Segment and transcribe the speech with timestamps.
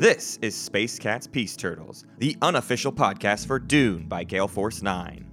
[0.00, 5.26] This is Space Cats Peace Turtles, the unofficial podcast for Dune by Gale Force 9.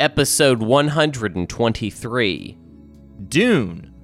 [0.00, 2.58] Episode 123.
[3.28, 3.94] Dune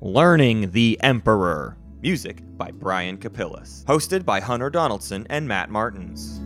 [0.00, 1.76] Learning the Emperor.
[2.00, 3.84] Music by Brian Capillis.
[3.86, 6.40] Hosted by Hunter Donaldson and Matt Martins.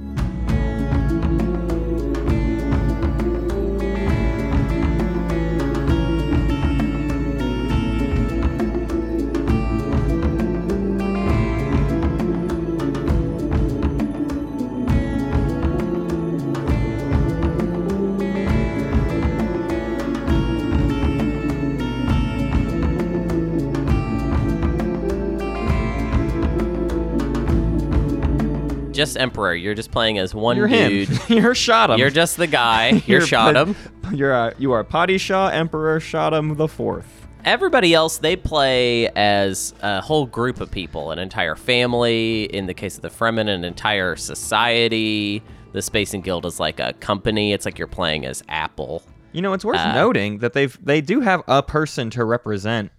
[29.02, 29.52] Just Emperor.
[29.52, 30.88] You're just playing as one You're him.
[30.90, 31.08] dude.
[31.28, 31.98] You're Shaddam.
[31.98, 32.90] You're just the guy.
[33.06, 33.74] You're, Shaddam.
[34.16, 37.26] You're uh, you are Padishah Emperor Shaddam the Fourth.
[37.44, 42.44] Everybody else, they play as a whole group of people, an entire family.
[42.44, 45.42] In the case of the Fremen, an entire society.
[45.72, 47.52] The Spacing Guild is like a company.
[47.52, 49.02] It's like you're playing as Apple.
[49.32, 52.92] You know, it's worth Uh, noting that they've they do have a person to represent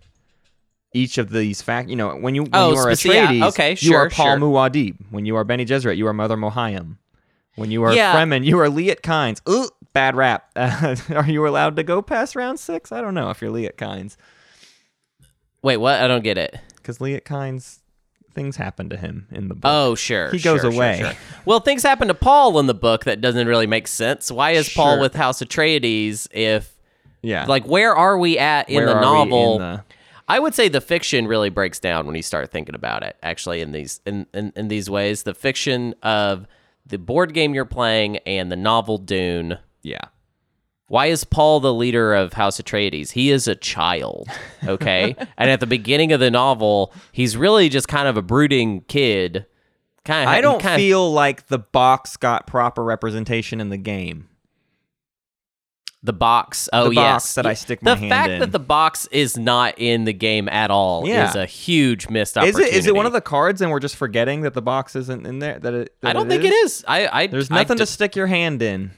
[0.94, 1.90] each of these fact.
[1.90, 4.26] You know, when you when Oh, you are speci- yeah, Atreides, okay, you are Paul
[4.26, 4.40] sure.
[4.40, 4.96] Muad'Dib.
[5.12, 6.98] When you are Bene Gesserit, you are Mother Mohiam.
[7.56, 8.16] When you are Yeah.
[8.16, 9.40] Fremen, you are Liet Kynes.
[9.50, 10.50] Ooh, bad rap.
[10.56, 12.92] are you allowed to go past round six?
[12.92, 14.16] I don't know if you're Liet Kynes
[15.62, 16.02] Wait, what?
[16.02, 16.58] I don't get it.
[16.76, 17.80] because Liet Kynes
[18.34, 19.72] things happen to him in the book.
[19.72, 20.32] Oh, sure.
[20.32, 20.98] He goes sure, sure, away.
[21.02, 21.12] sure.
[21.46, 24.32] Well, things happen to Paul in the book that doesn't really make sense.
[24.32, 26.74] Why is Paul with House Atreides if,
[27.22, 27.46] yeah.
[27.46, 29.56] like, where are we at in Where the novel?
[29.58, 29.84] in the-
[30.28, 33.18] I would say the fiction really breaks down when you start thinking about it.
[33.24, 36.48] Actually, in these in, in, in these ways, the fiction of
[36.86, 39.58] the board game you're playing and the novel Dune.
[39.82, 40.06] yeah.
[40.88, 43.12] Why is Paul the leader of House Atreides?
[43.12, 44.28] He is a child,
[44.68, 45.16] okay?
[45.38, 49.48] and at the beginning of the novel, he's really just kind of a brooding kid.
[50.06, 54.28] Kind of, I don't feel like the box got proper representation in the game.
[56.06, 56.68] The box.
[56.74, 59.38] Oh The yes, box that I stick my the hand fact that the box is
[59.38, 61.30] not in the game at all Yeah.
[61.30, 62.64] is a huge missed opportunity.
[62.66, 64.96] Is it is it one of the cards and we're just forgetting that the box
[64.98, 65.60] isn't in there?
[65.60, 65.96] That it?
[66.02, 66.84] that I don't think it is.
[66.88, 68.92] I, I There's I nothing d- to stick your hand in.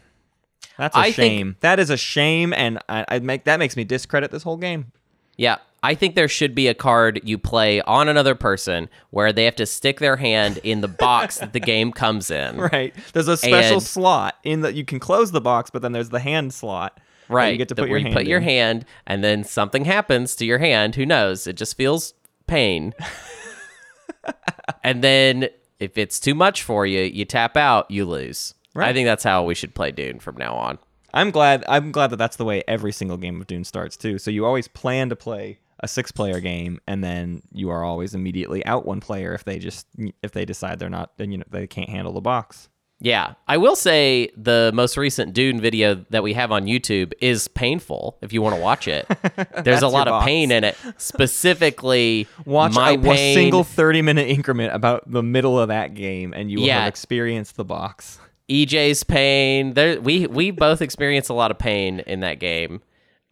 [0.77, 1.55] That's a I think- shame.
[1.61, 4.91] that is a shame, and I, I make that makes me discredit this whole game.
[5.37, 9.45] Yeah, I think there should be a card you play on another person where they
[9.45, 12.57] have to stick their hand in the box that the game comes in.
[12.71, 12.95] Right?
[13.13, 16.09] There's a special And- slot in that you can close the box, but then there's
[16.09, 16.99] the hand slot.
[17.29, 17.51] Right.
[17.51, 18.15] You get to put your where you hand.
[18.15, 20.95] put your hand, and then something happens to your hand.
[20.95, 21.45] Who knows?
[21.47, 22.13] It just feels
[22.47, 22.93] pain.
[24.83, 28.53] and then if it's too much for you, you tap out, you lose.
[28.75, 30.77] I think that's how we should play Dune from now on.
[31.13, 31.63] I'm glad.
[31.69, 34.17] I'm glad that that's the way every single game of Dune starts too.
[34.17, 38.65] So you always plan to play a six-player game, and then you are always immediately
[38.65, 39.87] out one player if they just
[40.23, 42.69] if they decide they're not, then you know they can't handle the box.
[43.01, 47.49] Yeah, I will say the most recent Dune video that we have on YouTube is
[47.49, 48.17] painful.
[48.21, 49.05] If you want to watch it,
[49.65, 50.25] there's a lot of box.
[50.25, 50.77] pain in it.
[50.97, 53.11] Specifically, Watch my a, pain.
[53.11, 56.79] a single 30-minute increment about the middle of that game, and you will Yeah.
[56.79, 58.17] have experienced the box.
[58.49, 59.73] EJ's pain.
[59.73, 62.81] There, we we both experience a lot of pain in that game.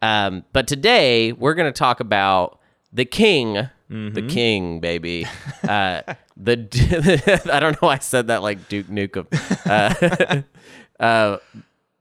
[0.04, 2.58] Um, but today we're going to talk about
[2.92, 4.14] the king, Mm-hmm.
[4.14, 5.26] the king, baby.
[5.68, 6.02] Uh,
[6.36, 9.26] the I don't know why I said that like Duke Nukem.
[9.66, 10.42] Uh,
[11.02, 11.38] uh,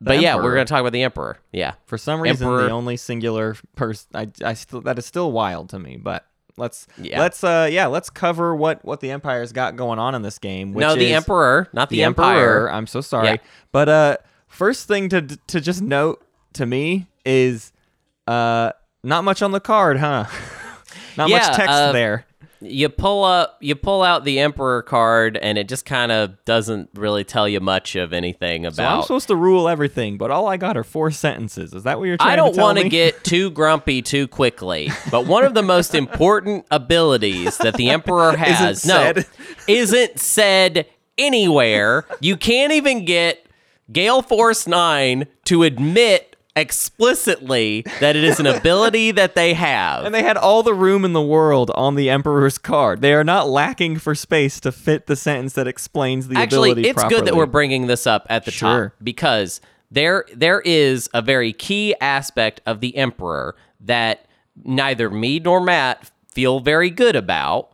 [0.02, 1.38] but yeah, we're going to talk about the emperor.
[1.54, 2.64] Yeah, For some reason, Emperor.
[2.66, 5.96] the only singular person I, I still that is still wild to me.
[5.98, 6.26] But
[6.58, 7.20] let's Yeah.
[7.22, 10.74] let's uh yeah let's cover what what the empire's got going on in this game.
[10.74, 12.38] Which no, the emperor, not the, the empire.
[12.68, 12.72] emperor.
[12.74, 13.38] I'm so sorry, Yeah.
[13.72, 16.22] but uh, first thing to to just note
[16.54, 17.72] to me is
[18.28, 18.72] uh
[19.04, 20.26] not much on the card, huh?
[21.18, 22.26] not Yeah, much text uh, there.
[22.62, 26.90] you pull up you pull out the emperor card and it just kind of doesn't
[26.96, 28.76] really tell you much of anything about.
[28.76, 31.74] So I'm supposed to rule everything, but all I got are four sentences.
[31.74, 34.90] Is that what you're trying I don't to want to get too grumpy too quickly,
[35.12, 39.26] but one of the most important abilities that the emperor has no said.
[39.68, 40.86] isn't said
[41.18, 42.06] anywhere.
[42.22, 43.46] You can't even get
[43.92, 50.06] Gale Force 9 to admit explicitly that it is an ability that they have.
[50.06, 53.02] And they had all the room in the world on the Emperor's card.
[53.02, 56.44] They are not lacking for space to fit the sentence that explains the ability.
[56.44, 58.90] Actually, ability it's good that we're bringing this up at the Sure.
[58.90, 59.62] top because
[59.92, 64.26] there there is a very key aspect of the emperor that
[64.64, 67.74] neither me nor Matt feel very good about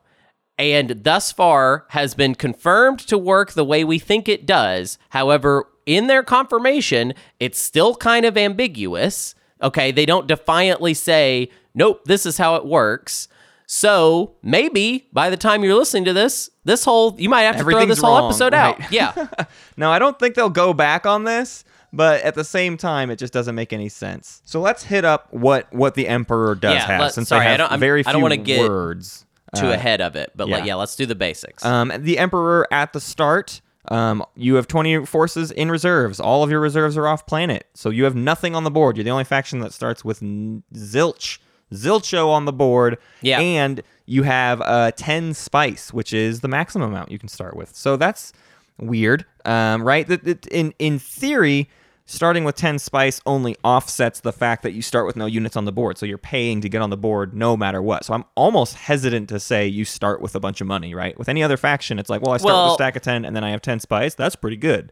[0.57, 4.97] and thus far has been confirmed to work the way we think it does.
[5.09, 9.33] However, in their confirmation, it's still kind of ambiguous.
[9.62, 13.27] Okay, they don't defiantly say, "Nope, this is how it works."
[13.65, 17.63] So maybe by the time you're listening to this, this whole you might have to
[17.63, 18.80] throw this whole wrong, episode right.
[18.81, 18.91] out.
[18.91, 19.27] Yeah.
[19.77, 21.63] no, I don't think they'll go back on this,
[21.94, 24.41] but at the same time, it just doesn't make any sense.
[24.45, 27.47] So let's hit up what what the emperor does Yeah, have, let- since sorry, they
[27.47, 29.25] I have don't- I'm- very I few don't wanna get words.
[29.56, 30.68] Too Uh, ahead of it, but like yeah.
[30.68, 31.65] yeah, let's do the basics.
[31.65, 36.19] Um, the Emperor at the start, um, you have 20 forces in reserves.
[36.19, 37.68] All of your reserves are off planet.
[37.74, 38.95] So you have nothing on the board.
[38.97, 41.39] You're the only faction that starts with n- zilch.
[41.74, 42.97] Zilcho on the board.
[43.21, 43.39] Yeah.
[43.39, 47.75] And you have uh, 10 spice, which is the maximum amount you can start with.
[47.75, 48.33] So that's
[48.80, 50.07] weird, um, right?
[50.07, 51.69] That that- In, in theory,
[52.09, 55.65] starting with 10 spice only offsets the fact that you start with no units on
[55.65, 55.97] the board.
[55.97, 58.03] So you're paying to get on the board no matter what.
[58.06, 61.17] So I'm almost hesitant to say you start with a bunch of money, right?
[61.19, 63.35] With any other faction, it's like, well, I start with a stack of 10 and
[63.35, 64.15] then I have 10 spice.
[64.15, 64.91] That's pretty good.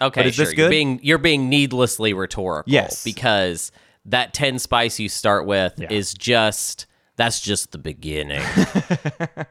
[0.00, 0.44] Okay, But is sure.
[0.44, 0.70] this You're good?
[0.70, 2.70] being you're being needlessly rhetorical.
[2.72, 3.02] Yes.
[3.02, 3.72] because
[4.04, 5.88] that ten spice you start with Yeah.
[5.90, 6.86] is just
[7.16, 8.42] that's just the beginning.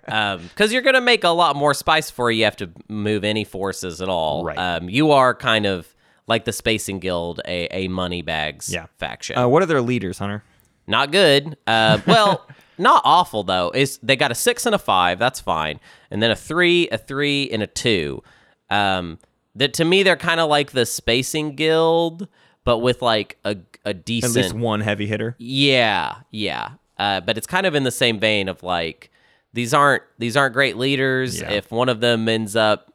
[0.06, 4.02] Because you're gonna make a lot more spice before you have to move any forces
[4.02, 4.46] at all.
[4.46, 4.58] Right.
[4.58, 5.94] Um, you are kind of
[6.28, 8.88] like the Spacing Guild, a a money bags Yeah.
[8.98, 9.38] faction.
[9.38, 10.44] Uh, what are their leaders, Hunter?
[10.86, 11.58] Not good.
[11.66, 12.48] Uh, well,
[12.78, 13.72] not awful though.
[13.74, 15.20] Is they got a six and a five?
[15.20, 15.80] That's fine,
[16.12, 18.22] and then a three, a three, and a two.
[18.70, 19.20] Um,
[19.56, 22.28] that to me they're kind of like the Spacing Guild,
[22.64, 25.36] but with like a a decent At least one heavy hitter.
[25.40, 26.72] Yeah, yeah.
[27.00, 29.12] Uh, but it's kind of in the same vein of like
[29.54, 31.40] these aren't these aren't great leaders.
[31.40, 31.52] Yeah.
[31.52, 32.92] If one of them ends up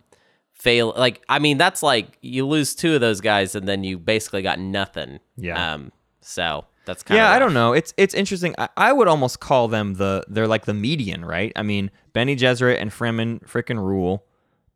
[0.63, 3.99] fail, like I mean, that's like you lose two of those guys and then you
[3.99, 5.19] basically got nothing.
[5.37, 5.75] Yeah.
[5.75, 5.93] Um.
[6.21, 7.73] So that's kind of Yeah, of I don't know.
[7.73, 8.55] It's it's interesting.
[8.59, 11.53] I, I would almost call them the they're like the median, right?
[11.57, 14.25] I mean, Bene Gesserit and Fremen frickin' rule.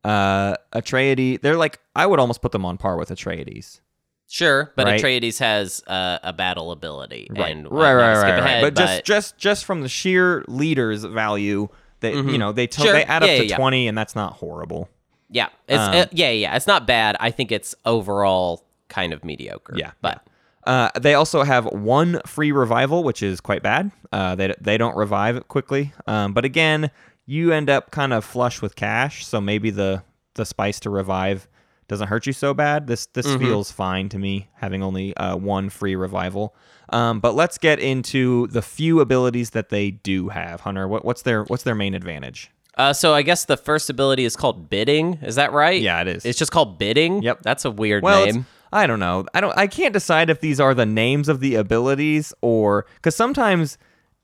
[0.03, 3.81] Uh, Atreides, they're like I would almost put them on par with Atreides.
[4.29, 5.01] Sure, but Right.
[5.01, 8.39] Atreides has uh, a battle ability, Right, and right, right, right, right.
[8.39, 11.69] ahead, But, just just just from the sheer leaders value,
[12.01, 12.91] that you know they to- Sure.
[12.93, 13.55] they add up Yeah, to yeah, yeah.
[13.57, 14.89] twenty, and that's not horrible.
[15.29, 17.15] Yeah, it's um, uh, yeah, yeah, it's not bad.
[17.19, 19.73] I think it's overall kind of mediocre.
[19.75, 20.21] Yeah, but
[20.65, 23.91] Uh, they also have one free revival, which is quite bad.
[24.11, 25.93] Uh, they they don't revive quickly.
[26.07, 26.91] Um, but again,
[27.25, 30.03] you end up kind of flush with cash, so maybe the
[30.35, 31.47] the spice to revive
[31.87, 32.87] doesn't hurt you so bad.
[32.87, 36.53] This this feels fine to me, having only uh, one free revival.
[36.89, 40.61] Um, but let's get into the few abilities that they do have.
[40.61, 42.51] Hunter, what, what's their what's their main advantage?
[42.77, 45.15] Uh, so I guess the first ability is called bidding.
[45.21, 45.81] Is that right?
[45.81, 46.25] Yeah, it is.
[46.25, 47.21] It's just called bidding.
[47.23, 47.39] Yep.
[47.43, 48.45] that's a weird Well, name.
[48.71, 49.25] I don't know.
[49.33, 49.57] I don't.
[49.57, 53.77] I can't decide if these are the names of the abilities or because sometimes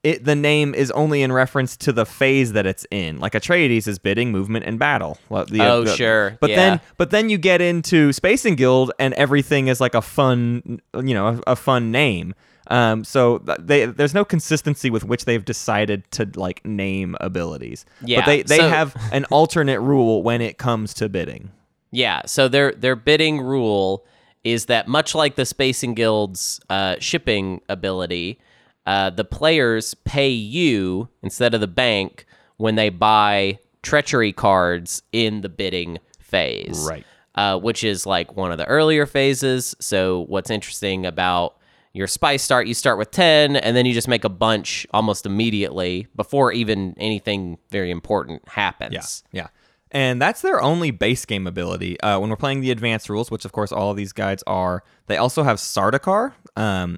[0.04, 3.20] it the name is only in reference to the phase that it's in.
[3.22, 5.18] Like Atreides is bidding, movement, and battle.
[5.30, 6.38] Well, the- Oh, the- sure.
[6.42, 6.56] But Yeah.
[6.58, 11.14] then, but then you get into Spacing Guild, and everything is like a fun, you
[11.14, 12.36] know, a, a fun name.
[12.68, 17.86] Um, so they there's no consistency with which they've decided to like name abilities.
[18.04, 21.52] Yeah, But they they so- have an alternate rule when it comes to bidding.
[21.92, 24.06] Yeah, so their their bidding rule
[24.44, 28.40] is that much like the Spacing Guild's uh, shipping ability,
[28.86, 32.26] uh, the players pay you instead of the bank
[32.58, 36.86] when they buy treachery cards in the bidding phase.
[36.90, 37.06] Right.
[37.36, 39.76] Uh, which is like one of the earlier phases.
[39.80, 41.56] So what's interesting about
[41.94, 45.26] your spice start, you start with 10 and then you just make a bunch almost
[45.26, 49.24] immediately before even anything very important happens.
[49.32, 49.48] Yeah, yeah.
[49.92, 52.02] And that's their only base game ability.
[52.02, 54.84] Uh, when we're playing the advanced rules, which of course all of these guides are,
[55.06, 56.98] they also have Sardaukar, um,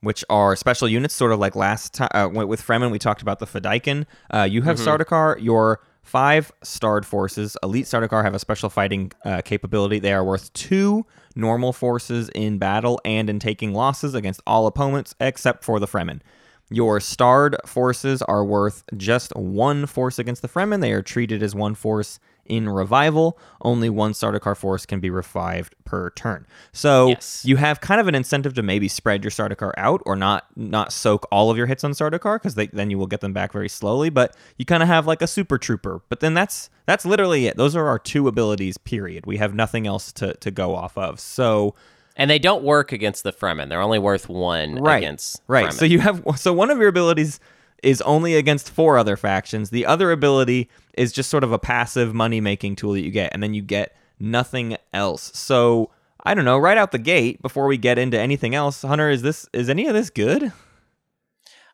[0.00, 3.38] which are special units, sort of like last time uh, with Fremen, we talked about
[3.38, 4.06] the Fedaykin.
[4.34, 7.56] Uh, you have Sardaukar, your five starred forces.
[7.62, 9.98] Elite Sardaukar have a special fighting uh, capability.
[9.98, 15.14] They are worth two normal forces in battle and in taking losses against all opponents
[15.20, 16.20] except for the Fremen.
[16.70, 20.80] Your starred forces are worth just one force against the Fremen.
[20.80, 23.38] They are treated as one force in revival.
[23.60, 26.46] Only one Sardaukar force can be revived per turn.
[26.72, 27.42] So Yes.
[27.44, 30.92] you have kind of an incentive to maybe spread your Sardaukar out or not not
[30.92, 33.68] soak all of your hits on Sardaukar because then you will get them back very
[33.68, 34.10] slowly.
[34.10, 36.02] But you kind of have like a super trooper.
[36.08, 37.56] But then that's that's literally it.
[37.56, 38.76] Those are our two abilities.
[38.78, 39.24] Period.
[39.26, 41.20] We have nothing else to to go off of.
[41.20, 41.74] So
[42.16, 43.68] And they don't work against the Fremen.
[43.68, 45.72] They're only worth one right against right Fremen.
[45.72, 47.38] so you have so one of your abilities
[47.82, 52.14] is only against four other factions the other ability is just sort of a passive
[52.14, 55.90] money making tool that you get and then you get nothing else so
[56.24, 59.22] i don't know right out the gate before we get into anything else hunter is
[59.22, 60.52] this is any of this good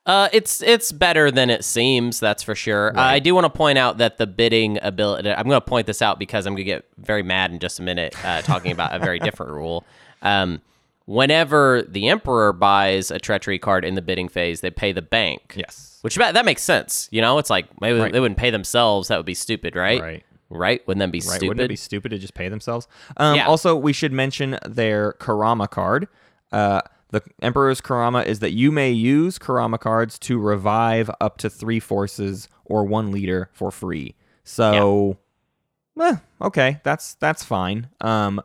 [0.06, 2.18] Uh, it's it's better than it seems.
[2.18, 2.96] That's for sure.
[2.96, 5.30] Uh, I do want to point out that the bidding ability.
[5.30, 7.78] I'm going to point this out because I'm going to get very mad in just
[7.78, 9.84] a minute uh, talking about a very different rule.
[10.22, 10.62] Um,
[11.08, 15.54] whenever the emperor buys a treachery card in the bidding phase, they pay the bank.
[15.56, 15.98] Yes.
[16.02, 17.08] Which that makes sense.
[17.10, 18.12] You know, it's like maybe Right.
[18.12, 19.08] they wouldn't pay themselves.
[19.08, 20.02] That would be stupid, right?
[20.02, 20.24] Right.
[20.50, 20.86] Right?
[20.86, 21.24] Wouldn't that be Right?
[21.36, 21.48] stupid?
[21.48, 22.88] Wouldn't it be stupid to just pay themselves?
[23.16, 23.46] Um, Yeah.
[23.46, 26.08] Also, we should mention their Karama card.
[26.52, 31.48] Uh, the Emperor's Karama is that you may use Karama cards to revive up to
[31.48, 34.14] three forces or one leader for free.
[34.44, 35.16] So,
[35.98, 37.88] eh, okay, that's that's fine.
[38.02, 38.42] Um,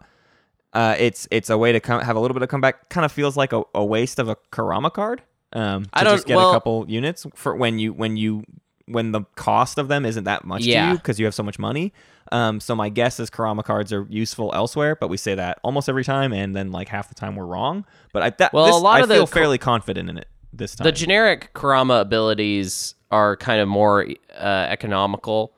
[0.73, 2.89] uh, it's it's a way to come have a little bit of comeback.
[2.89, 5.21] Kind of feels like a, a waste of a Karama card.
[5.53, 8.43] Um, to I don't- just get well- a couple units for when you when you
[8.87, 11.57] when the cost of them isn't that much to you because you have so much
[11.57, 11.93] money.
[12.31, 15.87] Um, so my guess is Karama cards are useful elsewhere, but we say that almost
[15.87, 17.85] every time, and then like half the time we're wrong.
[18.11, 20.75] But I that, Well, this, a lot I of feel fairly confident in it this
[20.75, 20.83] time.
[20.85, 25.53] the generic Karama abilities are kind of more uh, economical,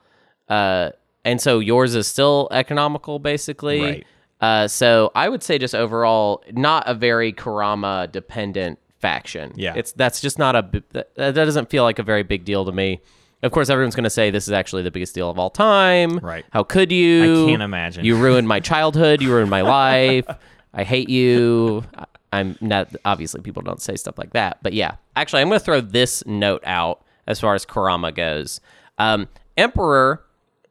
[0.49, 0.89] uh,
[1.23, 3.81] and so yours is still economical, basically.
[3.81, 4.05] Right.
[4.41, 9.53] Uh, so I would say just overall, not a very Karama dependent faction.
[9.55, 9.73] Yeah.
[9.75, 12.71] it's that's just not a that, that doesn't feel like a very big deal to
[12.71, 13.01] me.
[13.43, 16.17] Of course, everyone's going to say this is actually the biggest deal of all time.
[16.17, 16.43] Right.
[16.51, 17.45] How could you?
[17.45, 18.03] I can't imagine.
[18.03, 19.21] You ruined my childhood.
[19.21, 20.25] You ruined my life.
[20.73, 21.83] I hate you.
[22.33, 24.95] I'm not obviously people don't say stuff like that, but yeah.
[25.15, 28.59] Actually, I'm going to throw this note out as far as Karama goes.
[28.97, 29.27] Um,
[29.57, 30.24] Emperor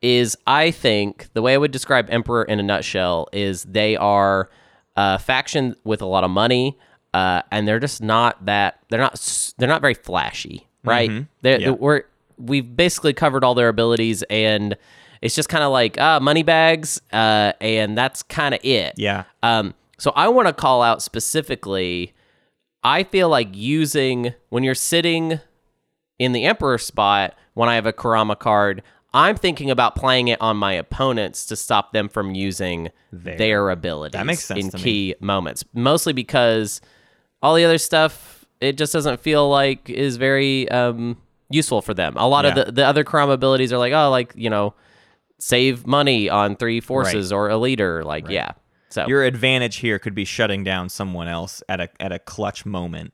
[0.05, 4.51] is, I think, the way I would describe Emperor in a nutshell is they are
[4.97, 6.79] a faction with a lot of money,
[7.15, 8.79] uh, and they're just not that.
[8.91, 9.55] They're not.
[9.57, 11.11] They're not very flashy, right?
[11.43, 11.71] They're, Yeah.
[11.71, 12.03] We're
[12.37, 14.77] we've basically covered all their abilities and.
[15.23, 18.93] It's just kind of like uh, money bags, uh, and that's kind of it.
[18.99, 22.13] yeah, Um, so I want to call out specifically.
[22.83, 25.41] I feel like using when you're sitting
[26.19, 28.83] in the emperor spot when I have a Karama card,
[29.15, 33.71] I'm thinking about playing it on my opponents to stop them from using Their- their,
[33.71, 34.83] abilities That makes sense in to me.
[34.83, 35.65] key moments.
[35.73, 36.81] Mostly because
[37.43, 41.17] all the other stuff it just doesn't feel like is very um,
[41.51, 42.15] useful for them.
[42.17, 42.51] A lot Yeah.
[42.59, 44.75] of the, the other Karama abilities are like, oh, like you know,
[45.39, 48.03] save money on three forces or a leader.
[48.05, 48.53] Like, yeah.
[48.89, 52.65] So your advantage here could be shutting down someone else at a at a clutch
[52.65, 53.13] moment,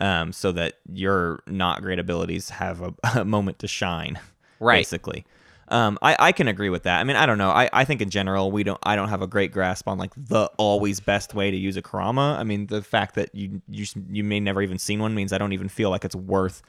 [0.00, 4.18] um, so that your not great abilities have a, a moment to shine.
[4.58, 4.78] Right.
[4.80, 5.24] Basically.
[5.70, 7.00] Um, I, I can agree with that.
[7.00, 7.50] I mean, I don't know.
[7.50, 10.12] I, I think in general we don't I don't have a great grasp on like
[10.16, 12.38] the always best way to use a Karama.
[12.38, 15.38] I mean, the fact that you you you may never even seen one means I
[15.38, 16.62] don't even feel like it's worth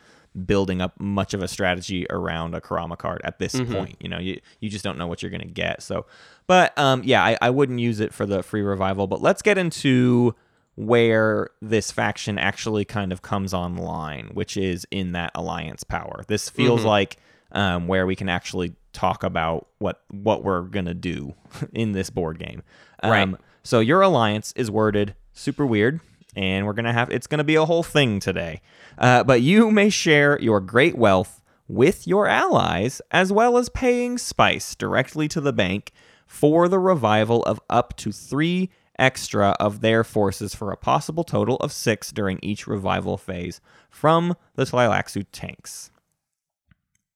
[0.46, 3.98] building up much of a strategy around a Karama card at this point.
[4.00, 5.81] You know, you you just don't know what you're gonna get.
[5.81, 6.05] So,
[6.48, 9.08] but um, yeah, I, I wouldn't use it for the free revival.
[9.08, 10.36] But let's get into
[10.75, 16.24] where this faction actually kind of comes online, which is in that alliance power.
[16.27, 17.17] This feels like
[17.53, 21.34] um, where we can actually talk about what what we're gonna do
[21.74, 22.63] in this board game.
[23.03, 23.36] Um, Right.
[23.63, 26.00] So your alliance is worded super weird,
[26.36, 28.62] and we're gonna have it's gonna be a whole thing today.
[28.98, 34.17] Uh, but you may share your great wealth with your allies, as well as paying
[34.17, 35.91] spice directly to the bank
[36.27, 41.55] for the revival of up to three extra of their forces for a possible total
[41.58, 45.91] of six during each revival phase from the Tleilaxu tanks.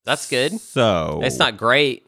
[0.05, 0.59] That's good.
[0.62, 2.03] So It's not great.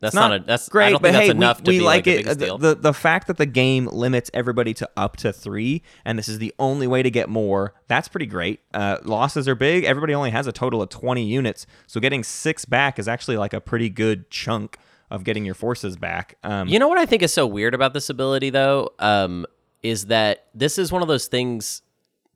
[0.00, 1.70] That's not, not, a that's great, I don't but think that's hey, enough we, to
[1.70, 2.16] we be like, like, it.
[2.24, 2.58] biggest The, deal.
[2.58, 6.40] the the fact that the game limits everybody to up to three, and this is
[6.40, 7.74] the only way to get more.
[7.86, 8.58] That's pretty great.
[8.74, 9.84] Uh, losses are big.
[9.84, 13.52] Everybody only has a total of twenty units, so getting six back is actually like
[13.52, 14.76] a pretty good chunk
[15.08, 16.36] of getting your forces back.
[16.42, 19.46] Um, You know what I think is so weird about this ability though, um,
[19.84, 21.82] is that this is one of those things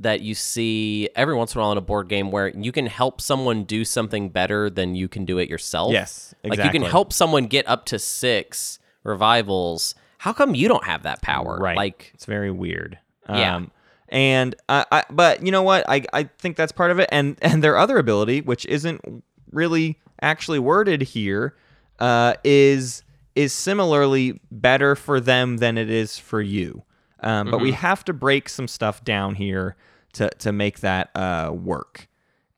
[0.00, 2.86] that you see every once in a while in a board game where you can
[2.86, 5.92] help someone do something better than you can do it yourself.
[5.92, 9.94] Yes, Like you can help someone get up to six revivals.
[10.18, 11.58] How come you don't have that power?
[11.58, 11.76] Right.
[11.76, 12.98] Like it's very weird.
[13.28, 13.56] Yeah.
[13.56, 13.70] Um,
[14.08, 15.84] and I, I, but you know what?
[15.88, 17.08] I, I think that's part of it.
[17.10, 21.56] And and their other ability, which isn't really actually worded here,
[21.98, 23.02] uh, is
[23.34, 26.82] is similarly better for them than it is for you.
[27.26, 29.76] Um, But we have to break some stuff down here
[30.12, 32.08] to to make that uh, work.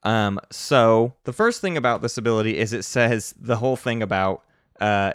[0.03, 4.45] Um, so the first thing about this ability is it says the whole thing about
[4.81, 5.13] uh,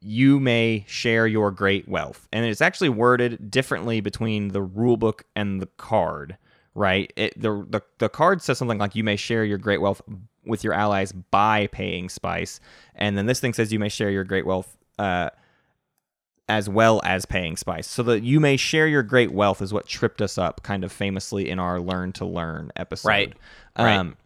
[0.00, 5.60] you may share your great wealth, and it's actually worded differently between the rulebook and
[5.60, 6.36] the card.
[6.74, 7.12] Right?
[7.16, 10.00] It, the, the the card says something like you may share your great wealth
[10.46, 12.60] with your allies by paying spice,
[12.94, 14.76] and then this thing says you may share your great wealth.
[14.98, 15.28] Uh,
[16.48, 17.86] as well as paying spice.
[17.86, 20.92] So that you may share your great wealth is what tripped us up kind of
[20.92, 23.08] famously in our learn to learn episode.
[23.08, 23.32] Right.
[23.78, 23.96] Right.
[23.96, 24.16] Um,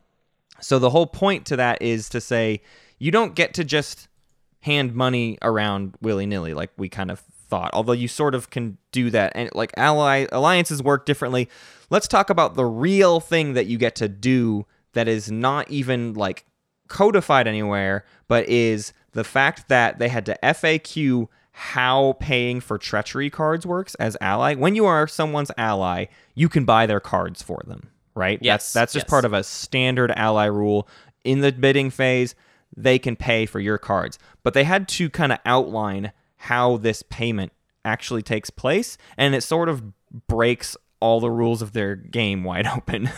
[0.60, 2.62] so the whole point to that is to say
[2.98, 4.08] you don't get to just
[4.60, 7.70] hand money around willy nilly like we kind of thought.
[7.72, 11.48] Although you sort of can do that, and like ally alliances work differently.
[11.90, 16.14] Let's talk about the real thing that you get to do that is not even
[16.14, 16.46] like
[16.88, 23.30] codified anywhere, but is the fact that they had to FAQ how paying for treachery
[23.30, 24.54] cards works as ally.
[24.54, 28.38] When you are someone's ally, you can buy their cards for them, right?
[28.42, 29.10] Yes, That's that's just yes.
[29.10, 30.86] part of a standard ally rule
[31.24, 32.34] in the bidding phase.
[32.76, 37.02] They can pay for your cards, but they had to kind of outline how this
[37.08, 37.52] payment
[37.86, 39.82] actually takes place, and it sort of
[40.26, 43.10] breaks all the rules of their game wide open.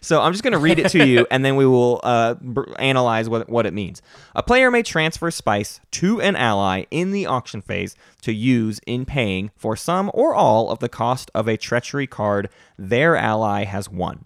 [0.00, 2.34] so I'm just going to read it to you, and then we will uh,
[2.78, 4.02] analyze what, what it means.
[4.34, 9.04] A player may transfer spice to an ally in the auction phase to use in
[9.04, 13.88] paying for some or all of the cost of a treachery card their ally has
[13.88, 14.24] won.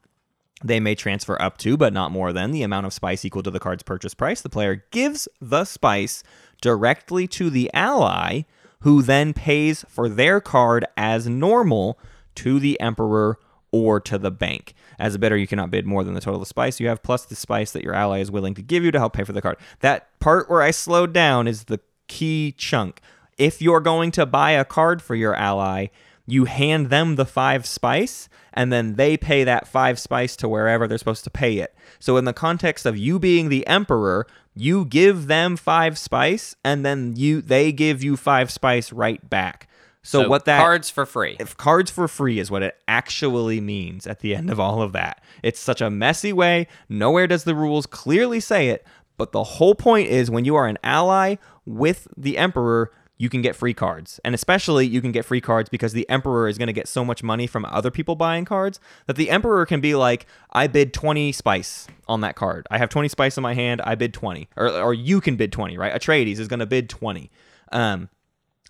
[0.63, 3.51] They may transfer up to, but not more than, the amount of spice equal to
[3.51, 4.43] the card's purchase price.
[4.43, 6.23] The player gives the spice
[6.61, 8.43] directly to the ally,
[8.81, 11.99] who then pays for their card as normal
[12.41, 13.39] to the emperor
[13.71, 14.75] or to the bank.
[14.99, 17.25] As a bidder, you cannot bid more than the total of spice you have, plus
[17.25, 19.43] the spice that your ally is willing to give you to help pay for the
[19.43, 19.59] card.
[19.81, 23.01] That part where I slowed down is the key chunk.
[23.39, 25.89] If you're going to buy a card for your ally,
[26.27, 30.87] you hand them the five spice and then they pay that five spice to wherever
[30.87, 31.75] they're supposed to pay it.
[31.99, 36.85] So in the context of you being the emperor, you give them five spice and
[36.85, 39.69] then you they give you five spice right back.
[40.03, 41.37] So, what that cards for free?
[41.39, 44.93] if cards for free is what it actually means at the end of all of
[44.93, 45.23] that.
[45.43, 46.69] It's such a messy way.
[46.89, 48.87] Nowhere does the rules clearly say it,
[49.19, 53.43] but the whole point is when you are an ally with the emperor, you can
[53.43, 54.19] get free cards.
[54.25, 57.05] And especially you can get free cards because the emperor is going to get so
[57.05, 60.95] much money from other people buying cards that the emperor can be like, I bid
[60.95, 62.67] 20 spice on that card.
[62.71, 63.83] I have 20 spice in my hand.
[63.83, 64.49] I bid 20.
[64.57, 65.93] Or, or you can bid 20, right?
[65.93, 67.31] Atreides is going to bid 20.
[67.73, 68.09] Um,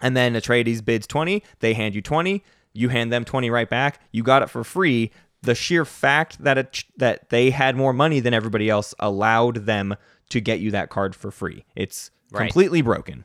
[0.00, 2.42] and then Atreides bids 20, they hand you 20,
[2.72, 5.10] you hand them 20 right back, you got it for free.
[5.42, 9.96] The sheer fact that it, that they had more money than everybody else allowed them
[10.28, 11.64] to get you that card for free.
[11.74, 12.42] It's Right.
[12.42, 13.24] completely broken.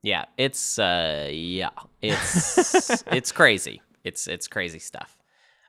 [0.00, 1.68] Yeah, it's uh yeah,
[2.00, 3.82] it's it's crazy.
[4.04, 5.18] It's it's crazy stuff.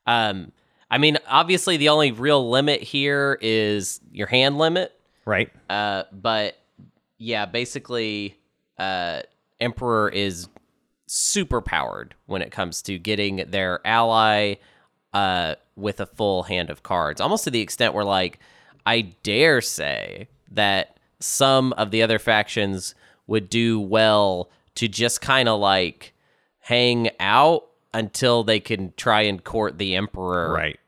[0.05, 0.53] Um
[0.89, 4.97] I mean, obviously the only real limit here is your hand limit.
[5.25, 5.51] Right?
[5.69, 6.57] Uh but
[7.17, 8.37] yeah, basically
[8.77, 9.23] uh
[9.59, 10.47] Emperor is
[11.07, 14.55] super powered when it comes to getting their ally
[15.13, 17.19] uh with a full hand of cards.
[17.19, 18.39] Almost to the extent where like
[18.85, 22.95] I dare say that some of the other factions
[23.27, 26.13] would do well to just kind of like
[26.59, 30.79] hang out until they can try and court the emperor Right.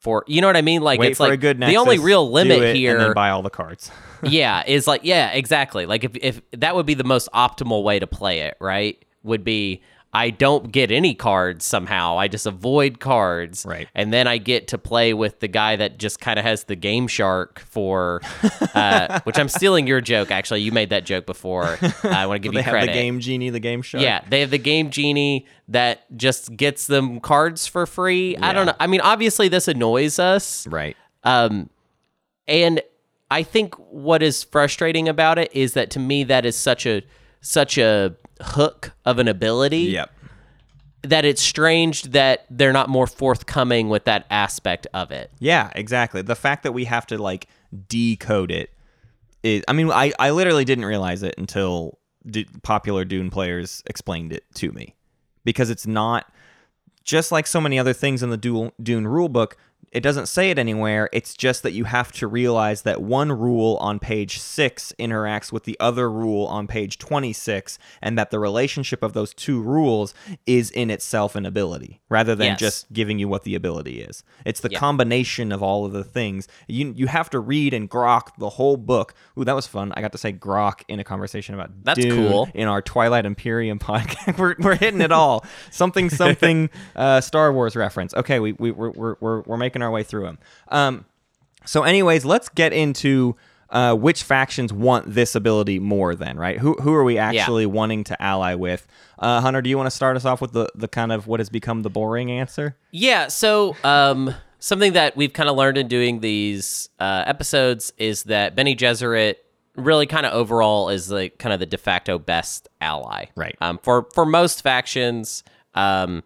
[0.00, 2.04] For you know what I mean like Wait it's like a good the only nexus,
[2.04, 3.90] real limit it, here and then buy all the cards.
[4.22, 5.86] yeah, is like yeah, exactly.
[5.86, 9.02] Like if if that would be the most optimal way to play it, right?
[9.22, 9.82] Would be
[10.12, 12.18] I don't get any cards somehow.
[12.18, 13.64] I just avoid cards.
[13.64, 13.88] Right.
[13.94, 16.76] And then I get to play with the guy that just kind of has the
[16.76, 18.20] GameShark for
[18.74, 20.62] uh, which I'm stealing your joke actually.
[20.62, 21.78] You made that joke before.
[22.02, 22.92] I want to give they you have credit.
[22.92, 23.98] the game genie, the game show.
[23.98, 28.36] Yeah, they have the game genie that just gets them cards for free.
[28.36, 28.74] I don't know.
[28.80, 30.66] I mean, obviously this annoys us.
[30.66, 30.96] Right.
[31.22, 31.70] Um,
[32.48, 32.82] and
[33.30, 37.02] I think what is frustrating about it is that to me that is such a
[37.40, 40.10] such a hook of an ability Yep.
[41.02, 45.30] that it's strange that they're not more forthcoming with that aspect of it.
[45.38, 46.22] Yeah, exactly.
[46.22, 47.46] The fact that we have to like
[47.88, 48.70] decode it
[49.42, 51.98] is I mean, I I literally didn't realize it until
[52.28, 54.94] D- popular Dune players explained it to me.
[55.44, 56.30] Because it's not
[57.02, 59.52] just like so many other things in the Dune, Dune rulebook,
[59.92, 61.08] it doesn't say it anywhere.
[61.12, 65.64] It's just that you have to realize that one rule on page 6 interacts with
[65.64, 70.14] the other rule on page 26 and that the relationship of those two rules
[70.46, 72.60] is in itself an ability rather than Yes.
[72.60, 74.22] just giving you what the ability is.
[74.44, 76.46] It's the combination of all of the things.
[76.68, 79.14] You you have to read and grok the whole book.
[79.36, 79.92] Ooh, that was fun.
[79.96, 82.48] I got to say grok in a conversation about That's Dune cool.
[82.54, 84.38] in our Twilight Imperium podcast.
[84.38, 85.44] we're, we're hitting it all.
[85.72, 88.14] something something uh, Star Wars reference.
[88.14, 90.38] Okay, we we we're we're, we're, we're making our way through them.
[90.68, 91.04] Um,
[91.64, 93.36] so, anyways, let's get into
[93.70, 96.14] uh, which factions want this ability more.
[96.14, 96.58] Then, right?
[96.58, 98.86] Who who are we actually wanting to ally with?
[99.18, 101.40] Uh, Hunter, do you want to start us off with the the kind of what
[101.40, 102.76] has become the boring answer?
[102.90, 108.24] Yeah, so um something that we've kind of learned in doing these uh, episodes is
[108.24, 109.36] that Bene Gesserit
[109.76, 113.26] really kind of overall is like kind of the de facto best ally.
[113.36, 113.56] Right.
[113.60, 116.22] Um for for most factions um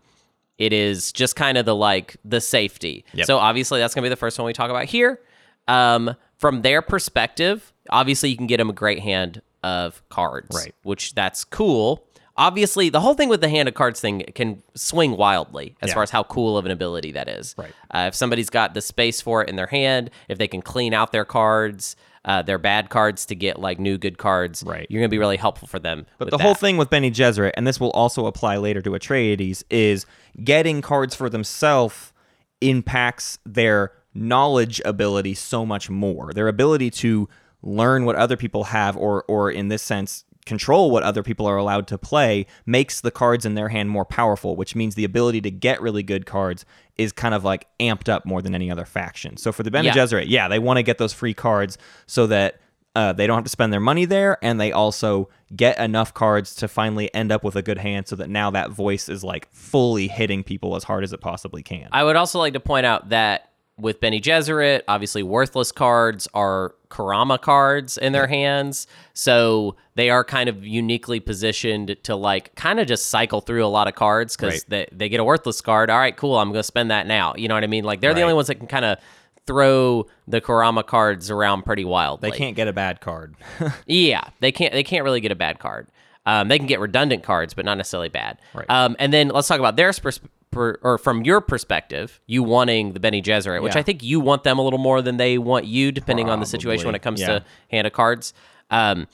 [0.59, 3.05] it is just kind of the like the safety.
[3.15, 3.27] Yep.
[3.27, 5.21] So obviously that's going to be the first one we talk about here.
[5.69, 10.75] Um from their perspective, obviously you can get them a great hand of cards, Right.
[10.83, 12.05] which that's cool.
[12.37, 15.95] obviously the whole thing with the hand of cards thing can swing wildly as Yeah.
[15.95, 17.55] far as how cool of an ability that is.
[17.57, 17.73] Right.
[17.93, 20.93] Uh, if somebody's got the space for it in their hand, if they can clean
[20.93, 24.87] out their cards, uh, their bad cards to get like new good cards, Right.
[24.89, 26.07] you're gonna be really helpful for them.
[26.19, 29.63] But the whole thing with Bene Gesserit, and this will also apply later to Atreides,
[29.71, 30.07] is
[30.43, 32.13] getting cards for themselves
[32.61, 36.33] impacts their knowledge ability so much more.
[36.33, 37.29] Their ability to
[37.63, 41.57] learn what other people have, or or in this sense, control what other people are
[41.57, 45.41] allowed to play, makes the cards in their hand more powerful, which means the ability
[45.41, 46.65] to get really good cards
[46.97, 49.37] is kind of like amped up more than any other faction.
[49.37, 49.95] So for the Bene Yeah.
[49.95, 52.61] Gesserit, yeah, they want to get those free cards so that
[52.95, 56.55] uh, they don't have to spend their money there, and they also get enough cards
[56.55, 59.51] to finally end up with a good hand, so that now that voice is like
[59.53, 61.89] fully hitting people as hard as it possibly can.
[61.91, 66.75] I would also like to point out that with Bene Gesserit, obviously worthless cards are
[66.91, 68.87] Karama cards in their hands.
[69.15, 73.69] So they are kind of uniquely positioned to like kind of just cycle through a
[73.69, 74.89] lot of cards because Right.
[74.91, 75.91] they, they get a worthless card.
[75.91, 76.37] All right, cool.
[76.39, 77.35] I'm going to spend that now.
[77.37, 77.83] You know what I mean?
[77.85, 78.99] Like they're the only ones that can kind of
[79.47, 82.21] throw the Karama cards around pretty wild.
[82.21, 83.35] they can't get a bad card.
[83.87, 84.73] Yeah, they can't.
[84.73, 85.89] They can't really get a bad card.
[86.27, 88.39] Um, they can get redundant cards, but not necessarily bad.
[88.55, 88.65] Right.
[88.71, 90.21] Um, and then let's talk about their pers-
[90.55, 93.81] per, or from your perspective, you wanting the Bene Gesserit, which Yeah.
[93.81, 96.47] I think you want them a little more than they want you, depending on the
[96.47, 97.27] situation when it comes yeah.
[97.27, 98.33] to hand of cards.
[98.71, 99.09] Um,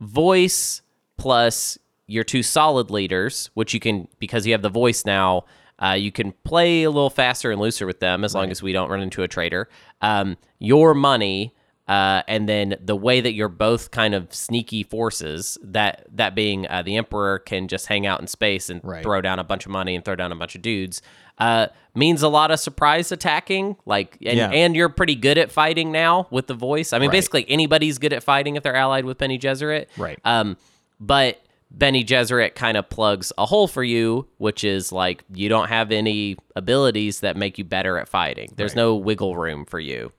[0.00, 0.82] voice
[1.16, 5.44] plus your two solid leaders, which you can because you have the voice now.
[5.82, 8.72] Uh, you can play a little faster and looser with them as long as we
[8.72, 9.66] don't run into a traitor.
[10.02, 11.54] Um, your money,
[11.90, 15.58] uh, and then the way that you're both kind of sneaky forces.
[15.62, 19.02] That that being uh, the emperor can just hang out in space and Right.
[19.02, 21.02] throw down a bunch of money and throw down a bunch of dudes.
[21.38, 24.50] Uh, means a lot of surprise attacking, like and, Yeah.
[24.50, 26.92] and you're pretty good at fighting now with the voice.
[26.92, 27.16] I mean, Right.
[27.16, 29.86] basically anybody's good at fighting if they're allied with Bene Gesserit.
[29.96, 30.18] Right.
[30.24, 30.56] Um,
[31.00, 31.40] but
[31.76, 35.90] Bene Gesserit kind of plugs a hole for you, which is like you don't have
[35.90, 38.52] any abilities that make you better at fighting.
[38.54, 40.12] There's no wiggle room for you.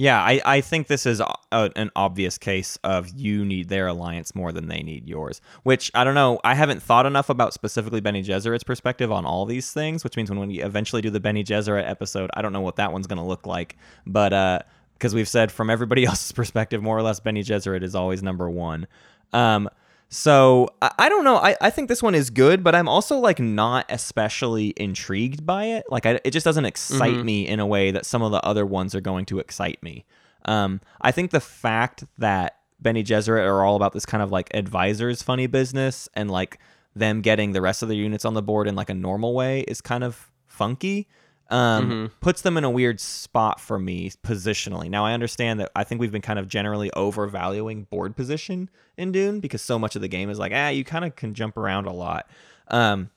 [0.00, 4.34] Yeah, I, I think this is a, an obvious case of you need their alliance
[4.34, 5.42] more than they need yours.
[5.62, 6.40] Which I don't know.
[6.42, 10.02] I haven't thought enough about specifically Bene Gesserit's perspective on all these things.
[10.02, 12.94] Which means when we eventually do the Bene Gesserit episode, I don't know what that
[12.94, 13.76] one's going to look like.
[14.06, 14.60] But uh,
[14.94, 18.48] because we've said from everybody else's perspective, more or less, Bene Gesserit is always number
[18.48, 18.86] one.
[19.34, 19.68] Um,
[20.10, 21.36] so I, I don't know.
[21.36, 25.66] I, I think this one is good, but I'm also like not especially intrigued by
[25.66, 25.84] it.
[25.88, 28.66] Like I, it just doesn't excite me in a way that some of the other
[28.66, 30.04] ones are going to excite me.
[30.44, 34.50] Um, I think the fact that Bene Gesserit are all about this kind of like
[34.52, 36.58] advisors funny business and like
[36.96, 39.60] them getting the rest of their units on the board in like a normal way
[39.60, 41.06] is kind of funky.
[41.50, 44.88] Um, puts them in a weird spot for me positionally.
[44.88, 49.10] Now I understand that I think we've been kind of generally overvaluing board position in
[49.12, 51.56] Dune because so much of the game is like, ah, you kind of can jump
[51.56, 52.28] around a lot.
[52.68, 53.10] Um,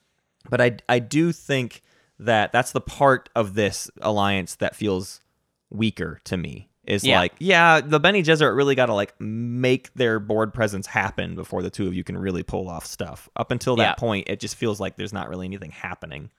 [0.49, 1.81] but I I do think
[2.19, 5.21] that that's the part of this alliance that feels
[5.69, 6.69] weaker to me.
[6.85, 7.19] Is Yeah.
[7.19, 11.61] like, yeah, the Bene Gesserit really got to like make their board presence happen before
[11.63, 13.29] the two of you can really pull off stuff.
[13.37, 13.93] Up until that Yeah.
[13.95, 16.29] point, it just feels like there's not really anything happening.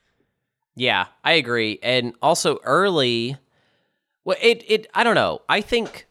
[0.75, 1.79] Yeah, I agree.
[1.81, 3.37] And also early
[4.23, 5.41] well it it I don't know.
[5.47, 6.05] I think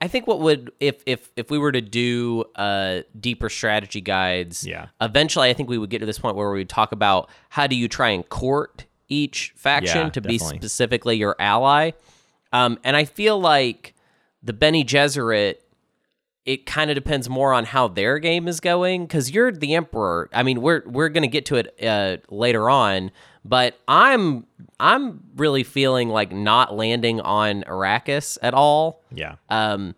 [0.00, 4.66] I think what would if if if we were to do uh deeper strategy guides,
[4.66, 4.86] Yeah.
[5.00, 7.66] eventually I think we would get to this point where we would talk about how
[7.66, 11.92] do you try and court each faction Yeah, to be specifically your ally.
[12.52, 13.94] Um and I feel like
[14.42, 15.56] the Bene Gesserit
[16.44, 20.28] it kind of depends more on how their game is going because you're the emperor.
[20.32, 23.12] I mean, we're we're gonna get to it uh, later on,
[23.44, 24.46] but I'm
[24.78, 29.02] I'm really feeling like not landing on Arrakis at all.
[29.12, 29.36] Yeah.
[29.48, 29.94] Um,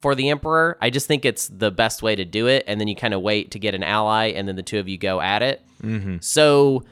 [0.00, 2.88] for the emperor, I just think it's the best way to do it, and then
[2.88, 5.20] you kind of wait to get an ally, and then the two of you go
[5.20, 5.62] at it.
[5.82, 6.16] Mm-hmm.
[6.20, 6.84] So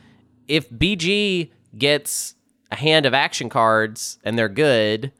[0.49, 2.35] if BG gets
[2.71, 5.13] a hand of action cards and they're good,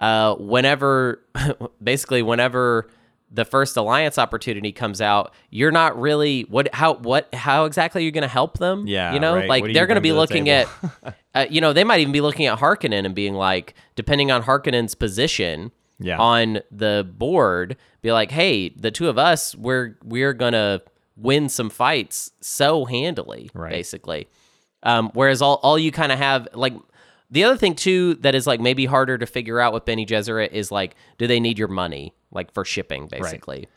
[0.00, 1.20] uh, whenever
[1.82, 2.88] basically whenever
[3.34, 8.02] the first alliance opportunity comes out, you're not really what how what how exactly are
[8.02, 8.86] you're going to help them.
[8.86, 9.48] Yeah, you know, right.
[9.48, 10.68] like you they're going to be looking at,
[11.34, 14.42] uh, you know, they might even be looking at Harkonnen and being like, depending on
[14.42, 16.18] Harkonnen's position, Yeah.
[16.18, 20.80] on the board be like hey the two of us we're we're gonna
[21.16, 23.70] win some fights so handily Right.
[23.70, 24.26] basically
[24.82, 26.74] um, whereas all, all you kind of have like
[27.30, 30.50] the other thing too that is like maybe harder to figure out with Bene Gesserit
[30.50, 33.68] is like do they need your money like for shipping basically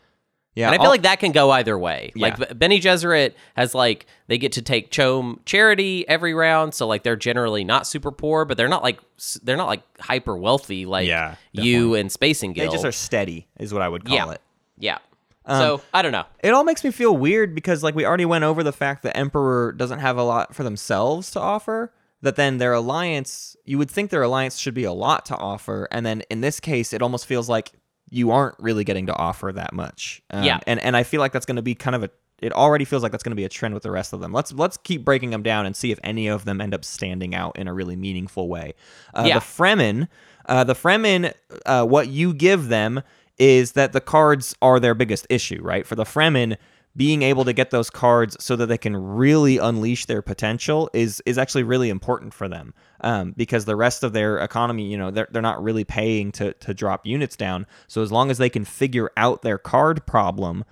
[0.54, 0.66] Yeah.
[0.66, 2.12] and I feel I'll- like that can go either way.
[2.14, 2.34] Yeah.
[2.38, 7.02] Like Bene Gesserit has like they get to take CHOAM charity every round, so like
[7.02, 8.98] they're generally not super poor, but they're not like
[9.42, 12.68] they're not like hyper wealthy like Yeah, you and Spacing Guild.
[12.68, 14.40] they just are steady, is what I would call yeah, it.
[14.78, 14.98] yeah,
[15.44, 16.24] um, so I don't know.
[16.42, 19.16] It all makes me feel weird because like we already went over the fact that
[19.16, 21.92] Emperor doesn't have a lot for themselves to offer.
[22.22, 25.86] That then their alliance, you would think their alliance should be a lot to offer,
[25.92, 27.72] and then in this case, it almost feels like
[28.10, 30.22] you aren't really getting to offer that much.
[30.30, 30.60] Um, Yeah.
[30.66, 32.10] and and I feel like that's going to be kind of a.
[32.42, 34.30] It already feels like that's going to be a trend with the rest of them.
[34.32, 37.34] Let's let's keep breaking them down and see if any of them end up standing
[37.34, 38.74] out in a really meaningful way.
[39.14, 39.38] Uh, Yeah.
[39.38, 40.08] The Fremen,
[40.46, 41.32] uh, the Fremen,
[41.64, 43.02] uh, what you give them
[43.38, 45.86] is that the cards are their biggest issue, right?
[45.86, 46.56] For the Fremen,
[46.96, 51.22] being able to get those cards so that they can really unleash their potential is
[51.26, 52.72] is actually really important for them.
[53.02, 56.52] Um, because the rest of their economy, you know, they're, they're not really paying to
[56.54, 57.66] to drop units down.
[57.86, 60.64] So as long as they can figure out their card problem,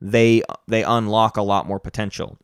[0.00, 2.38] they they unlock a lot more potential.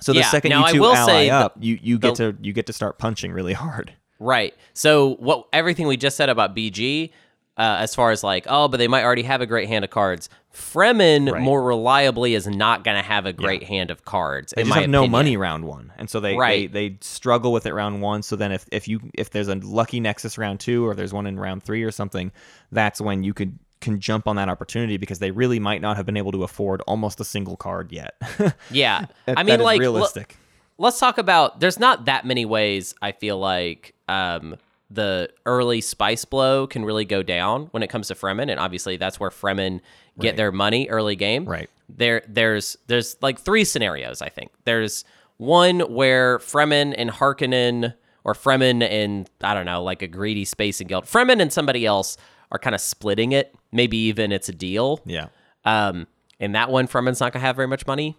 [0.00, 0.30] So the Yeah.
[0.30, 2.52] second Now, you two will ally say the- up, you you get the- to you
[2.52, 3.94] get to start punching really hard.
[4.18, 4.54] Right.
[4.72, 7.10] So what everything we just said about BG,
[7.56, 9.90] uh, as far as like, oh, but they might already have a great hand of
[9.90, 10.28] cards.
[10.54, 11.42] Fremen Right.
[11.42, 14.52] more reliably is not going to have a great hand of cards.
[14.56, 16.72] They just have no money round one, and so they, Right.
[16.72, 18.22] they they struggle with it round one.
[18.22, 21.26] So then if if you if there's a lucky nexus round two or there's one
[21.26, 22.32] in round three or something,
[22.72, 26.06] that's when you could can jump on that opportunity because they really might not have
[26.06, 28.14] been able to afford almost a single card yet.
[28.70, 29.04] Yeah.
[29.26, 30.36] That- I mean, like, realistic.
[30.78, 31.60] let's talk about.
[31.60, 34.56] There's not that many ways I feel like um,
[34.90, 38.96] the early spice blow can really go down when it comes to Fremen, and obviously
[38.96, 39.80] that's where Fremen
[40.18, 40.36] get Right.
[40.36, 41.44] their money early game.
[41.44, 41.68] Right.
[41.88, 44.22] There, there's there's like three scenarios.
[44.22, 45.04] I think there's
[45.38, 47.94] one where Fremen and Harkonnen,
[48.24, 52.16] or Fremen and I don't know, like a greedy Spacing Guild, Fremen and somebody else
[52.52, 53.54] are kind of splitting it.
[53.72, 55.00] Maybe even it's a deal.
[55.04, 55.26] yeah.
[55.64, 56.06] Um,
[56.38, 58.16] and that one, Fremen's not gonna have very much money.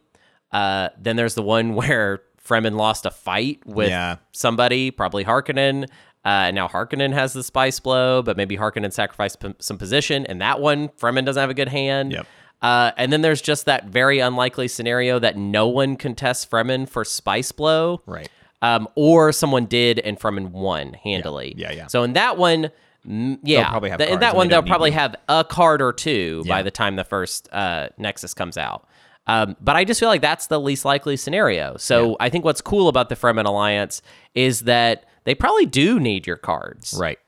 [0.52, 4.18] Uh, then there's the one where Fremen lost a fight with Yeah.
[4.32, 5.88] somebody, probably Harkonnen.
[6.26, 10.42] Uh, now Harkonnen has the spice blow, but maybe Harkonnen sacrificed p- some position, and
[10.42, 12.12] that one Fremen doesn't have a good hand.
[12.12, 12.28] Yep.
[12.62, 17.06] Uh, and then there's just that very unlikely scenario that no one contests Fremen for
[17.06, 18.30] spice blow, Right.
[18.62, 21.54] um, or someone did and Fremen won handily.
[21.56, 21.88] Yeah, yeah.
[21.88, 22.72] So in that one,
[23.08, 24.96] mm, yeah, probably have th- in that one they they'll probably you.
[24.98, 28.88] have a card or two by the time the first uh, Nexus comes out.
[29.28, 31.78] Um, but I just feel like that's the least likely scenario.
[31.78, 34.02] So I think what's cool about the Fremen Alliance
[34.36, 36.96] is that they probably do need your cards.
[36.98, 37.20] Right.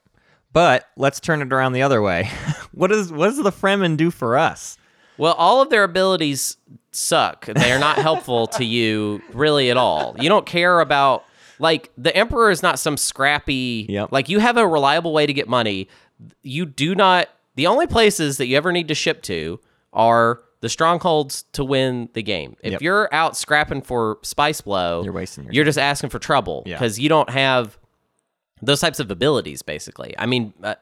[0.53, 2.29] But let's turn it around the other way.
[2.71, 4.77] what does what does the Fremen do for us?
[5.17, 6.55] Well, all of their abilities
[6.93, 7.45] suck.
[7.45, 10.15] They are not helpful to you really at all.
[10.17, 11.25] You don't care about
[11.59, 14.13] like the emperor is not some scrappy Yep.
[14.13, 15.89] like you have a reliable way to get money.
[16.41, 19.59] You do not the only places that you ever need to ship to
[19.91, 22.55] are the strongholds to win the game.
[22.63, 22.81] If Yep.
[22.81, 26.75] you're out scrapping for spice blow, You're wasting your You're just asking for trouble Yeah.
[26.75, 27.77] because you don't have
[28.61, 30.75] those types of abilities basically i mean uh,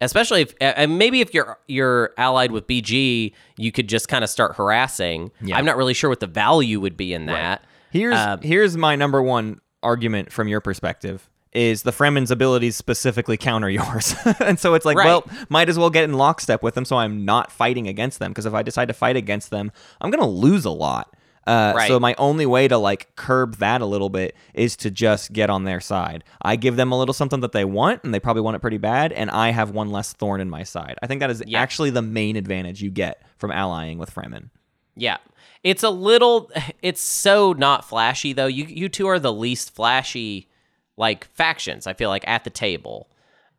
[0.00, 4.30] especially if and maybe if you're you're allied with bg you could just kind of
[4.30, 5.56] start harassing Yeah.
[5.56, 8.94] i'm not really sure what the value would be in that Here's Um, here's my
[8.94, 14.14] number one argument from your perspective is the Fremen's abilities specifically counter yours.
[14.38, 15.06] and so it's like, Right.
[15.06, 18.30] well, might as well get in lockstep with them so I'm not fighting against them
[18.30, 21.16] because if I decide to fight against them, I'm going to lose a lot.
[21.50, 21.88] Uh, Right.
[21.88, 25.50] So my only way to like curb that a little bit is to just get
[25.50, 26.22] on their side.
[26.42, 28.78] I give them a little something that they want, and they probably want it pretty
[28.78, 30.96] bad, and I have one less thorn in my side.
[31.02, 31.60] I think that is Yeah.
[31.60, 34.50] actually the main advantage you get from allying with Fremen.
[34.96, 35.16] yeah
[35.62, 36.50] it's a little
[36.82, 40.48] it's so not flashy though you you two are the least flashy
[40.96, 43.08] like factions i feel like at the table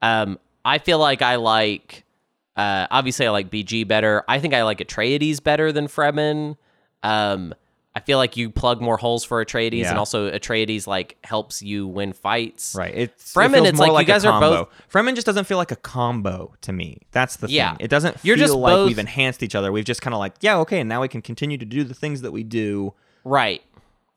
[0.02, 2.04] um i feel like i like
[2.58, 6.58] uh obviously i like bg better i think i like atreides better than fremen
[7.04, 7.54] um
[7.94, 9.90] I feel like you plug more holes for Atreides, Yeah.
[9.90, 12.74] and also Atreides like helps you win fights.
[12.74, 12.94] Right.
[12.96, 15.72] It's Fremen, It it's more like you guys are both- Fremen just doesn't feel like
[15.72, 17.00] a combo to me.
[17.12, 17.72] That's the Yeah.
[17.72, 17.78] thing.
[17.82, 19.72] It doesn't You're feel just like both- we've enhanced each other.
[19.74, 21.94] We've just kind of like, yeah, okay, and now we can continue to do the
[21.94, 22.94] things that we do.
[23.26, 23.62] Right.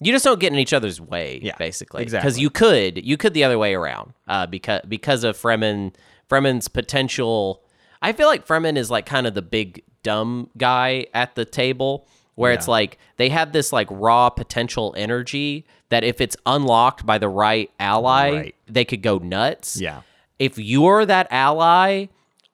[0.00, 2.02] You just don't get in each other's way, Yeah, basically.
[2.02, 2.28] exactly.
[2.28, 5.94] Because you could, you could the other way around, uh, because because of Fremen,
[6.30, 7.60] Fremen's potential.
[8.02, 12.06] I feel like Fremen is like kind of the big dumb guy at the table,
[12.35, 17.18] where it's like they have this like raw potential energy that if it's unlocked by
[17.18, 18.55] the right ally, Right.
[18.66, 19.81] they could go nuts.
[19.81, 20.03] Yeah.
[20.38, 22.07] If you're that ally,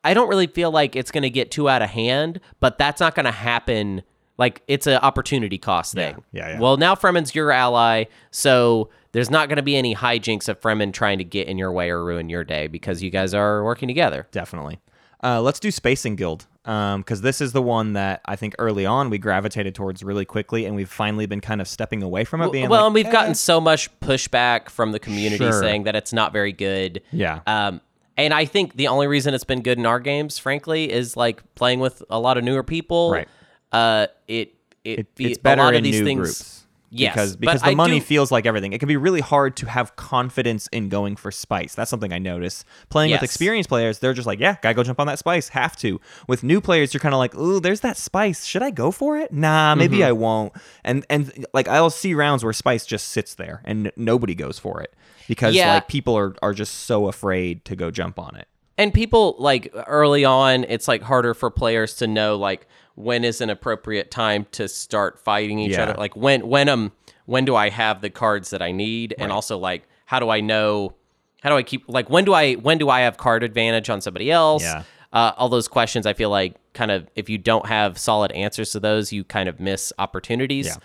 [0.04, 3.00] I don't really feel like it's going to get too out of hand, but that's
[3.00, 4.02] not going to happen.
[4.36, 6.24] Like it's an opportunity cost Yeah, thing.
[6.32, 6.58] yeah, yeah.
[6.60, 10.92] Well, now Fremen's your ally, so there's not going to be any hijinks of Fremen
[10.92, 13.88] trying to get in your way or ruin your day because you guys are working
[13.88, 14.26] together.
[14.30, 14.78] Definitely.
[15.22, 19.10] Uh, let's do Spacing Guild because this is the one that I think early on
[19.10, 22.52] we gravitated towards really quickly, and we've finally been kind of stepping away from it.
[22.52, 23.12] Being well, like, and we've eh.
[23.12, 25.52] gotten so much pushback from the community Sure.
[25.52, 27.02] saying that it's not very good.
[27.12, 27.40] Yeah.
[27.46, 27.80] Um,
[28.16, 31.42] and I think the only reason it's been good in our games, frankly, is like
[31.54, 33.12] playing with a lot of newer people.
[33.12, 33.28] Right.
[33.72, 34.54] uh, it
[34.84, 36.20] it, It, it's better a lot in of these new things.
[36.20, 36.59] groups.
[36.92, 38.72] Yes, because because I the money do- feels like everything.
[38.72, 41.74] It can be really hard to have confidence in going for spice.
[41.76, 42.64] That's something I notice.
[42.88, 43.20] Playing Yes.
[43.20, 45.48] with experienced players, they're just like, yeah, gotta go jump on that spice.
[45.50, 46.00] Have to.
[46.26, 48.44] With new players, you're kind of like, ooh, there's that spice.
[48.44, 49.32] Should I go for it?
[49.32, 50.04] Nah, maybe Mm-hmm.
[50.06, 50.52] I won't.
[50.82, 54.80] And and like I'll see rounds where spice just sits there and nobody goes for
[54.82, 54.92] it
[55.28, 55.74] because Yeah.
[55.74, 58.48] like people are are just so afraid to go jump on it.
[58.78, 62.66] and people like early on it's like harder for players to know like
[63.02, 65.84] when is an appropriate time to start fighting each Yeah.
[65.84, 66.92] other like when when um
[67.26, 70.40] when do i have the cards that i need and also like how do i
[70.40, 70.94] know
[71.42, 74.00] how do i keep like when do i when do i have card advantage on
[74.00, 74.82] somebody else Yeah.
[75.12, 78.72] uh, all those questions i feel like kind of if you don't have solid answers
[78.72, 80.76] to those you kind of miss opportunities Yeah.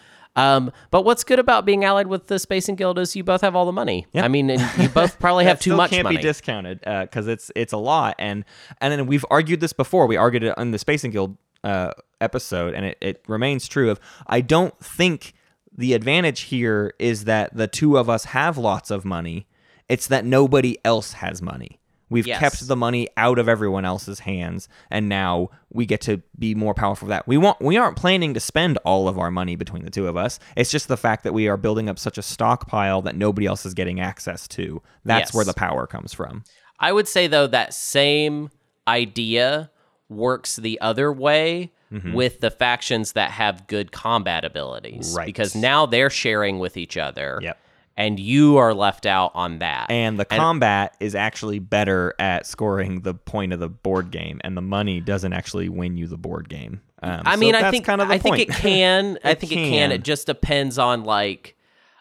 [0.55, 3.55] um, but what's good about being allied with the Spacing Guild is you both have
[3.55, 4.05] all the money.
[4.15, 6.17] I mean, and you both probably have too much can't money.
[6.17, 8.43] be discounted because it's it's a lot and
[8.81, 12.73] and then we've argued this before we argued it on the spacing guild uh, episode
[12.73, 15.33] and it, it remains true of i don't think
[15.77, 19.45] the advantage here is that the two of us have lots of money.
[19.89, 21.81] It's that nobody else has money.
[22.09, 22.39] We've Yes.
[22.39, 26.73] kept the money out of everyone else's hands and now we get to be more
[26.73, 27.27] powerful that.
[27.27, 30.15] We want we aren't planning to spend all of our money between the two of
[30.15, 30.39] us.
[30.55, 33.65] It's just the fact that we are building up such a stockpile that nobody else
[33.65, 34.81] is getting access to.
[35.03, 35.33] That's Yes.
[35.35, 36.45] where the power comes from.
[36.79, 38.49] I would say though that same
[38.87, 39.71] idea
[40.09, 41.71] works the other way
[42.13, 45.13] with the factions that have good combat abilities.
[45.15, 45.25] Right.
[45.27, 47.39] Because now they're sharing with each other.
[47.41, 47.57] Yep.
[47.95, 49.89] And you are left out on that.
[49.89, 54.57] and the combat is actually better at scoring the point of the board game and
[54.57, 57.85] the money doesn't actually win you the board game um, I so mean, I think
[57.85, 59.17] kind of the I think it can.
[59.23, 59.69] I It think it can.
[59.71, 59.91] can.
[59.93, 61.55] It just depends on like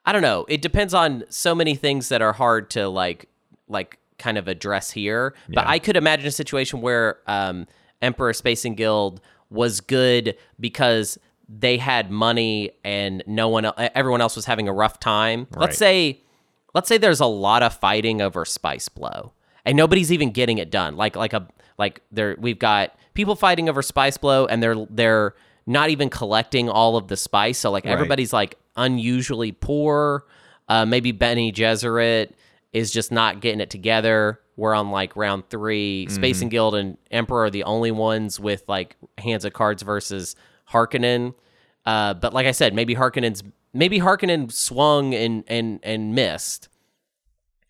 [0.05, 0.45] I don't know.
[0.49, 3.29] It depends on so many things that are hard to like
[3.69, 5.35] like kind of address here.
[5.49, 5.71] But Yeah.
[5.71, 7.67] I could imagine a situation where um,
[8.05, 14.45] Emperor Spacing Guild was good because they had money and no one everyone else was
[14.45, 15.47] having a rough time.
[15.51, 15.63] Right.
[15.63, 16.23] Let's say
[16.75, 19.33] let's say there's a lot of fighting over spice blow
[19.65, 20.97] and nobody's even getting it done.
[20.97, 21.47] Like like a
[21.79, 25.35] like there we've got people fighting over spice blow and they're they're
[25.67, 27.59] not even collecting all of the spice.
[27.59, 30.25] So like everybody's like unusually poor.
[30.69, 32.31] Uh maybe Bene Gesserit
[32.73, 37.45] is just not getting it together we're on like round 3 Spacing Guild and emperor
[37.45, 40.37] are the only ones with like hands of cards versus
[40.71, 41.35] harkonnen
[41.87, 46.69] uh, but like I said, maybe Harkonnen's maybe Harkonnen swung and and and missed.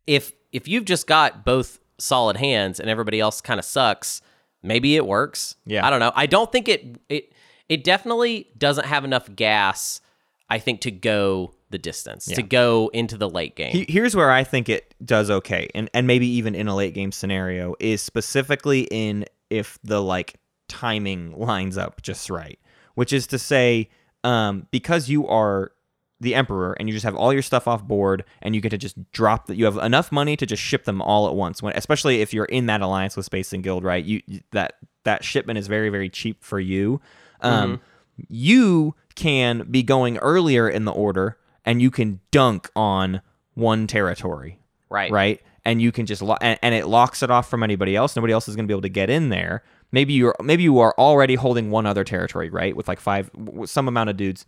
[0.07, 4.23] If if you've just got both solid hands and everybody else kind of sucks,
[4.62, 5.57] maybe it works.
[5.66, 5.87] Yeah.
[5.87, 6.12] I don't know.
[6.14, 7.33] I don't think it it
[7.68, 10.01] it definitely doesn't have enough gas.
[10.49, 13.85] I think to go the distance to go into the late game.
[13.89, 17.13] Here's where I think it does okay, and and maybe even in a late game
[17.13, 20.37] scenario is specifically in if the like
[20.69, 22.59] timing lines up just right,
[22.95, 23.89] which is to say,
[24.23, 25.73] um, because you are
[26.21, 28.79] the emperor and you just have all your stuff off board and you get to
[28.79, 31.77] just drop that you have enough money to just ship them all at once when
[31.77, 34.03] especially if you're in that alliance with Spacing Guild right?
[34.05, 37.01] You you- that that shipment is very very cheap for you.
[37.41, 37.81] Um
[38.29, 43.20] you can be going earlier in the order and you can dunk on
[43.55, 44.59] one territory
[44.94, 45.11] right.
[45.11, 45.40] right?
[45.64, 48.16] And you can just lo- and, and it locks it off from anybody else.
[48.16, 49.62] Nobody else is going to be able to get in there.
[49.92, 53.31] Maybe you're maybe you are already holding one other territory, right, with like five
[53.64, 54.44] some amount of dudes,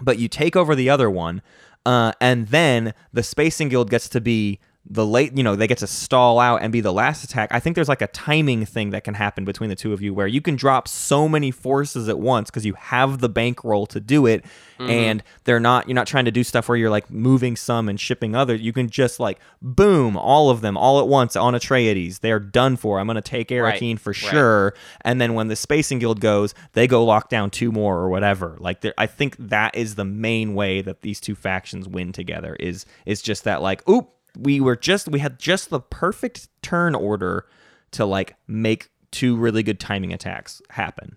[0.00, 1.42] but you take over the other one,
[1.84, 5.36] uh, and then the Spacing Guild gets to be the late.
[5.36, 7.50] You know, they get to stall out and be the last attack.
[7.52, 10.14] I think there's like a timing thing that can happen between the two of you
[10.14, 14.00] where you can drop so many forces at once because you have the bankroll to
[14.00, 14.44] do it,
[14.78, 14.90] mm-hmm.
[14.90, 17.98] and they're not you're not trying to do stuff where you're like moving some and
[17.98, 18.54] shipping other.
[18.54, 22.20] You can just like boom all of them all at once on Atreides.
[22.20, 22.98] They're done for.
[22.98, 24.16] I'm gonna take Right, Arrakeen for right.
[24.16, 24.74] sure.
[25.02, 28.56] And then when the Spacing Guild goes, they go lock down two more or whatever.
[28.58, 32.56] Like there- I think that is the main way that these two factions win together.
[32.58, 36.94] Is is just that like oop we were just we had just the perfect turn
[36.94, 37.46] order
[37.92, 41.16] to like make two really good timing attacks happen.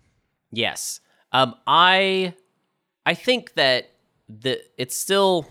[0.52, 1.02] Yes.
[1.32, 2.34] Um I
[3.06, 3.92] I think that
[4.28, 5.48] the it's still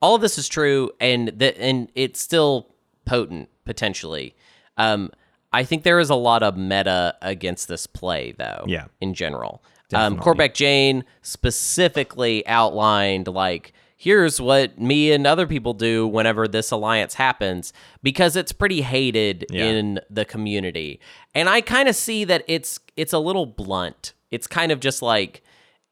[0.00, 2.74] all of this is true and that and it's still
[3.04, 4.34] potent potentially.
[4.76, 5.10] Um
[5.52, 8.64] I think there is a lot of meta against this play though.
[8.66, 8.86] Yeah.
[9.00, 9.62] In general.
[9.92, 13.72] Um Corbeck Jane specifically outlined like
[14.02, 17.70] here's what me and other people do whenever this alliance happens
[18.02, 19.64] because it's pretty hated Yeah.
[19.66, 21.00] in the community.
[21.34, 24.14] And I kind of see that it's it's a little blunt.
[24.30, 25.42] It's kind of just like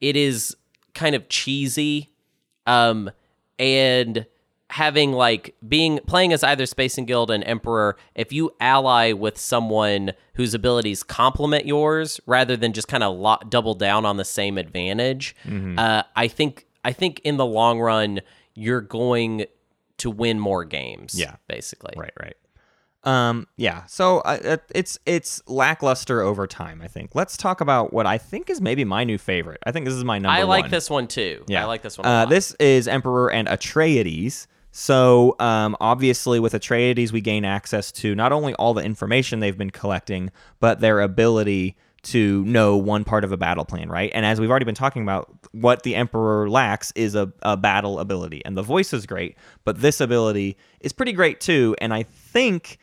[0.01, 0.57] it is
[0.95, 2.09] kind of cheesy
[2.67, 3.11] um
[3.59, 4.25] and
[4.71, 10.13] having like being playing as either Spacing Guild and Emperor, if you ally with someone
[10.35, 14.57] whose abilities complement yours rather than just kind of lo- double down on the same
[14.59, 15.79] advantage, Mm-hmm.
[15.79, 18.21] uh, I think I think in the long run
[18.55, 19.45] you're going
[19.99, 21.15] to win more games.
[21.15, 21.37] Yeah.
[21.47, 21.95] basically.
[21.97, 22.35] Right, right.
[23.05, 23.85] Um, yeah.
[23.87, 26.83] So uh, it's it's lackluster over time.
[26.83, 27.15] I think.
[27.15, 29.61] Let's talk about what I think is maybe my new favorite.
[29.65, 30.37] I think this is my number.
[30.37, 30.71] I like one.
[30.71, 31.45] this one too.
[31.47, 32.07] Yeah, I like this one.
[32.07, 34.47] A Uh, this is Emperor and Atreides.
[34.73, 39.57] So um, obviously, with Atreides, we gain access to not only all the information they've
[39.57, 44.11] been collecting, but their ability to know one part of a battle plan, right?
[44.15, 47.99] And as we've already been talking about, what the Emperor lacks is a, a battle
[47.99, 48.43] ability.
[48.45, 51.75] And the voice is great, but this ability is pretty great too.
[51.81, 52.79] And I think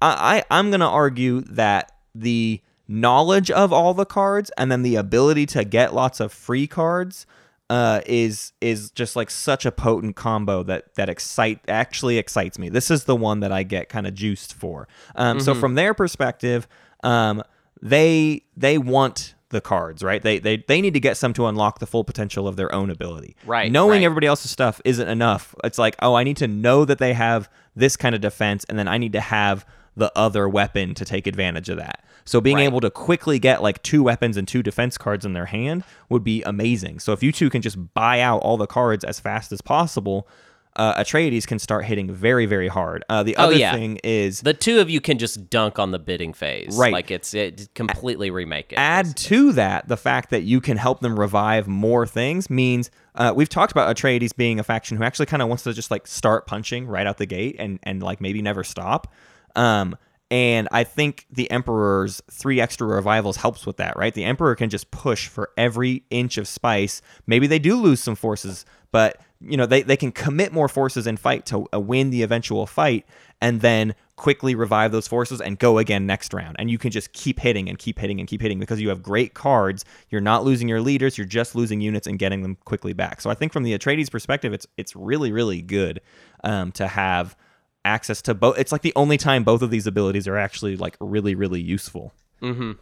[0.00, 4.94] I, I I'm gonna argue that the knowledge of all the cards and then the
[4.96, 7.26] ability to get lots of free cards
[7.68, 12.68] uh, is is just like such a potent combo that that excite actually excites me.
[12.68, 14.86] This is the one that I get kind of juiced for.
[15.16, 16.68] Um, So from their perspective,
[17.02, 17.42] um,
[17.82, 20.22] they they want the cards, right?
[20.22, 22.90] They they they need to get some to unlock the full potential of their own
[22.90, 23.36] ability.
[23.46, 24.04] Right, Knowing right.
[24.04, 25.54] everybody else's stuff isn't enough.
[25.64, 28.78] It's like, oh, I need to know that they have this kind of defense, and
[28.78, 29.64] then I need to have
[29.96, 32.04] the other weapon to take advantage of that.
[32.26, 32.64] So being Right.
[32.64, 36.22] able to quickly get like two weapons and two defense cards in their hand would
[36.24, 36.98] be amazing.
[36.98, 40.28] So if you two can just buy out all the cards as fast as possible,
[40.76, 43.04] uh, Atreides can start hitting very, very hard.
[43.08, 43.72] Uh, the Oh, other yeah.
[43.72, 46.76] thing is the two of you can just dunk on the bidding phase.
[46.76, 46.92] Right.
[46.92, 48.76] Like it's it completely remake it.
[48.78, 53.32] add to that the fact that you can help them revive more things means uh,
[53.34, 56.06] we've talked about Atreides being a faction who actually kind of wants to just like
[56.06, 59.12] start punching right out the gate and and like maybe never stop.
[59.54, 59.96] Um,
[60.30, 64.12] and I think the Emperor's three extra revivals helps with that, right?
[64.12, 67.00] The Emperor can just push for every inch of spice.
[67.28, 71.06] Maybe they do lose some forces, but you know they, they can commit more forces
[71.06, 73.06] and fight to uh, win the eventual fight,
[73.40, 76.56] and then quickly revive those forces and go again next round.
[76.58, 79.02] And you can just keep hitting and keep hitting and keep hitting because you have
[79.02, 79.84] great cards.
[80.08, 81.18] You're not losing your leaders.
[81.18, 83.20] You're just losing units and getting them quickly back.
[83.20, 86.00] So I think from the Atreides perspective, it's it's really really good
[86.44, 87.36] um, to have
[87.84, 88.58] access to both.
[88.58, 92.12] It's like the only time both of these abilities are actually like really really useful.
[92.42, 92.72] Mm-hmm.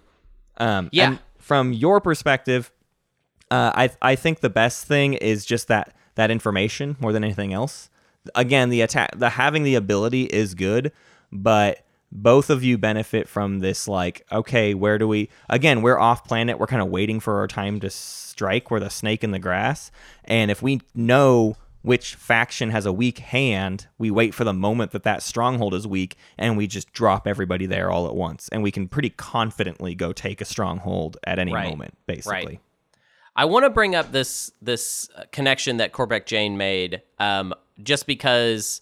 [0.56, 1.08] Um, Yeah.
[1.08, 2.70] and from your perspective,
[3.50, 7.52] uh, I I think the best thing is just that that information more than anything
[7.52, 7.90] else.
[8.34, 10.92] Again, the attack, the having the ability is good,
[11.30, 13.86] but both of you benefit from this.
[13.88, 15.28] Like, okay, where do we?
[15.50, 16.58] Again, we're off planet.
[16.58, 18.70] We're kind of waiting for our time to strike.
[18.70, 19.90] We're the snake in the grass,
[20.24, 24.92] and if we know which faction has a weak hand, we wait for the moment
[24.92, 28.62] that that stronghold is weak, and we just drop everybody there all at once, and
[28.62, 31.68] we can pretty confidently go take a stronghold at any Right.
[31.68, 32.58] moment, basically.
[33.36, 38.06] I want to bring up this this uh, connection that Corbeck Jane made, um, just
[38.06, 38.80] because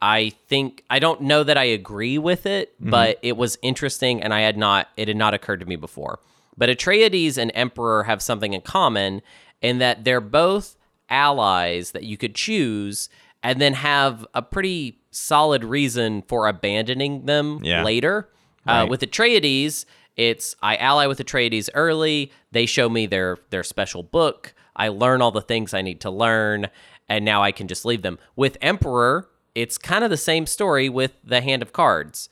[0.00, 4.32] I think I don't know that I agree with it, but it was interesting, and
[4.32, 6.20] I had not it had not occurred to me before.
[6.56, 9.22] But Atreides and Emperor have something in common
[9.62, 10.76] in that they're both
[11.10, 13.08] allies that you could choose,
[13.42, 17.82] and then have a pretty solid reason for abandoning them Yeah.
[17.82, 18.28] later.
[18.66, 19.86] Uh, with Atreides,
[20.18, 22.30] it's I ally with Atreides early.
[22.52, 24.52] They show me their their special book.
[24.76, 26.66] I learn all the things I need to learn,
[27.08, 28.18] and now I can just leave them.
[28.36, 32.28] With Emperor, it's kind of the same story with the Hand of Cards.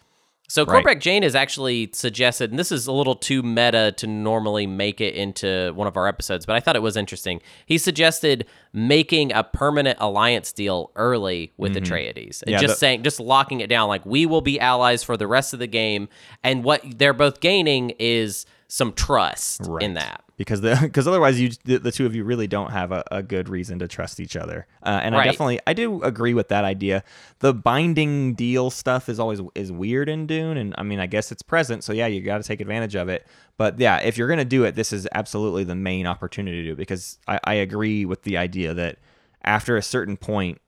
[0.49, 0.85] So Right.
[0.85, 5.01] Corbeck Jane has actually suggested, and this is a little too meta to normally make
[5.01, 7.41] it into one of our episodes, but I thought it was interesting.
[7.67, 12.45] He suggested making a permanent alliance deal early with Atreides, mm-hmm.
[12.45, 15.17] and Yeah, just the- saying, just locking it down, like we will be allies for
[15.17, 16.09] the rest of the game,
[16.45, 20.23] and what they're both gaining is some trust in that.
[20.37, 23.23] Because the because otherwise you the, the two of you really don't have a, a
[23.23, 24.67] good reason to trust each other.
[24.83, 27.03] Uh, and i definitely i do agree with that idea.
[27.41, 31.33] The binding deal stuff is always is weird in dune and i mean i guess
[31.33, 33.27] it's present so yeah you got to take advantage of it.
[33.57, 36.77] But yeah if you're gonna do it this is absolutely the main opportunity to do
[36.77, 38.99] because i, I agree with the idea that
[39.45, 40.61] after a certain point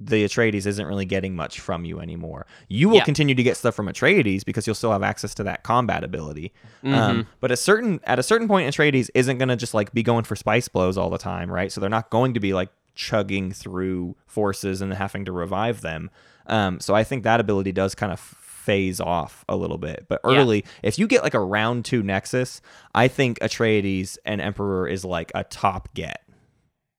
[0.00, 2.46] the Atreides isn't really getting much from you anymore.
[2.68, 3.04] You will Yeah.
[3.04, 6.52] continue to get stuff from Atreides because you'll still have access to that combat ability.
[6.82, 6.94] Mm-hmm.
[6.94, 10.02] Um, but a certain at a certain point, Atreides isn't going to just like be
[10.02, 11.70] going for spice blows all the time, right?
[11.70, 16.10] So they're not going to be like chugging through forces and having to revive them.
[16.46, 20.06] Um, so I think that ability does kind of phase off a little bit.
[20.08, 20.38] But Yeah.
[20.38, 22.60] early, if you get like a round two Nexus,
[22.94, 26.22] I think Atreides and Emperor is like a top get.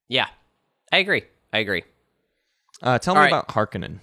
[0.08, 0.28] Yeah,
[0.91, 1.24] I agree.
[1.52, 1.84] I agree.
[2.82, 3.28] Uh, tell me right.
[3.28, 3.99] about Harkonnen.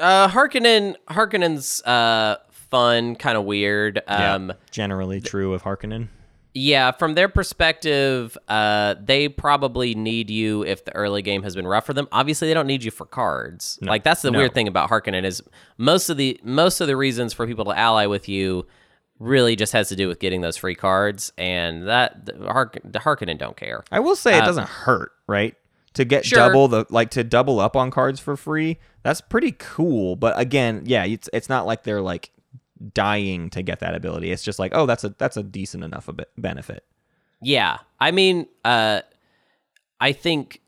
[0.00, 2.36] Uh, Harkonnen, Harkonnen's uh
[2.70, 4.02] fun, kind of weird.
[4.06, 6.08] Um, generally true of Harkonnen.
[6.54, 11.66] Yeah, from their perspective, uh, they probably need you if the early game has been
[11.66, 12.08] rough for them.
[12.10, 13.78] Obviously, they don't need you for cards.
[13.82, 14.38] like that's the no.
[14.38, 15.42] weird thing about Harkonnen is
[15.76, 18.66] most of the most of the reasons for people to ally with you
[19.20, 23.00] really just has to do with getting those free cards, and that the, Hark, the
[23.00, 23.84] Harkonnen don't care.
[23.92, 25.54] I will say it doesn't hurt, right?
[25.94, 26.38] To get Sure.
[26.38, 30.16] double the like to double up on cards for free, that's pretty cool.
[30.16, 32.30] But again, yeah, it's it's not like they're like
[32.94, 34.30] dying to get that ability.
[34.30, 36.84] It's just like, oh, that's a that's a decent enough a bit benefit.
[37.40, 39.00] Yeah, I mean, uh,
[40.00, 40.60] I think,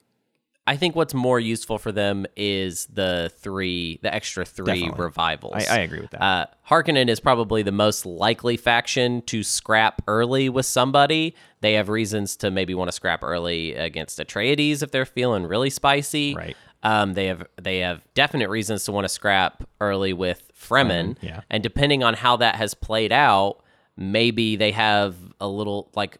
[0.66, 5.04] I think what's more useful for them is the three, the extra three Definitely.
[5.04, 5.66] revivals.
[5.68, 6.22] I, I agree with that.
[6.22, 11.34] Uh, Harkonnen is probably the most likely faction to scrap early with somebody.
[11.60, 15.70] They have reasons to maybe want to scrap early against Atreides if they're feeling really
[15.70, 16.34] spicy.
[16.36, 16.56] Right.
[16.82, 21.16] Um, they have they have definite reasons to want to scrap early with Fremen.
[21.20, 21.40] yeah.
[21.50, 23.62] And depending on how that has played out,
[23.96, 26.18] maybe they have a little like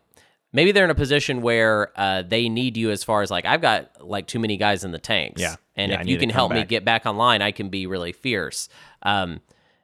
[0.53, 3.61] maybe they're in a position where uh, they need you as far as like I've
[3.61, 5.41] got like too many guys in the tanks.
[5.41, 5.57] Yeah.
[5.77, 8.69] And Yeah, if you can help me get back online, I can be really fierce.
[9.03, 9.41] Um,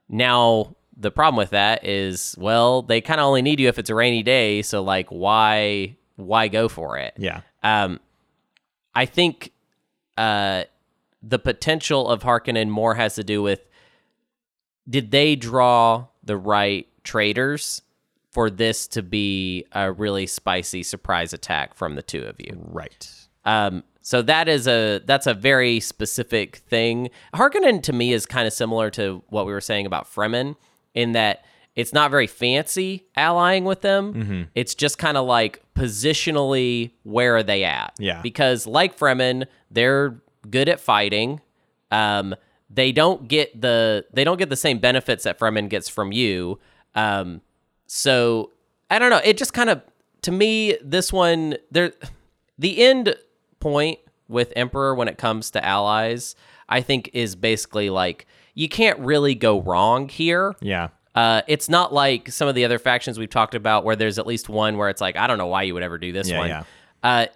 [0.09, 3.91] now the problem with that is, well, they kind of only need you if it's
[3.91, 4.63] a rainy day.
[4.63, 7.15] So like, why why go for it?
[7.19, 7.41] yeah.
[7.63, 8.01] Um,
[8.95, 9.53] I think
[10.17, 10.65] uh,
[11.23, 13.61] the potential of Harkonnen more has to do with
[14.89, 17.83] did they draw the right traitors
[18.37, 22.55] for this to be a really spicy surprise attack from the two of you?
[22.71, 23.11] Right.
[23.47, 27.09] Um, so that is a that's a very specific thing.
[27.33, 30.55] Harkonnen to me is kind of similar to what we were saying about Fremen
[30.93, 34.13] in that it's not very fancy allying with them.
[34.13, 34.43] Mm-hmm.
[34.55, 37.95] It's just kind of like positionally where are they at?
[37.99, 38.21] Yeah.
[38.21, 40.21] Because like Fremen, they're
[40.51, 41.41] good at fighting.
[41.91, 42.35] Um,
[42.69, 46.59] they don't get the they don't get the same benefits that Fremen gets from you.
[46.95, 47.41] Um,
[47.87, 48.53] so
[48.91, 49.21] I don't know.
[49.25, 49.83] It just kind of
[50.23, 51.93] to me this one there
[52.59, 53.15] the end
[53.61, 56.35] point with Emperor when it comes to allies,
[56.69, 60.55] I think is basically like you can't really go wrong here.
[60.61, 60.89] Yeah.
[61.15, 64.27] Uh, it's not like some of the other factions we've talked about where there's at
[64.27, 66.39] least one where it's like I don't know why you would ever do this Yeah,
[66.39, 66.49] one.
[66.49, 66.65] yeah.
[67.03, 67.27] Uh,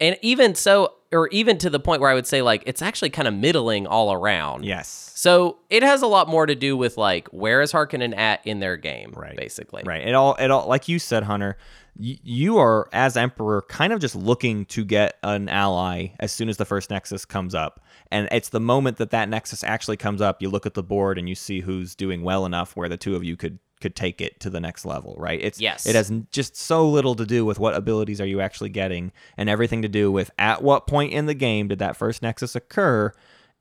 [0.00, 3.10] and even so, or even to the point where I would say like it's actually
[3.10, 4.64] kind of middling all around.
[4.64, 5.10] Yes.
[5.14, 8.60] So it has a lot more to do with like where is Harkonnen at in
[8.60, 9.36] their game, Right.
[9.36, 10.06] Basically, Right.
[10.06, 11.56] It all it all like you said, Hunter.
[11.98, 16.48] y- You are as emperor kind of just looking to get an ally as soon
[16.48, 17.80] as the first nexus comes up,
[18.12, 20.40] and it's the moment that that nexus actually comes up.
[20.42, 23.16] You look at the board and you see who's doing well enough where the two
[23.16, 25.14] of you could could take it to the next level.
[25.18, 25.40] Right.
[25.42, 25.86] It's Yes.
[25.86, 29.48] It has just so little to do with what abilities are you actually getting, and
[29.48, 33.12] everything to do with at what point in the game did that first nexus occur,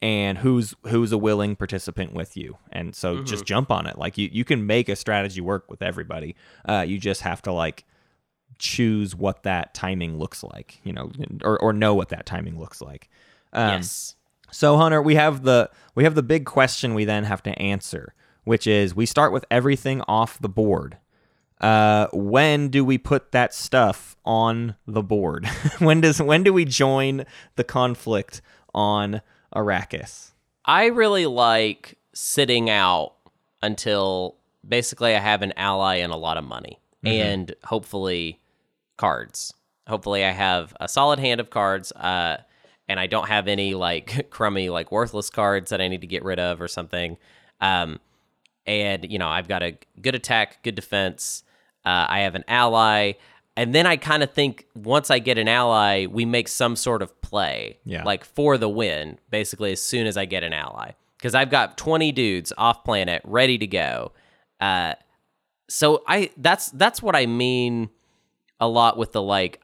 [0.02, 4.18] and who's who's a willing participant with you and so just jump on it like
[4.18, 6.36] you, you can make a strategy work with everybody
[6.68, 7.84] uh, you just have to like
[8.60, 11.12] choose what that timing looks like you know
[11.44, 13.10] or, or know what that timing looks like
[13.54, 14.16] um, yes.
[14.52, 18.14] so hunter we have the we have the big question we then have to answer
[18.48, 20.98] which is we start with everything off the board
[21.60, 25.48] uh, when do we put that stuff on the board?
[25.80, 27.26] when does when do we join
[27.56, 28.42] the conflict
[28.74, 29.22] on
[29.56, 30.32] Arrakis?
[30.66, 33.14] I really like sitting out
[33.62, 34.36] until
[34.68, 38.40] basically I have an ally and a lot of money and hopefully
[38.98, 39.54] cards.
[39.88, 42.38] Hopefully I have a solid hand of cards uh,
[42.90, 46.24] and I don't have any like crummy like worthless cards that I need to get
[46.24, 47.18] rid of or something.
[47.62, 48.00] Um,
[48.68, 51.44] and you know I've got a good attack, good defense.
[51.86, 53.14] Uh, I have an ally,
[53.56, 57.02] and then I kind of think once I get an ally, we make some sort
[57.02, 58.04] of play, Yeah.
[58.04, 59.18] like for the win.
[59.30, 63.22] Basically, as soon as I get an ally, because I've got twenty dudes off planet
[63.26, 64.12] ready to go.
[64.60, 64.94] Uh,
[65.70, 67.90] so I that's that's what I mean
[68.60, 69.62] a lot with the like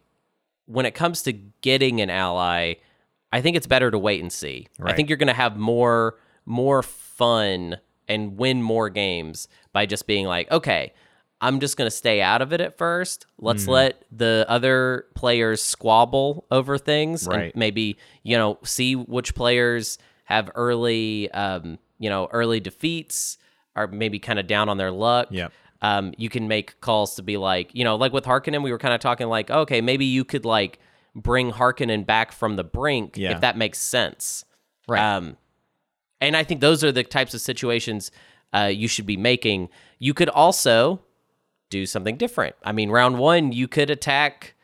[0.66, 2.76] when it comes to getting an ally,
[3.34, 4.68] I think it's better to wait and see.
[4.82, 7.78] I think you're going to have more more fun
[8.08, 10.94] and win more games by just being like, okay,
[11.42, 13.26] I'm just going to stay out of it at first.
[13.38, 17.46] Let's let the other players squabble over things Right.
[17.46, 23.38] and maybe, you know, see which players have early um, you know, early defeats
[23.76, 25.52] are maybe kind of down on their luck Yep.
[25.82, 28.78] um, you can make calls to be like, you know, like with Harkonnen, we were
[28.78, 30.80] kind of talking like, okay, maybe you could like
[31.16, 33.34] bring Harkonnen back from the brink Yeah.
[33.34, 34.46] if that makes sense.
[34.88, 35.02] Right.
[35.16, 35.38] Um,
[36.24, 38.12] and I think those are the types of situations
[38.54, 39.70] uh, you should be making.
[40.00, 41.02] You could also
[41.70, 42.56] do something different.
[42.64, 44.56] I mean, round one, you could attack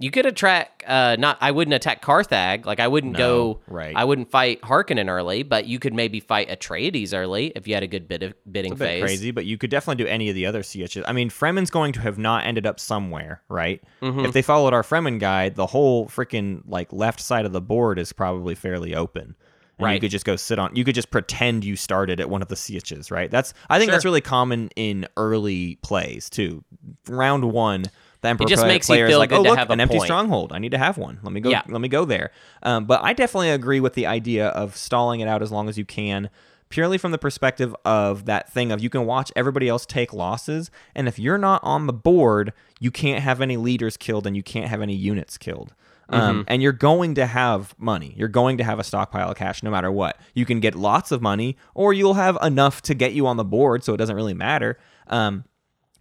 [0.00, 0.84] You could attack.
[0.86, 1.38] Uh, not.
[1.40, 2.66] I wouldn't attack Carthag.
[2.66, 3.60] Like I wouldn't go.
[3.66, 3.94] right.
[3.96, 7.82] I wouldn't fight Harkonnen early, but you could maybe fight Atreides early if you had
[7.82, 9.02] a good bit of bidding a bit phase.
[9.02, 11.02] crazy, but you could definitely do any of the other CHs.
[11.06, 13.82] I mean, Fremen's going to have not ended up somewhere, right?
[14.00, 14.24] Mm-hmm.
[14.24, 17.98] If they followed our Fremen guide, the whole freaking like left side of the board
[17.98, 19.34] is probably fairly open.
[19.86, 20.74] And You could just go sit on.
[20.74, 23.30] You could just pretend you started at one of the sieges, right?
[23.30, 23.54] That's.
[23.70, 23.94] I think Sure.
[23.96, 26.64] that's really common in early plays too.
[27.08, 27.84] Round one,
[28.20, 30.06] the Emperor just play- makes you player is feel like, oh look, an empty point."
[30.06, 30.52] stronghold.
[30.52, 31.20] I need to have one.
[31.22, 31.50] Let me go.
[31.50, 31.62] Yeah.
[31.68, 32.30] Let me go there.
[32.62, 35.78] Um, but I definitely agree with the idea of stalling it out as long as
[35.78, 36.28] you can
[36.70, 40.70] purely from the perspective of that thing of you can watch everybody else take losses
[40.94, 44.42] and if you're not on the board you can't have any leaders killed and you
[44.42, 45.72] can't have any units killed
[46.10, 49.62] um, and you're going to have money you're going to have a stockpile of cash
[49.62, 53.12] no matter what you can get lots of money or you'll have enough to get
[53.12, 54.78] you on the board so it doesn't really matter
[55.08, 55.44] um,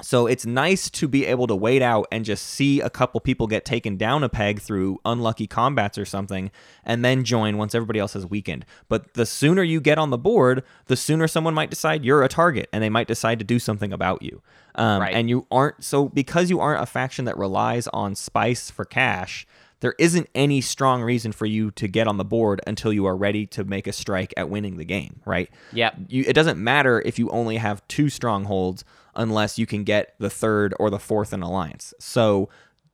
[0.01, 3.47] so it's nice to be able to wait out and just see a couple people
[3.47, 6.51] get taken down a peg through unlucky combats or something
[6.85, 8.63] and then join once everybody else has weakened.
[8.89, 12.27] But the sooner you get on the board, the sooner someone might decide you're a
[12.27, 14.41] target and they might decide to do something about you.
[14.75, 15.15] Um, Right.
[15.15, 19.47] And you aren't, so because you aren't a faction that relies on spice for cash,
[19.79, 23.15] there isn't any strong reason for you to get on the board until you are
[23.15, 25.49] ready to make a strike at winning the game, right?
[26.07, 28.83] You, it doesn't matter if you only have two strongholds
[29.15, 31.93] unless you can get the third or the fourth in alliance.
[31.99, 32.49] So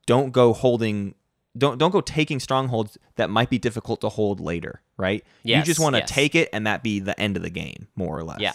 [0.05, 1.15] don't go holding
[1.55, 5.23] don't don't go taking strongholds that might be difficult to hold later, right?
[5.59, 6.09] you just want to yes.
[6.09, 8.39] take it and that be the end of the game, more or less.
[8.41, 8.53] Yeah.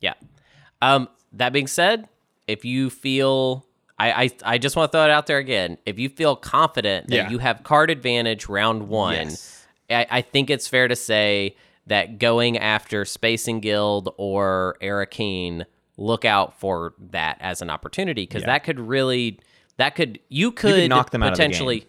[0.00, 0.14] Yeah.
[0.80, 2.08] Um, that being said,
[2.46, 3.66] if you feel
[3.98, 5.78] I, I, I just want to throw it out there again.
[5.84, 7.30] If you feel confident that Yeah.
[7.30, 9.66] you have card advantage round one, Yes.
[9.90, 15.64] I, I think it's fair to say that going after Spacing Guild or Arrakeen,
[15.96, 19.40] look out for that as an opportunity because that could really,
[19.78, 21.86] that could, you could, knock them out of the potentially,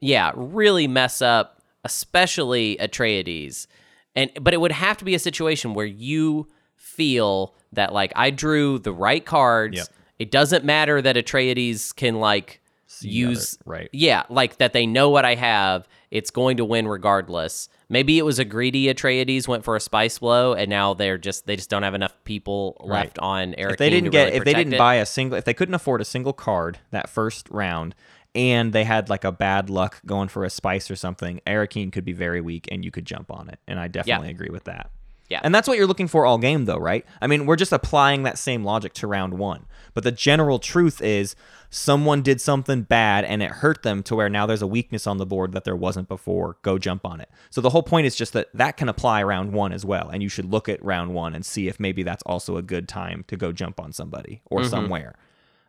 [0.00, 3.66] yeah, really mess up, especially Atreides.
[4.14, 8.30] And but it would have to be a situation where you feel that like I
[8.30, 9.76] drew the right cards.
[9.76, 9.86] Yep.
[10.18, 12.60] It doesn't matter that Atreides can like
[13.00, 13.88] use other- right.
[13.92, 15.86] yeah, like that they know what I have.
[16.10, 17.68] It's going to win regardless.
[17.88, 21.46] Maybe it was a greedy Atreides went for a spice blow, and now they're just
[21.46, 23.74] they just don't have enough people left on Eric.
[23.74, 26.04] if they didn't get if they didn't buy a single if they couldn't afford a
[26.04, 27.94] single card that first round
[28.34, 32.04] and they had like a bad luck going for a spice or something, Arrakeen could
[32.04, 33.58] be very weak and you could jump on it.
[33.66, 34.90] And I definitely agree with that.
[35.28, 35.40] Yeah.
[35.42, 37.04] And that's what you're looking for all game though, right?
[37.20, 39.66] I mean, we're just applying that same logic to round 1.
[39.94, 41.34] But the general truth is
[41.70, 45.18] someone did something bad and it hurt them to where now there's a weakness on
[45.18, 46.58] the board that there wasn't before.
[46.62, 47.28] Go jump on it.
[47.50, 50.22] So the whole point is just that that can apply round 1 as well and
[50.22, 53.24] you should look at round 1 and see if maybe that's also a good time
[53.28, 55.14] to go jump on somebody or somewhere.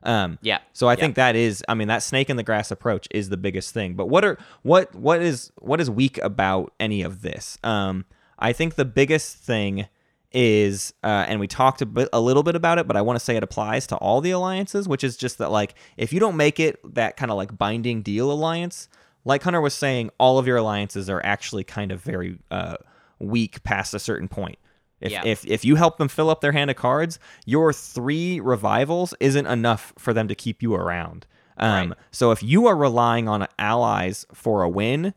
[0.03, 0.59] Um, Yeah.
[0.73, 0.99] so I Yeah.
[0.99, 3.95] think that is, I mean, that snake in the grass approach is the biggest thing.
[3.95, 7.57] But what are what what is what is weak about any of this?
[7.63, 8.05] Um,
[8.39, 9.87] I think the biggest thing
[10.31, 13.17] is, uh, and we talked a bit a little bit about it, but I want
[13.17, 16.19] to say it applies to all the alliances, which is just that like if you
[16.19, 18.89] don't make it that kind of like binding deal alliance,
[19.25, 22.75] like Hunter was saying, all of your alliances are actually kind of very uh,
[23.19, 24.57] weak past a certain point.
[24.99, 25.21] If, Yeah.
[25.25, 29.45] if if you help them fill up their hand of cards, your three revivals isn't
[29.47, 31.25] enough for them to keep you around.
[31.57, 31.97] Um, Right.
[32.11, 35.13] So if you are relying on allies for a win,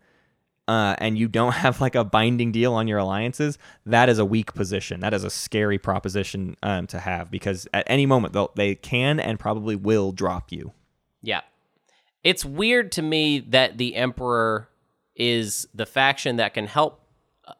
[0.70, 4.24] uh, and you don't have like a binding deal on your alliances, that is a
[4.24, 5.00] weak position.
[5.00, 9.38] That is a scary proposition um, to have because at any moment they can and
[9.38, 10.72] probably will drop you.
[11.22, 11.40] Yeah.
[12.22, 14.68] It's weird to me that the Emperor
[15.16, 17.00] is the faction that can help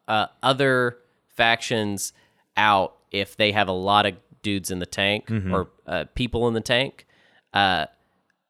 [0.07, 0.97] uh, other
[1.27, 2.13] factions
[2.55, 5.53] out if they have a lot of dudes in the tank Mm-hmm.
[5.53, 7.05] or uh, people in the tank.
[7.53, 7.87] Uh,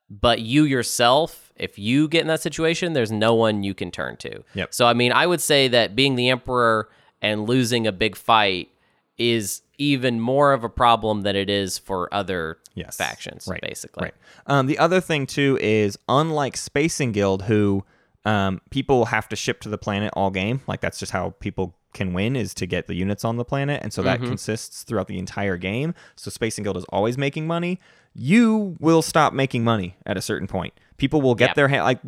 [0.10, 4.18] but you yourself, if you get in that situation, there's no one you can turn
[4.18, 4.44] to.
[4.56, 4.74] Yep.
[4.74, 6.90] So, I mean, I would say that being the Emperor
[7.22, 8.70] and losing a big fight
[9.18, 12.98] is even more of a problem than it is for other Yes.
[12.98, 13.62] factions, Right.
[13.62, 14.06] basically.
[14.06, 14.14] Right.
[14.48, 17.84] Um, the other thing too is unlike Spacing Guild, who
[18.26, 20.62] um, people have to ship to the planet all game.
[20.68, 23.82] Like that's just how people can win is to get the units on the planet,
[23.84, 25.94] and so that consists throughout the entire game.
[26.16, 27.80] So Spacing Guild is always making money.
[28.14, 30.74] You will stop making money at a certain point.
[31.02, 31.54] People will get Yeah.
[31.56, 32.00] their hand like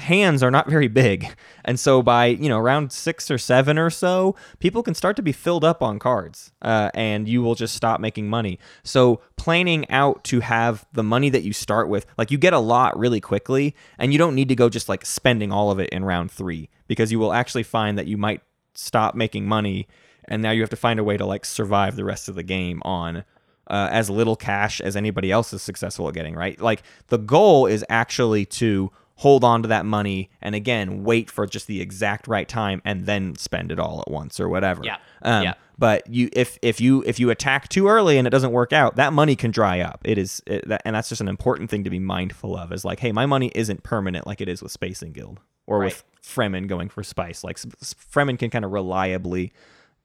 [0.00, 1.28] hands are not very big,
[1.62, 5.22] and so by you know around six or seven or so, people can start to
[5.22, 8.58] be filled up on cards, uh, and you will just stop making money.
[8.82, 12.58] So planning out to have the money that you start with, like you get a
[12.58, 15.90] lot really quickly, and you don't need to go just like spending all of it
[15.90, 18.40] in round three because you will actually find that you might
[18.74, 19.86] stop making money,
[20.28, 22.42] and now you have to find a way to like survive the rest of the
[22.42, 23.22] game on
[23.70, 26.60] uh, as little cash as anybody else is successful at getting, right?
[26.60, 31.46] Like the goal is actually to hold on to that money and again wait for
[31.46, 34.82] just the exact right time and then spend it all at once or whatever.
[34.84, 34.96] Yeah.
[35.22, 35.54] Um, Yeah.
[35.78, 38.96] But you, if if you if you attack too early and it doesn't work out,
[38.96, 40.00] that money can dry up.
[40.04, 42.70] It is, it, that, and that's just an important thing to be mindful of.
[42.70, 46.04] Is like, hey, my money isn't permanent like it is with Spacing Guild or with
[46.22, 47.42] Fremen going for spice.
[47.42, 49.54] Like Fremen can kind of reliably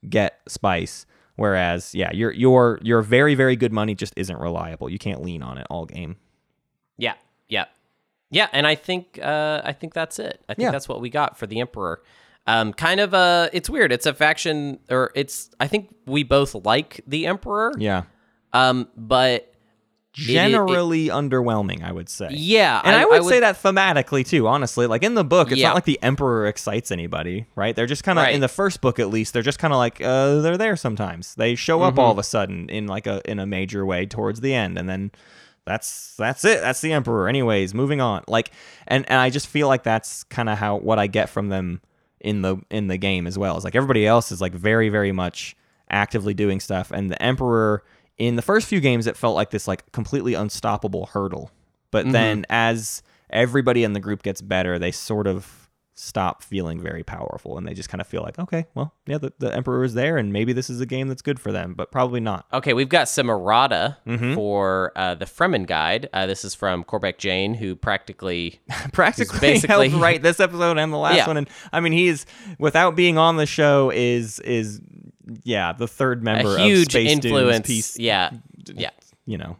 [0.08, 1.06] get spice,
[1.36, 4.90] whereas yeah, your your your very very good money just isn't reliable.
[4.90, 6.18] You can't lean on it all game.
[6.98, 7.14] Yeah,
[7.50, 7.66] yeah,
[8.30, 8.48] yeah.
[8.54, 10.44] And I think uh, I think that's it.
[10.50, 10.72] I think Yeah.
[10.72, 12.02] that's what we got for the Emperor.
[12.48, 13.92] Um, kind of uh it's weird.
[13.92, 15.50] It's a faction, or it's.
[15.60, 17.72] I think we both like the Emperor.
[17.78, 18.04] Yeah,
[18.54, 19.52] Um, but
[20.16, 22.30] generally underwhelming, I would say.
[22.32, 24.88] yeah, And I, would, say that thematically too, honestly.
[24.88, 25.68] Like in the book, it's Yeah.
[25.70, 27.76] not like the Emperor excites anybody, right?
[27.76, 28.34] They're just kind of Right.
[28.36, 31.36] in the first book at least, they're just kind of like uh they're there sometimes.
[31.36, 32.00] They show up Mm-hmm.
[32.00, 34.88] all of a sudden in like a in a major way towards the end and
[34.90, 35.12] then
[35.66, 36.62] that's that's it.
[36.62, 37.28] That's the Emperor.
[37.28, 38.24] Anyways, moving on.
[38.28, 38.52] Like
[38.88, 41.82] and and I just feel like that's kind of how what I get from them
[42.22, 43.56] in the in the game as well.
[43.56, 45.56] It's like everybody else is like very very much
[45.90, 47.84] actively doing stuff and the Emperor
[48.18, 51.52] in the first few games it felt like this like completely unstoppable hurdle.
[51.92, 57.04] But then as everybody in the group gets better, they sort of stop feeling very
[57.04, 59.94] powerful and they just kind of feel like, okay, well, yeah, the, the Emperor is
[59.94, 62.46] there and maybe this is a game that's good for them, but probably not.
[62.52, 64.34] Okay, we've got some errata Mm-hmm.
[64.36, 66.10] for uh, the Fremen guide.
[66.12, 68.60] Uh, this is from Corbeck Jane, who practically
[68.92, 71.28] Practically basically- helped write this episode and the last Yeah.
[71.28, 71.38] one.
[71.38, 72.26] And I mean, he is,
[72.60, 74.82] without being on the show, is, is
[75.44, 77.52] yeah, the third member a huge of Space influence.
[77.52, 78.32] Dunes piece, Yeah,
[78.74, 78.90] yeah.
[79.26, 79.58] you know,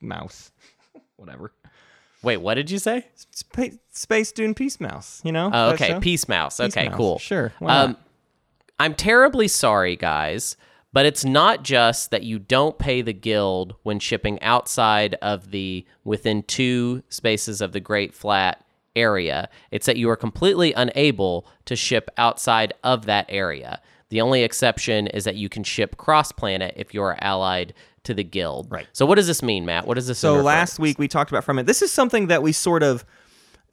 [0.00, 0.50] mouse,
[1.16, 1.52] whatever.
[2.22, 3.06] Wait, what did you say?
[3.30, 5.50] Space, Space Dune Peace Mouse, you know?
[5.52, 5.98] Oh, okay?
[6.00, 6.56] Peace Mouse.
[6.58, 6.96] Peace Okay, Mouse.
[6.96, 7.18] cool.
[7.18, 7.52] Sure.
[7.60, 7.96] Um,
[8.80, 10.56] I'm terribly sorry, guys,
[10.92, 15.86] but it's not just that you don't pay the guild when shipping outside of the
[16.04, 18.64] within two spaces of the Great Flat
[18.96, 19.48] area.
[19.70, 23.80] It's that you are completely unable to ship outside of that area.
[24.08, 28.14] The only exception is that you can ship cross planet if you are allied to
[28.14, 28.68] the guild.
[28.70, 28.86] Right.
[28.92, 29.86] So what does this mean, Matt?
[29.86, 30.18] What does this?
[30.18, 31.66] So last week we talked about from it.
[31.66, 33.04] This is something that we sort of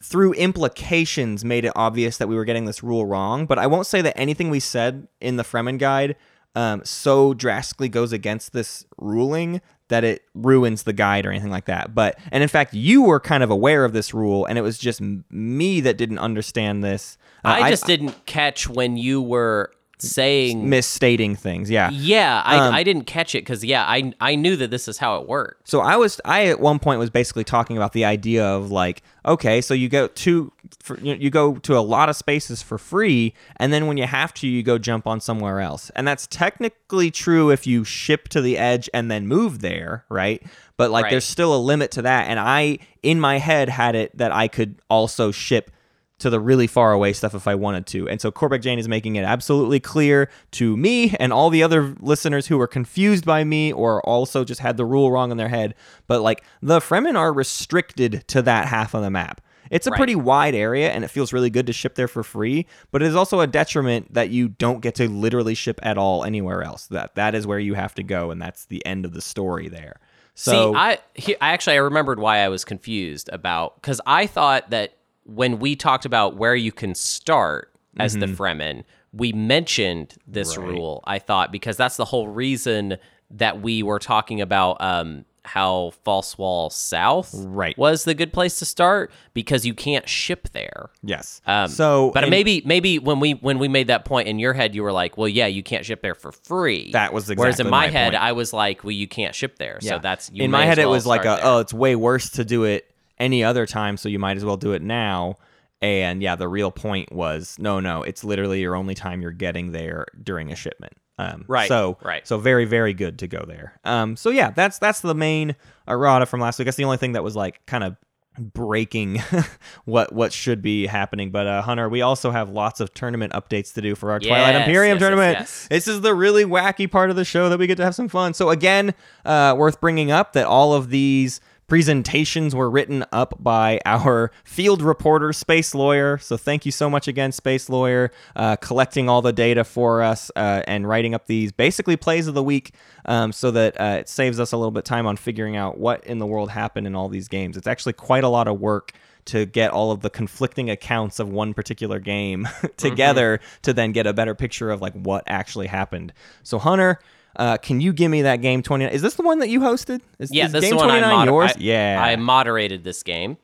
[0.02, 3.88] through implications made it obvious that we were getting this rule wrong, but I won't
[3.88, 6.18] say that anything we said in the Fremen guide
[6.56, 11.66] um, so drastically goes against this ruling that it ruins the guide or anything like
[11.66, 11.96] that.
[11.96, 14.78] But and in fact, you were kind of aware of this rule, and it was
[14.78, 17.18] just m- me that didn't understand this.
[17.44, 19.72] Uh, I just didn't catch when you were
[20.12, 21.70] saying misstating things.
[21.70, 21.90] Yeah.
[21.92, 24.98] Yeah, I, Um, I didn't catch it because yeah, I I knew that this is
[24.98, 25.68] how it worked.
[25.70, 29.02] So I was I at one point was basically talking about the idea of like
[29.26, 30.52] okay, so you go to
[30.82, 34.06] for, you, you go to a lot of spaces for free, and then when you
[34.06, 38.28] have to, you go jump on somewhere else, and that's technically true if you ship
[38.30, 40.44] to the edge and then move there, right?
[40.76, 41.12] But like, Right.
[41.12, 44.48] there's still a limit to that, and I in my head had it that I
[44.50, 45.72] could also ship
[46.20, 48.08] to the really far away stuff if I wanted to.
[48.08, 51.96] And so Corbeck Jane is making it absolutely clear to me and all the other
[52.00, 55.50] listeners who were confused by me or also just had the rule wrong in their
[55.50, 55.74] head.
[56.08, 59.42] But like the Fremen are restricted to that half of the map.
[59.72, 59.98] It's a Right.
[59.98, 63.08] pretty wide area and it feels really good to ship there for free, but it
[63.08, 66.86] is also a detriment that you don't get to literally ship at all anywhere else.
[66.88, 69.68] That that is where you have to go and that's the end of the story
[69.70, 70.00] there.
[70.36, 74.28] So See, I he, I actually I remembered why I was confused about because I
[74.28, 74.94] thought that
[75.26, 77.70] when we talked about where you can start
[78.00, 80.62] as the Fremen, we mentioned this Mm-hmm.
[80.64, 80.70] Right.
[80.72, 81.04] rule.
[81.06, 82.98] I thought because that's the whole reason
[83.32, 87.78] that we were talking about um, how False Wall South Right.
[87.78, 90.90] was the good place to start because you can't ship there.
[91.04, 91.42] yes.
[91.46, 94.74] Um, so but maybe maybe when we when we made that point in your head,
[94.74, 96.92] you were like, well, yeah, you can't ship there for free.
[96.94, 97.36] That was the.
[97.36, 98.24] whereas in my, my head, point.
[98.24, 99.80] I was like, well, you can't ship there.
[99.82, 100.80] So that's you in my head.
[100.80, 104.10] it was like, a, oh, it's way worse to do it any other time, so
[104.10, 105.36] you might as well do it now.
[105.82, 109.72] And yeah, the real point was no, no, it's literally your only time you're getting
[109.74, 110.94] there during a shipment.
[111.20, 112.26] Um, Right, So right.
[112.28, 113.80] So very, very good to go there.
[113.84, 114.16] Um.
[114.16, 115.56] So yeah, that's that's the main
[115.88, 116.66] errata from last week.
[116.66, 117.98] That's the only thing that was like kind of
[118.40, 119.22] breaking
[119.86, 121.32] what what should be happening.
[121.32, 124.56] But uh, Hunter, we also have lots of tournament updates to do for our Twilight
[124.56, 125.38] Imperium yes, yes, tournament.
[125.40, 125.68] yes.
[125.70, 128.08] This is the really wacky part of the show that we get to have some
[128.08, 128.34] fun.
[128.34, 128.94] So again,
[129.26, 134.82] uh, worth bringing up that all of these presentations were written up by our field
[134.82, 136.18] reporter, Space Lawyer.
[136.18, 140.32] So thank you so much again, Space Lawyer, uh, collecting all the data for us
[140.36, 142.74] uh, and writing up these basically plays of the week,
[143.06, 145.78] um, so that uh, it saves us a little bit of time on figuring out
[145.78, 147.58] what in the world happened in all these games.
[147.58, 148.94] It's actually quite a lot of work
[149.26, 152.48] to get all of the conflicting accounts of one particular game
[152.78, 156.14] together to then get a better picture of like what actually happened.
[156.44, 157.00] So Hunter,
[157.36, 158.94] uh, can you give me that game 29?
[158.94, 160.02] Is this the one that you hosted?
[160.20, 161.52] Is, Yeah, is this game is the one I 29 moder- yours?
[161.52, 162.02] I- yeah.
[162.04, 163.38] I moderated this game.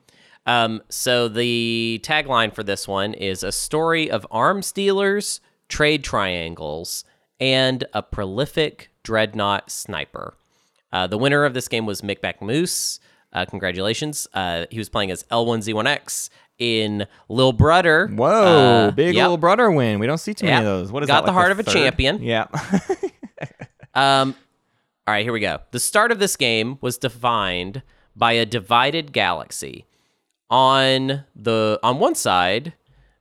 [0.45, 7.03] Um, so the tagline for this one is a story of arms dealers, trade triangles,
[7.39, 10.33] and a prolific dreadnought sniper.
[10.91, 12.99] Uh, the winner of this game was Mick Moose.
[13.31, 14.27] Uh, congratulations.
[14.33, 18.07] Uh, he was playing as L1Z1X in Lil Brother.
[18.07, 19.23] Whoa, Uh, big yep.
[19.25, 19.99] little brother win.
[19.99, 20.91] We don't see too many of those.
[20.91, 21.21] What is Got that?
[21.27, 21.73] the like heart of a third?
[21.73, 22.23] champion.
[22.23, 22.47] Yeah.
[23.99, 24.33] Um,
[25.05, 25.59] all right, here we go.
[25.71, 27.83] The start of this game was defined
[28.15, 29.87] by a divided galaxy.
[30.49, 32.75] On the on one side,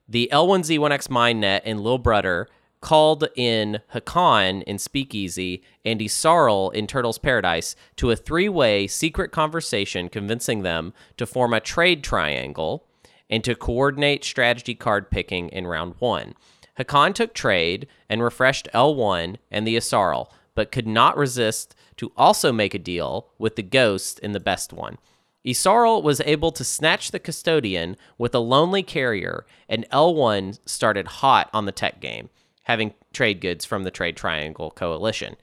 [0.09, 2.47] the L1Z1X Mindnet and Lil Brother
[2.81, 10.09] called in Hacan in Speakeasy Andy Isarl in Turtle's Paradise to a three-way secret conversation
[10.09, 12.87] convincing them to form a trade triangle
[13.29, 16.35] and to coordinate strategy card picking in round one.
[16.79, 20.29] Hacan took trade and refreshed L1 and the Isarl,
[20.59, 24.73] but could not resist to also make a deal with the Ghost in the best
[24.73, 24.99] one.
[25.47, 31.49] Isarl was able to snatch the custodian with a lonely carrier, and L1 started hot
[31.53, 32.29] on the tech game,
[32.65, 35.37] having trade goods from the Trade Triangle Coalition.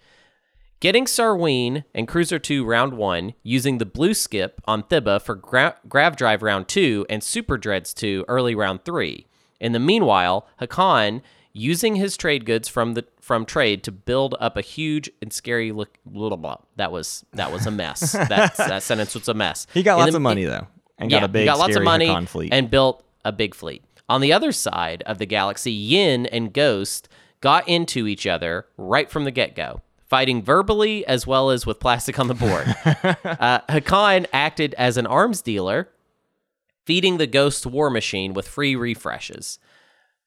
[0.81, 5.77] Getting Sarween and Cruiser 2 round 1 using the blue skip on Thibah for gra-
[5.87, 9.27] Grav Drive round 2 and Super Dreads 2 early round 3.
[9.61, 11.21] In the meanwhile, Hacan
[11.57, 15.71] using his trade goods from the from trade to build up a huge and scary
[15.71, 16.57] look blah, blah.
[16.75, 18.11] that was that was a mess.
[18.11, 19.65] that that sentence was a mess.
[19.73, 21.57] he got In lots the- of money though, and yeah, got a big, he got
[21.57, 22.53] lots of money fleet.
[22.53, 23.83] and built a big fleet.
[24.09, 27.07] On the other side of the galaxy, Yin and Ghost
[27.41, 31.79] got into each other right from the get go, fighting verbally as well as with
[31.79, 32.67] plastic on the board.
[32.85, 35.89] uh, Hacan acted as an arms dealer,
[36.85, 39.57] feeding the Ghost war machine with free refreshes.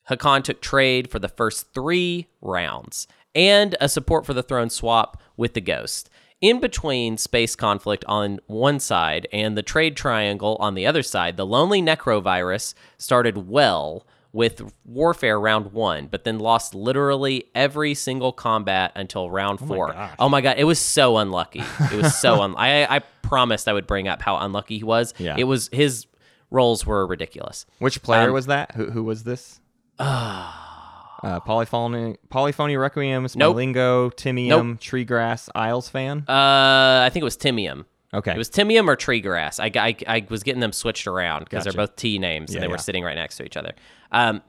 [0.08, 5.20] Hacan took trade for the first three rounds and a support for the throne swap
[5.36, 6.10] with the Ghost.
[6.40, 11.36] In between space conflict on one side and the trade triangle on the other side,
[11.36, 17.94] the lonely Nekro Virus started well with warfare round one, but then lost literally every
[17.94, 20.10] single combat until round oh four.
[20.18, 21.62] Oh my god, it was so unlucky.
[21.92, 25.14] It was so un- I I promised I would bring up how unlucky he was.
[25.18, 25.34] Yeah.
[25.36, 26.06] It was his
[26.50, 27.66] rolls were ridiculous.
[27.78, 28.74] Which player um, was that?
[28.76, 29.60] Who, who was this?
[29.98, 33.56] Uh, Polyphony, Polyphony Requiem, Nope.
[33.56, 36.24] Smilingo, Timium, Treegrass, Isles fan.
[36.28, 37.84] Uh, I think it was Timium.
[38.14, 38.32] Okay.
[38.32, 39.60] It was Timium or Treegrass.
[39.60, 41.76] I, I, I was getting them switched around because Gotcha.
[41.76, 43.72] they're both T names Yeah, and they were sitting right next to each other.
[44.12, 44.40] Um,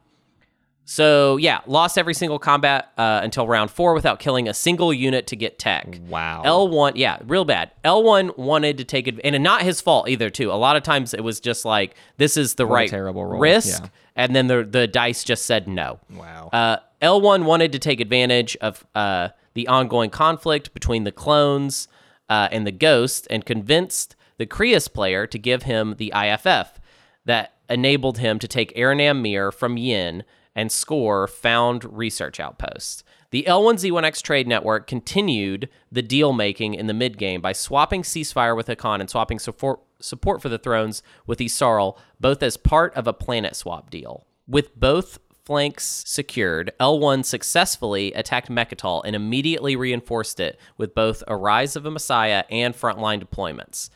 [0.89, 5.27] so yeah, lost every single combat uh, until round four without killing a single unit
[5.27, 5.99] to get tech.
[6.07, 6.41] Wow.
[6.43, 7.69] L1, yeah, real bad.
[7.85, 10.31] L1 wanted to take it, and not his fault either.
[10.31, 10.51] Too.
[10.51, 13.39] A lot of times it was just like this is the a right terrible roll,
[13.39, 13.89] risk, yeah.
[14.15, 15.99] and then the the dice just said no.
[16.09, 16.49] wow.
[16.51, 21.87] Uh, L1 wanted to take advantage of uh, the ongoing conflict between the clones
[22.29, 26.79] uh, and the ghost and convinced the Creuss player to give him the IFF
[27.25, 30.23] that enabled him to take Arinam Meer from Yin
[30.59, 33.01] and score found research outposts.
[33.31, 38.57] The L1Z1X trade network continued the deal making in the mid game by swapping ceasefire
[38.57, 43.07] with Hacan and swapping support, support for the thrones with Isarl, both as part of
[43.07, 44.25] a planet swap deal.
[44.49, 51.37] With both flanks secured, L1 successfully attacked Mecatol and immediately reinforced it with both a
[51.37, 53.89] Rise of a Messiah and frontline deployments.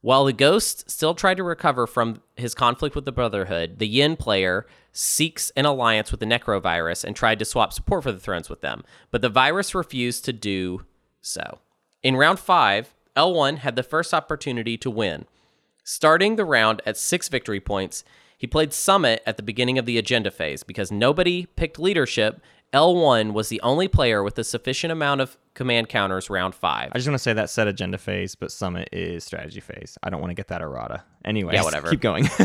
[0.00, 4.16] While the Ghost still tried to recover from his conflict with the Brotherhood, the Yin
[4.16, 4.64] player
[4.98, 8.50] seeks an alliance with the Nekro Virus and tried to swap support for the thrones
[8.50, 8.82] with them,
[9.12, 10.84] but the virus refused to do
[11.20, 11.60] so.
[12.02, 15.26] In round 5, L1 had the first opportunity to win.
[15.84, 18.02] Starting the round at six victory points,
[18.36, 22.40] he played Summit at the beginning of the agenda phase because nobody picked leadership.
[22.72, 26.90] L1 was the only player with a sufficient amount of command counters round 5.
[26.92, 29.96] I just want to say that set agenda phase, but Summit is strategy phase.
[30.02, 31.02] I don't want to get that errata.
[31.24, 31.90] Anyway, Yeah, whatever.
[31.90, 32.28] Keep going.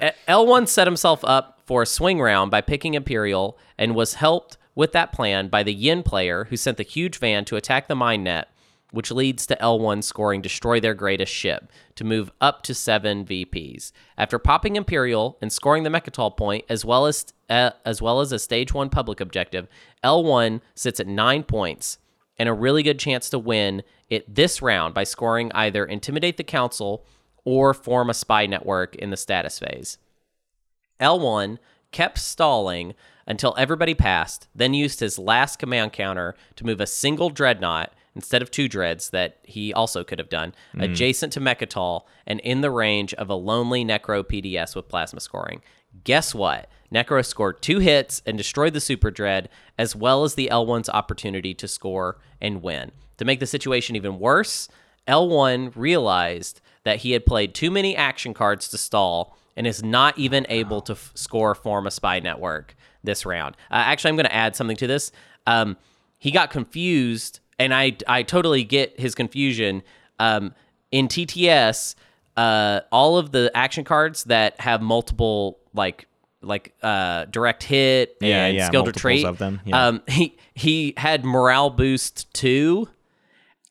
[0.00, 4.56] Uh, L1 set himself up for a swing round by picking Imperial and was helped
[4.76, 7.96] with that plan by the Yin player who sent the huge van to attack the
[7.96, 8.44] Mindnet,
[8.90, 13.92] which leads to L1 scoring Destroy Their Greatest Ship to move up to 7 VPs.
[14.16, 18.32] After popping Imperial and scoring the Mecatol point as well as uh, as well as
[18.32, 19.68] a stage 1 public objective,
[20.04, 21.98] L1 sits at 9 points
[22.38, 26.44] and a really good chance to win it this round by scoring either Intimidate the
[26.44, 27.04] Council
[27.44, 29.98] or form a spy network in the status phase.
[31.00, 31.58] L1
[31.92, 32.94] kept stalling
[33.26, 38.42] until everybody passed, then used his last command counter to move a single dreadnought instead
[38.42, 42.70] of two dreads that he also could have done, adjacent to Mecatol and in the
[42.70, 45.62] range of a lonely Nekro PDS with plasma scoring.
[46.02, 46.68] Guess what?
[46.92, 49.48] Necro scored two hits and destroyed the Super Dread,
[49.78, 52.90] as well as the L1's opportunity to score and win.
[53.18, 54.68] To make the situation even worse,
[55.06, 60.18] L1 realized that he had played too many action cards to stall and is not
[60.18, 63.56] even able to f- score form a spy network this round.
[63.70, 65.12] Uh, actually, I'm going to add something to this.
[65.46, 65.76] Um,
[66.18, 69.82] he got confused, and I I totally get his confusion.
[70.18, 70.54] Um,
[70.90, 71.94] in TTS,
[72.36, 76.06] uh, all of the action cards that have multiple like
[76.40, 79.86] like uh direct hit and Yeah, yeah, skilled retreat of them, yeah.
[79.88, 82.88] um he he had morale boost two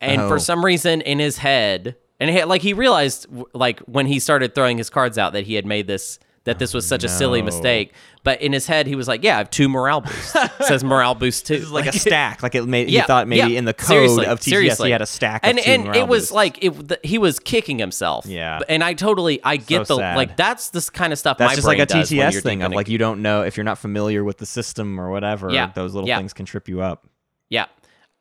[0.01, 0.27] and Oh.
[0.27, 4.53] for some reason in his head and he, like he realized like when he started
[4.53, 7.41] throwing his cards out that he had made this that this was such a silly
[7.41, 7.45] no.
[7.45, 7.93] mistake
[8.23, 10.83] but in his head he was like yeah i have two morale boosts It says
[10.83, 12.41] morale boost two This is like a stack.
[12.41, 12.89] Like it made.
[12.89, 14.87] he thought maybe yeah, in the code seriously, of TTS seriously.
[14.89, 15.43] he had a stack.
[15.45, 16.31] Of and two and morale it was boosts.
[16.33, 18.25] like it, the, he was kicking himself.
[18.25, 18.59] Yeah.
[18.67, 20.17] and I totally I get the sad.
[20.17, 21.37] like that's this kind of stuff.
[21.37, 22.89] That's my just like brain a does when TTS you're thing deep of in like
[22.89, 25.51] you don't know if you're not familiar with the system or whatever.
[25.51, 26.17] Yeah, Those little yeah.
[26.17, 27.05] things can trip you up.
[27.49, 27.65] Yeah.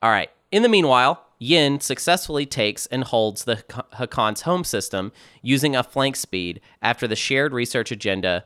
[0.03, 0.31] All right.
[0.53, 5.13] In the meanwhile, Yin successfully takes and holds the Hak- Hacan's home system
[5.43, 8.45] using a flank speed after the shared research agenda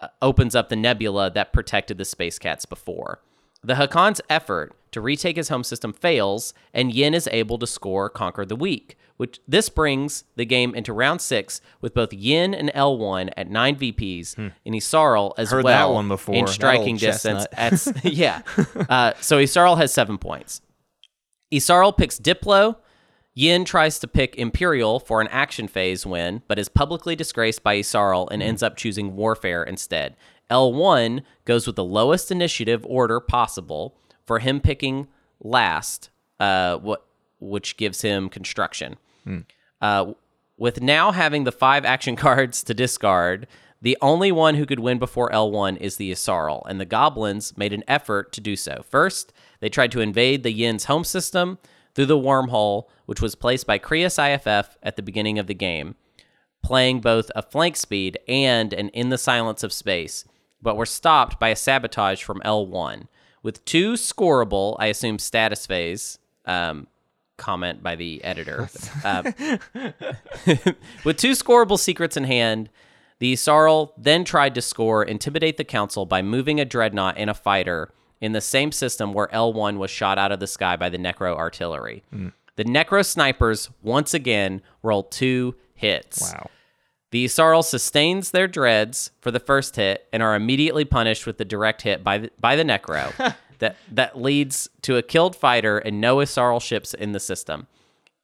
[0.00, 3.20] uh, opens up the nebula that protected the Space Cats before.
[3.62, 8.08] The Hacan's effort to retake his home system fails, and Yin is able to score
[8.08, 8.96] Conquer the Weak.
[9.16, 13.74] Which this brings the game into round six with both Yin and L1 at nine
[13.74, 15.56] VPs, and Isarl as Hmm.
[15.56, 17.44] Heard that well one before, in striking distance.
[17.52, 18.42] At yeah,
[18.88, 20.60] uh, so Isarl has seven points.
[21.52, 22.76] Isarl picks Diplo.
[23.34, 27.76] Yin tries to pick Imperial for an action phase win, but is publicly disgraced by
[27.76, 30.16] Isarl and ends up choosing Warfare instead.
[30.50, 33.96] L1 goes with the lowest initiative order possible
[34.26, 35.06] for him picking
[35.40, 37.04] last, uh, what
[37.38, 38.96] which gives him construction.
[39.80, 40.14] Uh,
[40.56, 43.46] with now having the five action cards to discard,
[43.80, 47.72] the only one who could win before L1 is the Isarl, and the Goblins made
[47.72, 48.82] an effort to do so.
[48.88, 51.58] First, they tried to invade the Yin's home system
[51.94, 55.94] through the wormhole, which was placed by Creuss IFF at the beginning of the game,
[56.62, 60.24] playing both a flank speed and an In the Silence of Space,
[60.60, 63.06] but were stopped by a sabotage from L1.
[63.42, 66.88] With two scoreable, I assume status phase, um,
[67.36, 68.68] comment by the editor.
[69.04, 69.22] Uh,
[71.04, 72.68] with two scoreable secrets in hand,
[73.18, 77.34] the Saar then tried to score Intimidate the Council by moving a Dreadnought and a
[77.34, 80.98] fighter in the same system where L1 was shot out of the sky by the
[80.98, 82.02] Nekro artillery.
[82.56, 86.20] The Nekro snipers once again rolled two hits.
[86.20, 86.50] Wow.
[87.10, 91.44] The Saar sustains their dreads for the first hit and are immediately punished with the
[91.44, 93.34] direct hit by the, by the Nekro.
[93.58, 97.66] that that leads to a killed fighter and no Isarl ships in the system.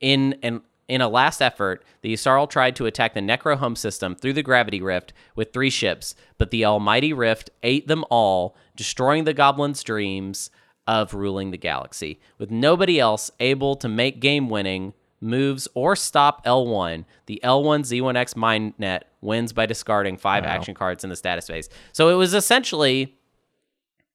[0.01, 4.15] In an in a last effort, the Isarl tried to attack the Nekro home system
[4.15, 9.25] through the gravity rift with three ships, but the Almighty Rift ate them all, destroying
[9.25, 10.51] the Goblin's dreams
[10.87, 12.21] of ruling the galaxy.
[12.39, 18.35] With nobody else able to make game winning moves or stop L1, the L1 Z1X
[18.35, 21.71] Mindnet wins by discarding five action cards in the status phase.
[21.93, 23.17] So it was essentially,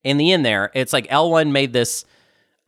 [0.04, 2.06] in the end, there, it's like L1 made this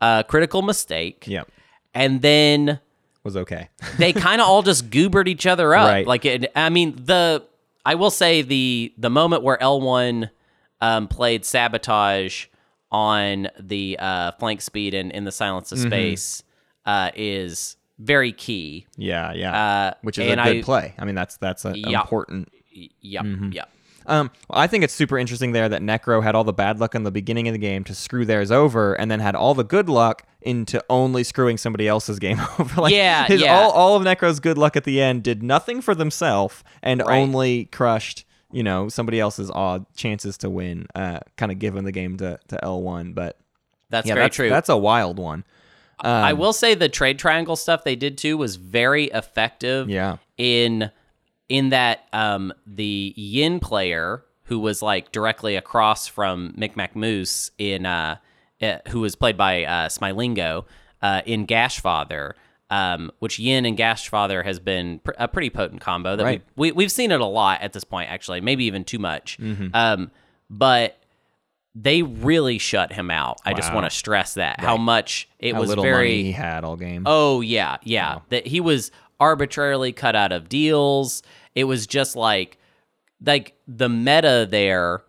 [0.02, 1.26] uh, critical mistake.
[1.28, 1.48] Yep.
[1.94, 2.80] And then
[3.24, 3.70] Was okay.
[3.98, 5.88] they kind of all just goobered each other up.
[5.88, 6.08] Right.
[6.08, 7.44] Like, it, I mean, the
[7.86, 10.30] I will say the the moment where L one
[10.82, 12.46] um, played sabotage
[12.92, 15.88] on the uh, flank speed and in the silence of Mm-hmm.
[15.90, 16.44] space
[16.86, 18.88] uh, is very key.
[18.98, 19.64] Yeah, yeah.
[19.64, 20.94] Uh, Which is a good I- play.
[20.98, 22.02] I mean, that's that's a, Yeah.
[22.02, 22.50] important.
[22.76, 23.52] Y- Yep, Mm-hmm.
[23.52, 23.70] yep.
[24.06, 26.96] Um, well, I think it's super interesting there that Nekro had all the bad luck
[26.96, 29.64] in the beginning of the game to screw theirs over, and then had all the
[29.64, 32.82] good luck into only screwing somebody else's game over.
[32.82, 33.56] like, Yeah, his, yeah.
[33.60, 37.20] All, all of Nekro's good luck at the end did nothing for themselves and Right.
[37.20, 40.88] only crushed, you know, somebody else's odd chances to win.
[40.96, 43.38] Uh, kind of giving the game to to L one, but
[43.90, 44.50] That's yeah, very that's true.
[44.50, 45.44] That's a wild one.
[46.04, 49.88] I will say the trade triangle stuff they did too was very effective.
[49.88, 50.18] Yeah.
[50.38, 50.90] In
[51.52, 57.86] in that um, the Yin player who was like directly across from Micmac Moose in
[57.86, 58.18] uh,
[58.62, 60.66] uh, who was played by uh, Smilingo
[61.02, 62.34] uh, in Gashfather.
[62.70, 66.42] Um, which Yin and Gashfather has been pr- a pretty potent combo that Right.
[66.56, 69.38] we, we we've seen it a lot at this point actually maybe even too much
[69.42, 69.76] Mm-hmm.
[69.76, 70.10] um,
[70.50, 70.98] but
[71.76, 75.60] they really shut him out I just want to stress that how much it How
[75.60, 77.04] was little very money he had all game.
[77.06, 78.20] Oh yeah, yeah.
[78.30, 78.90] That he was
[79.20, 81.24] arbitrarily cut out of deals.
[81.56, 82.58] It was just like
[83.24, 85.04] like the meta there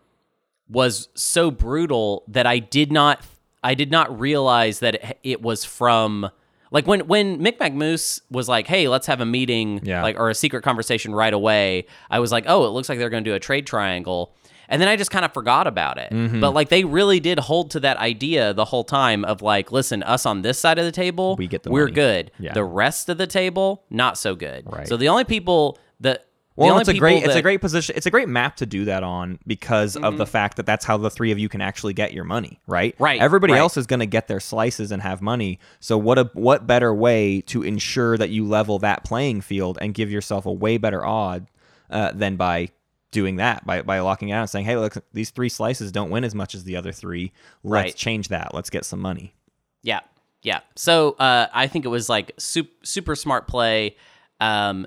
[0.68, 3.24] was so brutal that I did not
[3.64, 6.28] I did not realize that it, it was from
[6.70, 10.03] like when when Mick Moose was like, "Hey, let's have a meeting," Yeah.
[10.03, 11.86] like or a secret conversation right away.
[12.11, 14.34] I was like, "Oh, it looks like they're going to do a trade triangle."
[14.68, 16.11] And then I just kind of forgot about it.
[16.12, 16.40] Mm-hmm.
[16.40, 20.03] But like they really did hold to that idea the whole time of like, listen,
[20.03, 21.93] us on this side of the table, We get the we're money.
[21.95, 22.30] good.
[22.38, 22.55] Yeah.
[22.55, 24.64] The rest of the table, not so good.
[24.64, 24.88] Right.
[24.88, 26.24] So the only people that
[26.57, 27.96] Well, only it's a great people it's a great position.
[27.96, 30.96] It's a great map to do that on because of the fact that that's how
[30.98, 32.94] the three of you can actually get your money, right?
[32.98, 33.59] Right, Everybody right.
[33.61, 35.59] else is going to get their slices and have money.
[35.80, 39.94] So what a what better way to ensure that you level that playing field and
[39.94, 41.46] give yourself a way better odd
[41.90, 42.68] uh, than by
[43.12, 46.11] doing that by by locking it out and saying, "Hey, look, these three slices don't
[46.11, 47.32] win as much as the other three.
[47.62, 47.96] Let's Right.
[47.96, 48.55] change that.
[48.55, 49.34] Let's get some money."
[49.82, 50.00] Yeah,
[50.42, 50.61] yeah.
[50.76, 53.96] So uh, I think it was like super, super smart play,
[54.40, 54.86] um,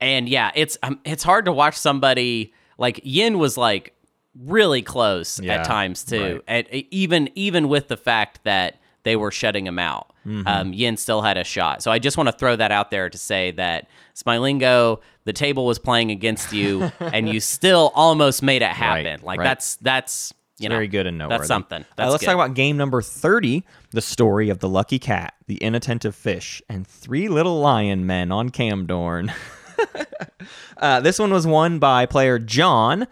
[0.00, 3.92] and yeah, it's um, it's hard to watch somebody like Yin was like
[4.38, 6.66] really close Yeah, at times too, right.
[6.70, 10.48] and even even with the fact that they were shutting him out, Mm-hmm.
[10.48, 11.82] um, Yin still had a shot.
[11.84, 13.86] So I just want to throw that out there to say that
[14.16, 19.20] Smilingo, the table was playing against you, and you still almost made it happen.
[19.22, 19.44] like right.
[19.44, 21.38] that's that's you know very good and noteworthy.
[21.38, 21.84] That's something.
[21.96, 22.26] Uh, let's good.
[22.26, 26.84] talk about game number 30 the story of the lucky cat, the inattentive fish, and
[26.86, 29.32] three little lion men on Kamdorn.
[30.78, 33.06] uh, this one was won by player John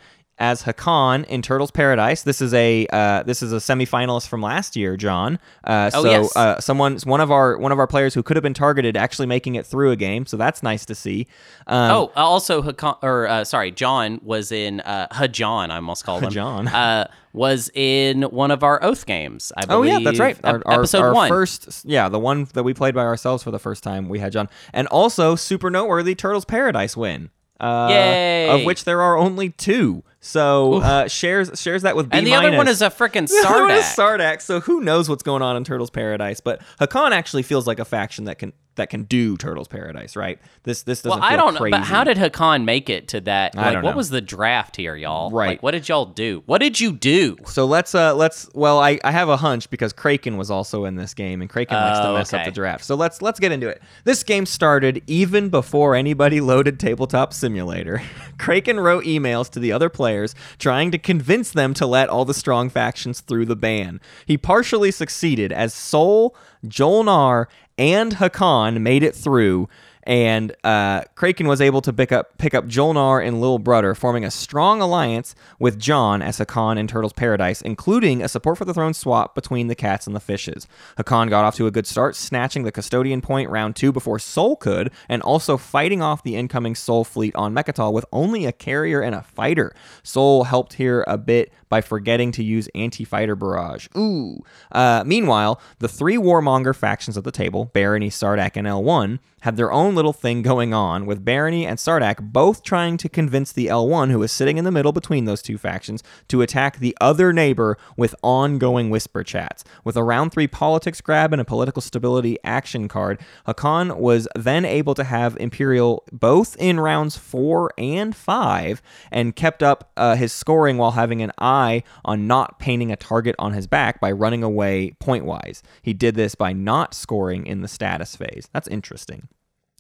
[0.45, 2.23] as Hacan in Turtles Paradise.
[2.23, 5.39] This is a uh, this is a semifinalist from last year, John.
[5.65, 6.37] Uh, Oh, so yes.
[6.37, 9.27] uh, someone's one of our one of our players who could have been targeted actually
[9.27, 10.27] making it through a game.
[10.27, 11.27] So that's nice to see.
[11.67, 15.71] Um, Oh, also, Hacan, or uh, sorry, John was in uh, Hajan.
[15.71, 16.69] I almost called him Hajan.
[16.69, 19.51] Uh, was in one of our Oath games.
[19.57, 20.39] I Oh yeah, that's right.
[20.45, 21.29] Our, our, episode our one.
[21.29, 24.09] first, yeah, the one that we played by ourselves for the first time.
[24.09, 27.31] We had John, and also super noteworthy Turtles Paradise win.
[27.61, 28.47] Uh.
[28.51, 30.03] Of which there are only two.
[30.21, 33.47] So uh, shares shares that with B and the other one is a freaking The
[33.47, 34.37] other one is Sardakk.
[34.37, 34.41] Sardakk.
[34.41, 36.41] So who knows what's going on in Turtles Paradise?
[36.41, 40.39] But Hacan actually feels like a faction that can that can do Turtles Paradise, right?
[40.65, 41.71] This this doesn't well, I don't know, crazy.
[41.73, 43.55] but how did Hacan make it to that?
[43.57, 43.97] I Like, what know.
[43.97, 45.31] was the draft here, y'all?
[45.31, 45.49] Right.
[45.51, 46.43] Like, what did y'all do?
[46.47, 47.37] What did you do?
[47.47, 50.97] So let's uh let's well I, I have a hunch because Kraken was also in
[50.97, 52.85] this game and Kraken likes to Oh, mess up the draft.
[52.85, 53.83] So let's let's get into it.
[54.05, 58.03] This game started even before anybody loaded Tabletop Simulator.
[58.39, 62.35] Kraken wrote emails to the other players trying to convince them to let all the
[62.35, 64.01] strong factions through the ban.
[64.27, 66.35] He partially succeeded as Sol,
[66.67, 67.47] Jolnar,
[67.79, 69.69] and Hacan made it through
[70.05, 74.25] and uh, Kraken was able to pick up pick up Jolnar and Lil Brother, forming
[74.25, 78.75] a strong alliance with John as Hacan in Turtles Paradise, including a support for the
[78.75, 80.69] throne swap between the cats and the fishes.
[80.99, 84.57] Hacan got off to a good start, snatching the custodian point round two before Sol
[84.57, 89.01] could, and also fighting off the incoming Sol fleet on Mecatol with only a carrier
[89.01, 89.75] and a fighter.
[90.03, 93.89] Sol helped here a bit by forgetting to use anti-fighter barrage.
[93.97, 94.39] Ooh.
[94.71, 99.71] Uh, meanwhile, the three warmonger factions at the table, Barony, Sardakk, and L1, had their
[99.71, 104.11] own little thing going on, with Barony and Sardakk both trying to convince the L1,
[104.11, 107.77] who was sitting in the middle between those two factions, to attack the other neighbor
[107.95, 109.63] with ongoing whisper chats.
[109.85, 114.65] With a round three politics grab and a political stability action card, Hacan was then
[114.65, 118.81] able to have Imperial both in rounds four and five,
[119.11, 123.35] and kept up uh, his scoring while having an eye on not painting a target
[123.39, 125.63] on his back by running away point wise.
[125.83, 128.49] He did this by not scoring in the status phase.
[128.51, 129.29] That's interesting.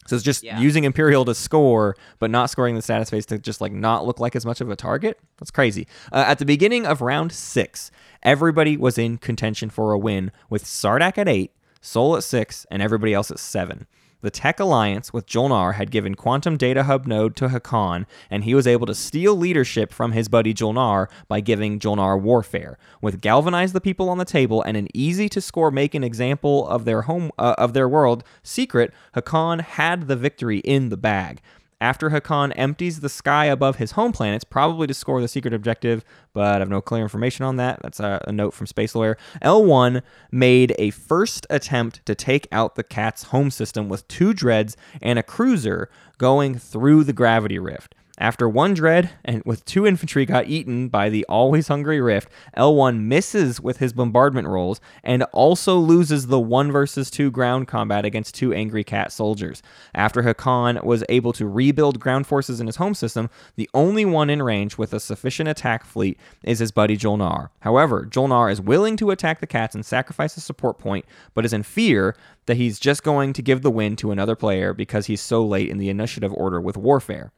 [0.06, 0.58] So it's just Yeah.
[0.60, 4.20] using Imperial to score, but not scoring the status phase to just like not look
[4.20, 5.18] like as much of a target.
[5.38, 5.86] That's crazy.
[6.12, 7.90] Uh, at the beginning of round six,
[8.22, 12.82] everybody was in contention for a win, with Sardakk at eight, Sol at six, and
[12.82, 13.86] everybody else at seven.
[14.24, 18.54] The Tech Alliance with Jolnar had given Quantum Data Hub node to Hacan, and he
[18.54, 22.78] was able to steal leadership from his buddy Jolnar by giving Jolnar Warfare.
[23.02, 26.66] With galvanize the people on the table and an easy to score make an example
[26.66, 31.42] of their home uh, of their world secret, Hacan had the victory in the bag.
[31.84, 36.02] After Hacan empties the sky above his home planets, probably to score the secret objective,
[36.32, 37.82] but I have no clear information on that.
[37.82, 39.18] That's a, a note from Space Lawyer.
[39.42, 40.00] L1
[40.32, 45.18] made a first attempt to take out the cat's home system with two dreads and
[45.18, 47.94] a cruiser going through the gravity rift.
[48.18, 53.00] After one dread and with two infantry got eaten by the always hungry rift, L1
[53.00, 58.36] misses with his bombardment rolls and also loses the 1 versus 2 ground combat against
[58.36, 59.64] two angry cat soldiers.
[59.96, 64.30] After Hacan was able to rebuild ground forces in his home system, the only one
[64.30, 67.48] in range with a sufficient attack fleet is his buddy Jolnar.
[67.60, 71.04] However, Jolnar is willing to attack the cats and sacrifice a support point,
[71.34, 72.14] but is in fear
[72.46, 75.68] that he's just going to give the win to another player because he's so late
[75.68, 77.32] in the initiative order with warfare.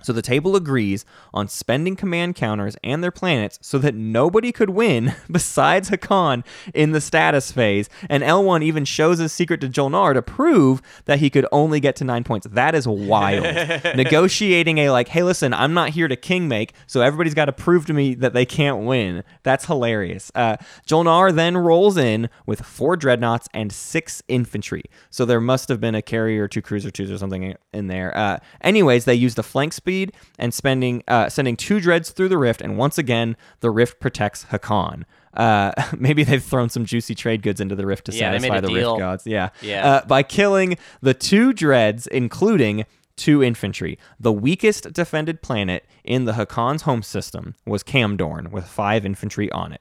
[0.00, 1.04] So the table agrees
[1.34, 6.92] on spending command counters and their planets so that nobody could win besides Hacan in
[6.92, 7.88] the status phase.
[8.08, 11.96] And L1 even shows his secret to Jolnar to prove that he could only get
[11.96, 12.46] to nine points.
[12.48, 13.42] That is wild.
[13.96, 17.52] Negotiating a like, hey, listen, I'm not here to king make, so everybody's got to
[17.52, 19.24] prove to me that they can't win.
[19.42, 20.30] That's hilarious.
[20.32, 24.84] Uh, Jolnar then rolls in with four dreadnoughts and six infantry.
[25.10, 28.16] So there must have been a carrier, two cruiser twos, or something in there.
[28.16, 32.38] Uh, anyways, they use the flank speed and spending uh, sending two dreads through the
[32.38, 32.60] rift.
[32.60, 35.04] And once again, the rift protects Hacan.
[35.34, 38.68] Uh, maybe they've thrown some juicy trade goods into the rift to Yeah, satisfy the
[38.68, 38.92] deal.
[38.92, 39.26] rift gods.
[39.26, 39.86] Yeah, Yeah.
[39.86, 42.84] Uh, by killing the two dreads, including
[43.16, 43.98] two infantry.
[44.20, 49.72] The weakest defended planet in the Hacan's home system was Kamdorn with five infantry on
[49.72, 49.80] it.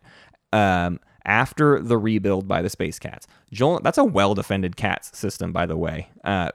[0.53, 5.51] Um, after the rebuild by the Space Cats, Jol- that's a well defended cats system,
[5.51, 6.07] by the way.
[6.23, 6.49] Uh,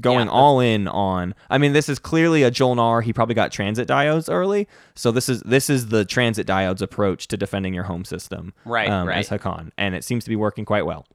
[0.00, 1.34] going Yeah, all in on.
[1.50, 3.02] I mean, this is clearly a Jolnar.
[3.02, 7.28] He probably got transit diodes early, so this is this is the transit diodes approach
[7.28, 9.18] to defending your home system, Right, um, right.
[9.18, 11.06] As Hacan, and it seems to be working quite well.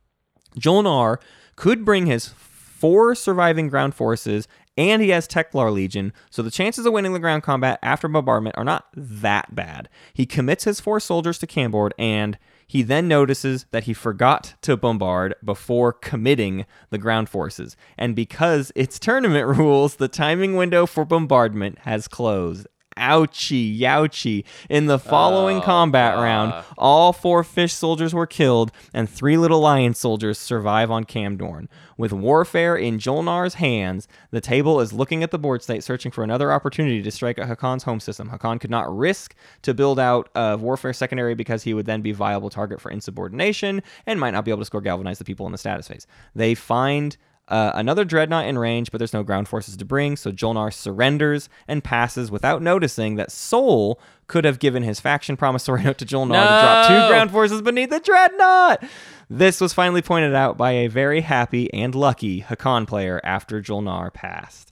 [0.60, 1.18] Jolnar
[1.56, 4.48] could bring his four surviving ground forces,
[4.78, 8.58] and he has Tekklar Legion, so the chances of winning the ground combat after bombardment
[8.58, 9.88] are not that bad.
[10.14, 12.38] He commits his four soldiers to Kamdorn, and
[12.72, 17.76] he then notices that he forgot to bombard before committing the ground forces.
[17.98, 22.68] And because it's tournament rules, the timing window for bombardment has closed.
[23.02, 24.44] Ouchie, youchie.
[24.70, 26.22] In the following oh, combat uh.
[26.22, 31.68] round, all four fish soldiers were killed, and three little lion soldiers survive on Kamdorn.
[31.98, 36.24] With warfare in Jolnar's hands, the table is looking at the board state, searching for
[36.24, 38.30] another opportunity to strike at Hacan's home system.
[38.30, 42.12] Hacan could not risk to build out a warfare secondary because he would then be
[42.12, 45.46] a viable target for insubordination and might not be able to score galvanize the people
[45.46, 46.08] in the status phase.
[46.36, 47.18] They find
[47.52, 51.50] uh, another dreadnought in range, but there's no ground forces to bring, so Jolnar surrenders
[51.68, 56.42] and passes without noticing that Sol could have given his faction promissory note to Jolnar
[56.42, 58.82] to drop two ground forces beneath the dreadnought.
[59.30, 64.14] This was finally pointed out by a very happy and lucky Hacan player after Jolnar
[64.14, 64.72] passed.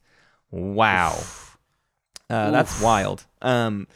[0.49, 1.19] Wow.
[2.29, 3.25] Uh, that's wild.
[3.41, 3.87] Um,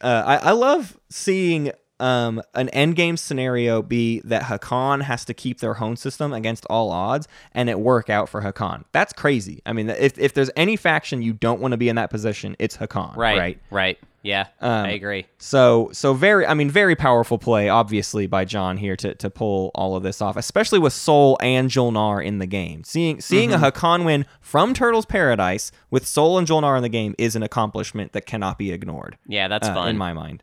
[0.00, 1.70] uh, I, I love seeing
[2.00, 6.90] um, an endgame scenario be that Hacan has to keep their home system against all
[6.90, 8.84] odds and it work out for Hacan.
[8.92, 9.62] That's crazy.
[9.64, 12.56] I mean, if, if there's any faction you don't want to be in that position,
[12.58, 13.16] it's Hacan.
[13.16, 13.38] Right.
[13.38, 13.58] Right.
[13.70, 13.98] Right.
[14.22, 14.46] Yeah.
[14.62, 15.26] Um, I agree.
[15.36, 19.70] So so very I mean very powerful play obviously by John here to, to pull
[19.74, 22.84] all of this off, especially with Sol and Jolnar in the game.
[22.84, 23.62] Seeing seeing Mm-hmm.
[23.64, 27.42] a Hacan win from Turtles Paradise with Sol and Jolnar in the game is an
[27.42, 29.18] accomplishment that cannot be ignored.
[29.28, 29.88] Yeah, that's uh, fun.
[29.90, 30.42] in my mind.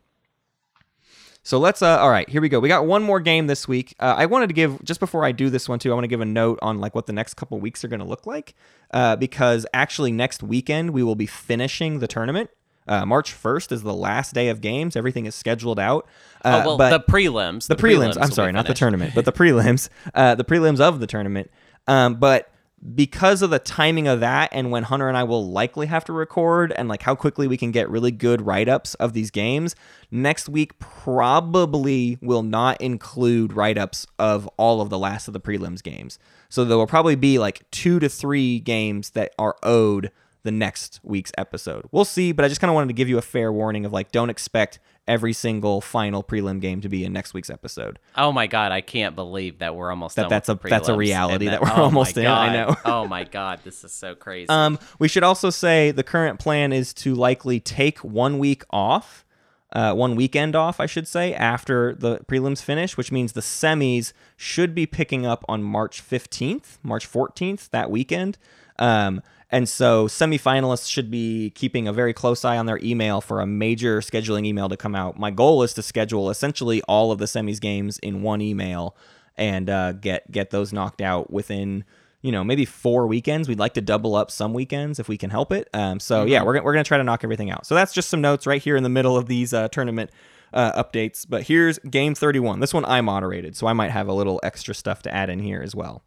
[1.44, 2.60] So let's uh all right, here we go.
[2.60, 3.94] We got one more game this week.
[3.98, 6.08] Uh, I wanted to give just before I do this one too, I want to
[6.08, 8.54] give a note on like what the next couple weeks are going to look like
[8.92, 12.50] uh, because actually next weekend we will be finishing the tournament.
[12.86, 14.96] Uh, March 1st is the last day of games.
[14.96, 16.08] Everything is scheduled out.
[16.44, 17.68] Uh, oh, well, but the prelims.
[17.68, 18.16] the prelims.
[18.20, 19.88] I'm sorry, not the tournament, but the prelims.
[20.14, 21.50] Uh, the prelims of the tournament.
[21.86, 22.51] Um, but
[22.94, 26.12] because of the timing of that, and when Hunter and I will likely have to
[26.12, 29.76] record, and like how quickly we can get really good write ups of these games,
[30.10, 35.40] next week probably will not include write ups of all of the last of the
[35.40, 36.18] prelims games.
[36.48, 40.10] So there will probably be like two to three games that are owed
[40.42, 41.84] the next week's episode.
[41.92, 43.92] We'll see, but I just kind of wanted to give you a fair warning of
[43.92, 44.78] like, don't expect
[45.08, 47.98] every single final prelim game to be in next week's episode.
[48.16, 51.46] Oh my god, I can't believe that we're almost That that's a- that's a reality
[51.46, 52.76] and that we're oh almost in, I know.
[52.84, 54.48] oh my god, this is so crazy.
[54.48, 59.24] Um, we should also say the current plan is to likely take one week off,
[59.72, 64.12] uh, one weekend off, I should say, after the prelims finish, which means the semis
[64.36, 68.38] should be picking up on March 15th, March 14th, that weekend.
[68.78, 69.20] Um,
[69.52, 73.46] and so semifinalists should be keeping a very close eye on their email for a
[73.46, 75.18] major scheduling email to come out.
[75.18, 78.96] My goal is to schedule essentially all of the semis games in one email
[79.36, 81.84] and uh, get get those knocked out within
[82.22, 83.46] you know maybe four weekends.
[83.46, 85.68] We'd like to double up some weekends if we can help it.
[85.74, 87.66] Um, so yeah, we're we're gonna try to knock everything out.
[87.66, 90.10] So that's just some notes right here in the middle of these uh, tournament
[90.54, 91.26] uh, updates.
[91.28, 92.60] But here's game 31.
[92.60, 95.40] This one I moderated, so I might have a little extra stuff to add in
[95.40, 96.02] here as well.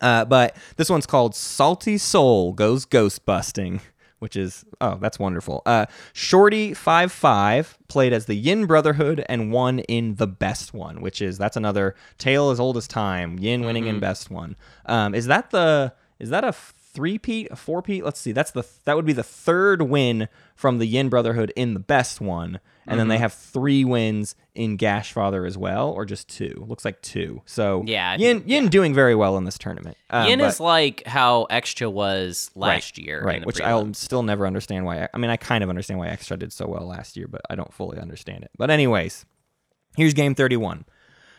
[0.00, 3.80] Uh, but this one's called Salty Sol Goes Ghost Busting,
[4.18, 5.62] which is oh, that's wonderful.
[5.66, 11.00] Uh, Shorty five five played as the Yin Brotherhood and won in the best one,
[11.00, 13.38] which is that's another tale as old as time.
[13.38, 14.56] Yin winning in best one.
[14.86, 18.04] Um, is that the is that a three peat, a four peat?
[18.04, 18.32] Let's see.
[18.32, 22.20] That's the that would be the third win from the Yin Brotherhood in the best
[22.20, 22.58] one,
[22.88, 26.64] and then they have three wins in Gashfather as well, or just two.
[26.66, 27.42] Looks like two.
[27.46, 29.96] So Yeah, I Yin Yin doing very well in this tournament.
[30.10, 33.44] Um, Yin but- is like how Extra was last right, year, right?
[33.46, 33.66] Which prelims.
[33.66, 35.08] I'll still never understand why.
[35.12, 37.54] I mean, I kind of understand why Extra did so well last year, but I
[37.54, 38.50] don't fully understand it.
[38.56, 39.24] But anyways,
[39.96, 40.84] here's game 31.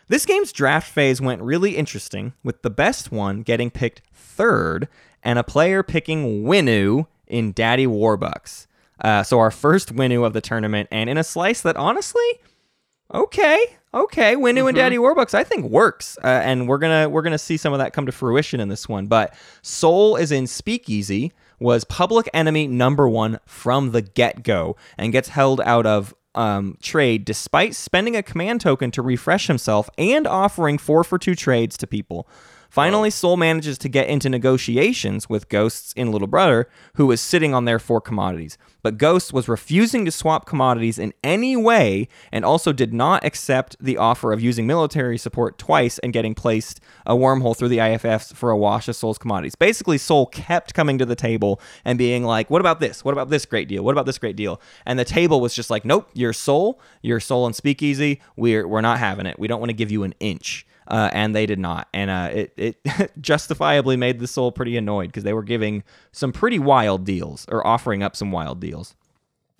[0.08, 4.88] This game's draft phase went really interesting, with the best one getting picked third,
[5.22, 8.66] and a player picking Winnu in Daddy Warbucks.
[9.00, 12.40] Uh, so our first Winnu of the tournament, and in a slice that honestly,
[13.12, 13.58] okay,
[13.94, 17.56] okay, Winnu and Daddy Warbucks, I think works, uh, and we're gonna we're gonna see
[17.56, 19.06] some of that come to fruition in this one.
[19.06, 25.12] But Sol is in Speakeasy was public enemy number one from the get go, and
[25.12, 30.26] gets held out of um, trade despite spending a command token to refresh himself and
[30.26, 32.28] offering four for two trades to people.
[32.70, 37.52] Finally, Sol manages to get into negotiations with Ghosts in Little Brother, who was sitting
[37.52, 38.56] on their four commodities.
[38.80, 43.76] But Ghosts was refusing to swap commodities in any way and also did not accept
[43.80, 48.32] the offer of using military support twice and getting placed a wormhole through the IFFs
[48.32, 49.56] for a wash of Sol's commodities.
[49.56, 53.04] Basically, Sol kept coming to the table and being like, What about this?
[53.04, 53.82] What about this great deal?
[53.82, 54.60] What about this great deal?
[54.86, 58.20] And the table was just like, Nope, you're Sol, you're Sol and Speakeasy.
[58.36, 59.40] We're, we're not having it.
[59.40, 61.88] We don't want to give you an inch uh, and they did not.
[61.94, 66.32] And uh, it, it justifiably made the soul pretty annoyed because they were giving some
[66.32, 68.94] pretty wild deals or offering up some wild deals.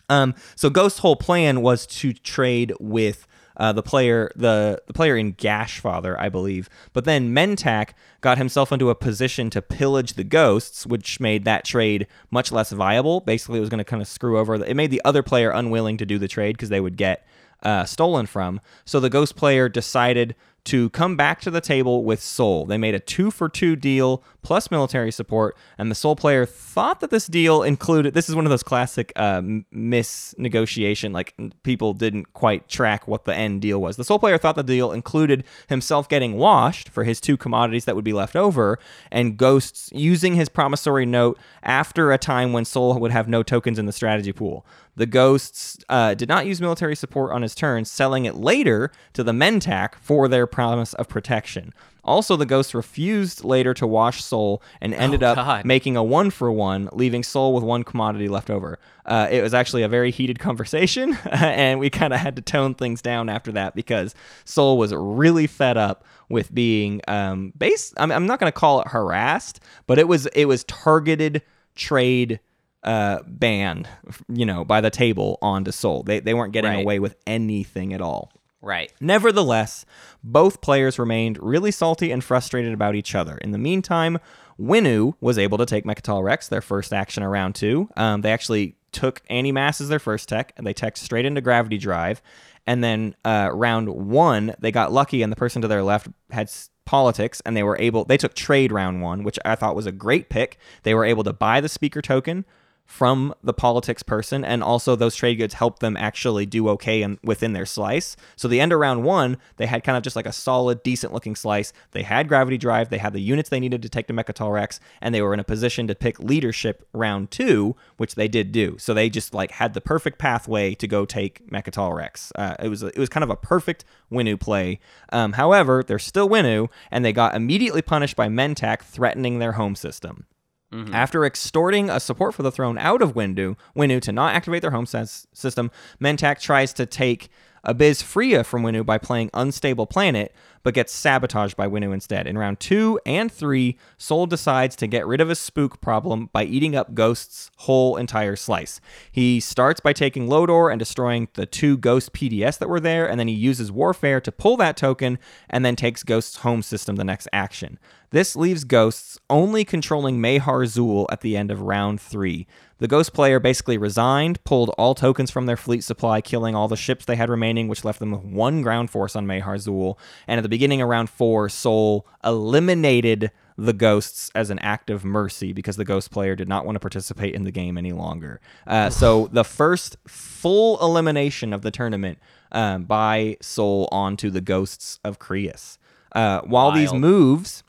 [0.09, 5.17] Um, so Ghost's whole plan was to trade with uh, the player, the, the player
[5.17, 6.69] in Gashfather, I believe.
[6.93, 7.91] But then Mentak
[8.21, 12.73] got himself into a position to pillage the ghosts, which made that trade much less
[12.73, 13.21] viable.
[13.21, 14.59] Basically, it was going to kind of screw over.
[14.59, 17.25] The, it made the other player unwilling to do the trade because they would get
[17.63, 18.61] uh, stolen from.
[18.85, 20.35] So the ghost player decided
[20.65, 22.67] to come back to the table with Sol.
[22.67, 27.01] They made a two for two deal plus military support, and the Sol player thought
[27.01, 28.15] that this deal included.
[28.15, 33.35] This is one of those classic uh, misnegotiation, like people didn't quite track what the
[33.35, 33.97] end deal was.
[33.97, 37.97] The Sol player thought the deal included himself getting washed for his two commodities that
[37.97, 38.79] would be left over,
[39.11, 43.79] and Ghosts using his promissory note after a time when Sol would have no tokens
[43.79, 44.65] in the strategy pool.
[44.97, 49.23] The Ghosts uh, did not use military support on his turn, selling it later to
[49.23, 51.73] the Mentak for their promise of protection.
[52.03, 56.31] Also, the Ghosts refused later to wash Sol and ended Oh, up making a one
[56.31, 58.79] for one, leaving Sol with one commodity left over.
[59.05, 62.75] Uh, it was actually a very heated conversation, and we kind of had to tone
[62.75, 64.15] things down after that because
[64.47, 67.93] Sol was really fed up with being um, based.
[67.99, 71.43] I'm, I'm not going to call it harassed, but it was it was targeted
[71.77, 72.41] trade
[72.83, 73.87] uh banned
[74.33, 76.81] you know by the table onto soul they, they weren't getting Right.
[76.81, 78.93] away with anything at all Right.
[79.01, 79.87] Nevertheless,
[80.23, 83.39] both players remained really salty and frustrated about each other.
[83.39, 84.19] In the meantime,
[84.61, 87.89] Winnu was able to take Mecatol Rex, their first action around two.
[87.97, 91.79] Um, they actually took Anti-Mass as their first tech, and they teched straight into Gravity
[91.79, 92.21] Drive.
[92.67, 96.49] And then uh, round one, they got lucky, and the person to their left had
[96.49, 98.05] s- politics, and they were able.
[98.05, 100.59] They took trade round one, which I thought was a great pick.
[100.83, 102.45] They were able to buy the speaker token
[102.91, 107.21] from the politics person, and also those trade goods help them actually do okay in,
[107.23, 108.17] within their slice.
[108.35, 111.13] So the end of round one, they had kind of just like a solid, decent
[111.13, 111.73] looking slice.
[111.93, 114.81] They had gravity drive, they had the units they needed to take to Mecatol Rex,
[115.01, 118.77] and they were in a position to pick leadership round two, which they did do.
[118.79, 122.33] So they just like had the perfect pathway to go take Mecatol Rex.
[122.35, 124.81] Uh, it was a, it was kind of a perfect Winnu play.
[125.13, 129.77] Um, however, they're still Winnu, and they got immediately punished by Mentak threatening their home
[129.77, 130.27] system.
[130.73, 130.95] Mm-hmm.
[130.95, 134.71] After extorting a support for the throne out of Windu, Winnu to not activate their
[134.71, 135.71] home system,
[136.01, 137.29] Mentak tries to take
[137.65, 142.27] Abyz Fria from Winnu by playing Unstable Planet, but gets sabotaged by Winnu instead.
[142.27, 146.45] In round two and three, Sol decides to get rid of his spook problem by
[146.45, 148.81] eating up Ghost's whole entire slice.
[149.11, 153.19] He starts by taking Lodor and destroying the two Ghost PDS that were there, and
[153.19, 155.19] then he uses Warfare to pull that token
[155.49, 157.79] and then takes Ghost's home system the next action.
[158.11, 162.47] This leaves Ghosts only controlling Mehar Xull at the end of round three.
[162.81, 166.77] The Ghost player basically resigned, pulled all tokens from their fleet supply, killing all the
[166.77, 169.99] ships they had remaining, which left them with one ground force on Mehar Xull.
[170.27, 175.05] And at the beginning of round four, Sol eliminated the Ghosts as an act of
[175.05, 178.41] mercy because the Ghost player did not want to participate in the game any longer.
[178.67, 182.19] Uh, so the first full elimination of the tournament
[182.51, 185.79] um, by Sol onto the Ghosts of Creuss.
[186.13, 187.63] Uh, while these moves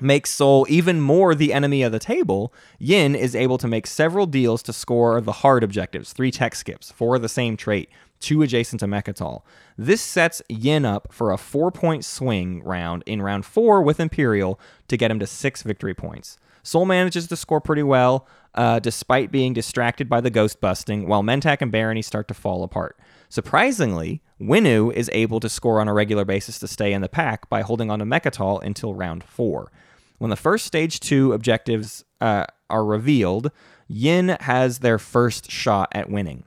[0.00, 4.26] makes Sol even more the enemy of the table, Yin is able to make several
[4.26, 7.88] deals to score the hard objectives, three tech skips, four of the same trait,
[8.20, 9.42] two adjacent to Mecatol.
[9.76, 14.58] This sets Yin up for a four point swing round in round four with Imperial
[14.88, 16.38] to get him to six victory points.
[16.62, 21.22] Sol manages to score pretty well, uh, despite being distracted by the ghost busting, while
[21.22, 22.98] Mentak and Barony start to fall apart.
[23.34, 27.48] Surprisingly, Winnu is able to score on a regular basis to stay in the pack
[27.48, 29.72] by holding on to Mecatol until round four.
[30.18, 33.50] When the first stage two objectives uh, are revealed,
[33.88, 36.44] Yin has their first shot at winning.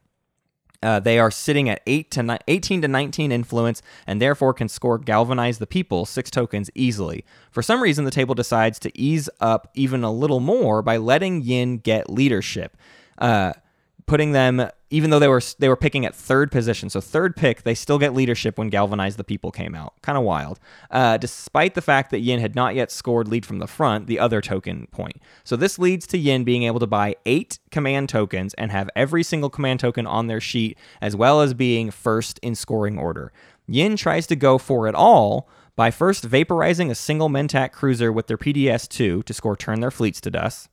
[0.82, 4.70] Uh, they are sitting at 8 to ni- 18 to 19 influence and therefore can
[4.70, 7.26] score Galvanize the People, six tokens easily.
[7.52, 11.42] For some reason, the table decides to ease up even a little more by letting
[11.42, 12.78] Yin get leadership,
[13.18, 13.52] uh,
[14.06, 17.64] putting them even though they were they were picking at third position, so third pick,
[17.64, 20.02] they still get leadership when Galvanize the People came out.
[20.02, 20.60] Kind of wild.
[20.90, 24.20] Uh, despite the fact that Yin had not yet scored lead from the front, the
[24.20, 25.22] other token point.
[25.44, 29.24] So this leads to Yin being able to buy eight command tokens and have every
[29.24, 33.34] single command token on their sheet, as well as being first in scoring order.
[33.68, 38.28] Yin tries to go for it all by first vaporizing a single Mentak cruiser with
[38.28, 40.70] their PDS 2 to score turn their fleets to dust.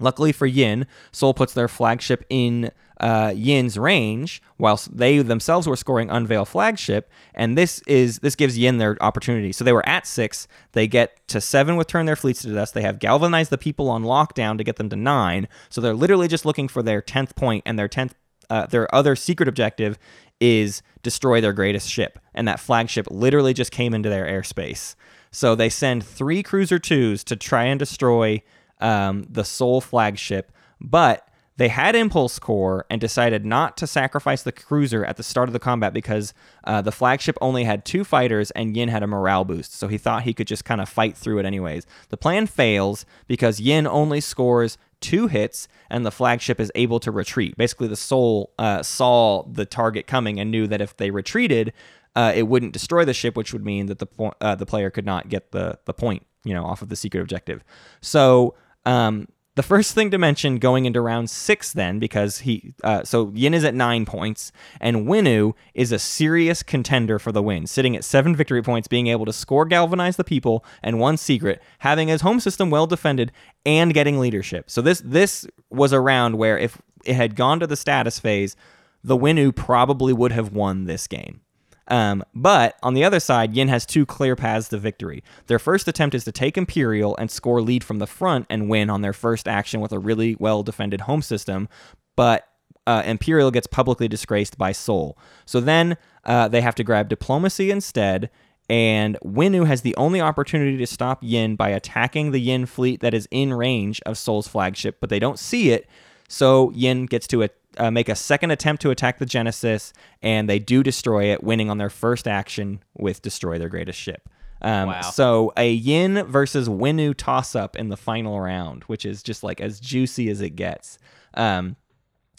[0.00, 5.76] Luckily for Yin, Sol puts their flagship in uh, Yin's range, whilst they themselves were
[5.76, 9.52] scoring Unveil flagship, and this is this gives Yin their opportunity.
[9.52, 12.74] So they were at six, they get to seven with turn their fleets to dust.
[12.74, 15.48] They have galvanized the people on lockdown to get them to nine.
[15.68, 18.14] So they're literally just looking for their tenth point, and their tenth,
[18.48, 19.98] uh, their other secret objective
[20.40, 24.94] is destroy their greatest ship, and that flagship literally just came into their airspace.
[25.30, 28.42] So they send three cruiser twos to try and destroy
[28.80, 34.52] um, the Sol flagship, but they had impulse core and decided not to sacrifice the
[34.52, 38.50] cruiser at the start of the combat because uh, the flagship only had two fighters
[38.52, 41.16] and Yin had a morale boost, so he thought he could just kind of fight
[41.16, 41.86] through it anyways.
[42.08, 47.10] The plan fails because Yin only scores two hits and the flagship is able to
[47.10, 47.56] retreat.
[47.56, 51.72] Basically, the soul uh, saw the target coming and knew that if they retreated,
[52.16, 54.90] uh, it wouldn't destroy the ship, which would mean that the po- uh, the player
[54.90, 57.62] could not get the the point, you know, off of the secret objective.
[58.00, 58.54] So
[58.86, 63.30] um, the first thing to mention going into round six, then, because he, uh, so
[63.34, 64.50] Yin is at nine points,
[64.80, 69.06] and Winnu is a serious contender for the win, sitting at seven victory points, being
[69.06, 73.30] able to score Galvanize the People and one secret, having his home system well defended,
[73.64, 74.70] and getting leadership.
[74.70, 78.56] So this this was a round where if it had gone to the status phase,
[79.04, 81.42] the Winnu probably would have won this game.
[81.88, 85.22] Um, but on the other side, Yin has two clear paths to victory.
[85.46, 88.88] Their first attempt is to take Imperial and score lead from the front and win
[88.88, 91.68] on their first action with a really well defended home system,
[92.16, 92.48] but
[92.86, 95.18] uh, Imperial gets publicly disgraced by Sol.
[95.46, 98.30] So then uh, they have to grab diplomacy instead,
[98.68, 103.14] and Winnu has the only opportunity to stop Yin by attacking the Yin fleet that
[103.14, 105.88] is in range of Sol's flagship, but they don't see it.
[106.28, 107.42] So Yin gets to
[107.78, 109.92] uh, make a second attempt to attack the Genesis,
[110.22, 114.28] and they do destroy it, winning on their first action with destroy their greatest ship.
[114.62, 115.00] Um, Wow.
[115.02, 119.60] So a Yin versus Winnu toss up in the final round, which is just like
[119.60, 120.98] as juicy as it gets.
[121.34, 121.76] Um,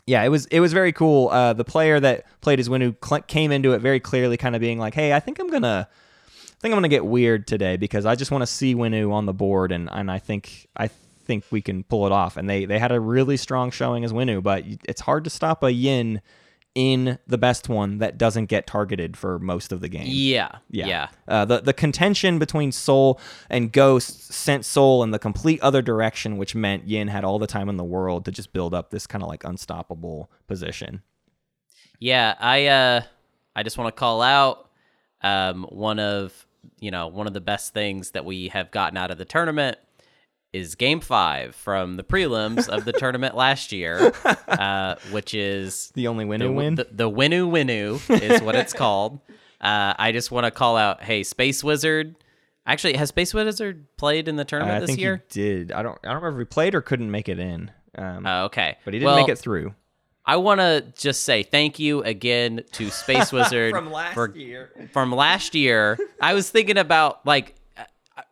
[0.07, 1.30] yeah, it was it was very cool.
[1.30, 4.62] Uh, the player that played as Winnu cl- came into it very clearly, kind of
[4.62, 8.06] being like, "Hey, I think I'm gonna, I think I'm gonna get weird today because
[8.06, 10.90] I just want to see Winnu on the board, and and I think I
[11.26, 14.14] think we can pull it off." And they they had a really strong showing as
[14.14, 16.22] Winnu, but it's hard to stop a Yin
[16.76, 20.07] in the best one that doesn't get targeted for most of the game.
[20.07, 20.57] Yeah.
[20.69, 20.88] Yeah.
[20.88, 21.07] Yeah.
[21.26, 23.19] Uh, the the contention between Sol
[23.49, 27.47] and Ghost sent Sol in the complete other direction, which meant Yin had all the
[27.47, 31.02] time in the world to just build up this kind of like unstoppable position.
[31.99, 33.02] Yeah, I uh
[33.56, 34.69] I just want to call out
[35.22, 36.45] um one of,
[36.81, 39.77] you know, one of the best things that we have gotten out of the tournament
[40.56, 44.14] is game 5 from the prelims of the tournament last year,
[44.48, 46.76] uh which is The only win the, win.
[46.76, 49.19] the, the Winnu Winnu is what it's called.
[49.61, 52.15] Uh I just want to call out hey Space Wizard
[52.68, 55.23] Actually, has Space Wizard played in the tournament I this think year?
[55.32, 55.72] he did.
[55.72, 55.98] I don't.
[56.03, 57.69] I don't remember if he played or couldn't make it in.
[57.95, 58.77] Um, Oh, okay.
[58.84, 59.76] but he didn't Well, make it through.
[60.26, 64.72] I want to just say thank you again to Space Wizard from last for year.
[64.91, 65.98] from last year.
[66.19, 67.60] I was thinking about like uh,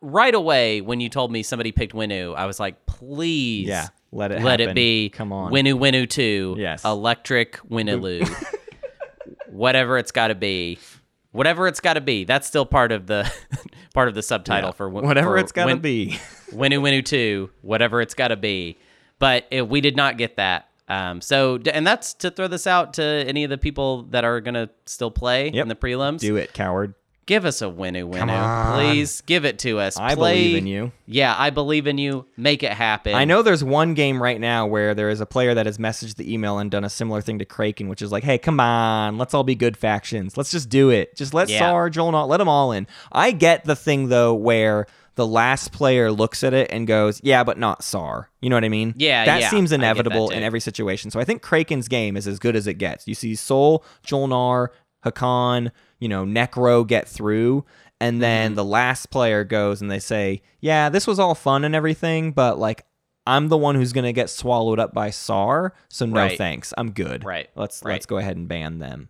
[0.00, 4.32] right away when you told me somebody picked Winnu, I was like, please, Yeah, let
[4.32, 4.70] it let happen.
[4.70, 5.10] it be.
[5.10, 5.52] Come on.
[5.52, 6.54] Winnu Winnu two.
[6.58, 6.84] Yes.
[6.84, 8.26] electric Winnaloo.
[9.48, 10.78] Whatever it's got to be.
[11.32, 12.24] Whatever it's got to be.
[12.24, 13.30] That's still part of the
[13.94, 14.72] part of the subtitle Yeah.
[14.74, 16.18] for whatever for it's got to Win- be.
[16.50, 18.78] Winnu Winnu 2, whatever it's got to be.
[19.18, 20.68] But it, we did not get that.
[20.86, 24.40] Um, so, and that's to throw this out to any of the people that are
[24.40, 25.62] going to still play Yep.
[25.62, 26.20] in the prelims.
[26.20, 26.94] Do it, coward.
[27.26, 28.20] Give us a Winnu.
[28.20, 28.74] on.
[28.74, 29.96] Please give it to us.
[29.96, 30.92] I Play- believe in you.
[31.06, 32.26] Yeah, I believe in you.
[32.36, 33.14] Make it happen.
[33.14, 36.16] I know there's one game right now where there is a player that has messaged
[36.16, 39.16] the email and done a similar thing to Kraken, which is like, hey, come on,
[39.18, 40.36] let's all be good factions.
[40.36, 41.16] Let's just do it.
[41.16, 41.58] Just let Yeah.
[41.60, 42.86] Sar, Joel, not let them all in.
[43.12, 44.86] I get the thing though where
[45.16, 48.30] the last player looks at it and goes, yeah, but not Sar.
[48.40, 48.94] You know what I mean?
[48.96, 51.12] Yeah, That yeah, seems I get that inevitable in every situation.
[51.12, 53.06] So I think Kraken's game is as good as it gets.
[53.06, 54.68] You see Sol, Jolnar,
[55.04, 57.64] Hacan, you know, Nekro get through.
[58.00, 58.56] And then Mm-hmm.
[58.56, 62.58] the last player goes and they say, Yeah, this was all fun and everything, but
[62.58, 62.84] like
[63.26, 66.36] I'm the one who's gonna get swallowed up by SAR, so no Right.
[66.36, 66.74] thanks.
[66.76, 67.24] I'm good.
[67.24, 67.92] Right, Let's right.
[67.92, 69.08] let's go ahead and ban them.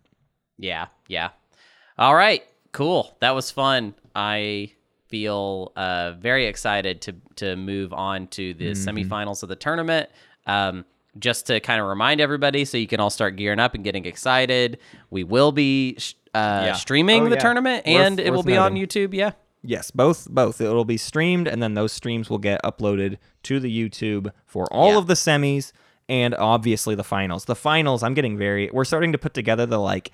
[0.57, 1.29] Yeah, yeah.
[1.97, 3.17] All right, cool.
[3.19, 3.93] That was fun.
[4.15, 4.71] I
[5.09, 8.89] feel uh, very excited to to move on to the Mm-hmm.
[9.13, 10.09] semifinals of the tournament.
[10.45, 10.85] Um,
[11.19, 14.05] just to kind of remind everybody so you can all start gearing up and getting
[14.05, 14.79] excited,
[15.09, 16.73] we will be sh- uh, Yeah.
[16.73, 17.41] streaming Oh, the yeah.
[17.41, 18.73] tournament Worth- and it will worth be on.
[18.75, 19.13] YouTube.
[19.13, 19.31] Yeah.
[19.63, 20.61] Yes, both both.
[20.61, 24.91] It'll be streamed and then those streams will get uploaded to the YouTube for all
[24.91, 24.97] Yeah.
[24.99, 25.71] of the semis
[26.07, 27.45] and obviously the finals.
[27.45, 30.11] The finals, I'm getting very we're starting to put together the like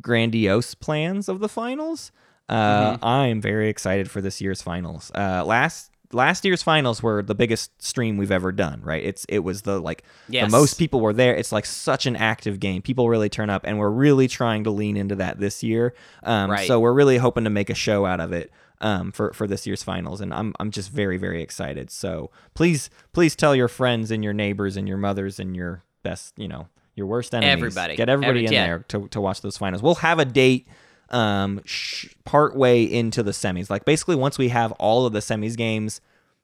[0.00, 2.12] grandiose plans of the finals.
[2.48, 3.04] Uh, Mm-hmm.
[3.04, 5.10] I'm very excited for this year's finals.
[5.14, 9.04] Uh, last last year's finals were the biggest stream we've ever done, right?
[9.04, 10.50] It's it was the like Yes.
[10.50, 11.34] the most people were there.
[11.34, 12.82] It's like such an active game.
[12.82, 15.94] People really turn up, and we're really trying to lean into that this year.
[16.22, 16.66] Um, Right.
[16.66, 18.50] So we're really hoping to make a show out of it
[18.80, 21.90] um, for for this year's finals, and I'm I'm just very very excited.
[21.90, 26.34] So please please tell your friends and your neighbors and your mothers and your best
[26.38, 27.52] you know your worst enemies.
[27.52, 27.96] Everybody.
[27.96, 28.66] get everybody Every- in yeah.
[28.66, 29.82] there to to watch those finals.
[29.82, 30.66] We'll have a date
[31.10, 35.20] um sh- part way into the semis like basically once we have all of the
[35.20, 36.00] semis games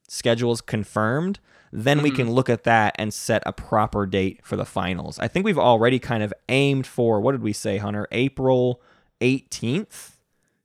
[0.08, 1.40] schedules confirmed
[1.72, 2.16] then we Mm-hmm.
[2.16, 5.58] can look at that and set a proper date for the finals i think we've
[5.58, 8.80] already kind of aimed for what did we say hunter april
[9.20, 10.16] 18th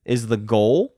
[0.06, 0.94] is the goal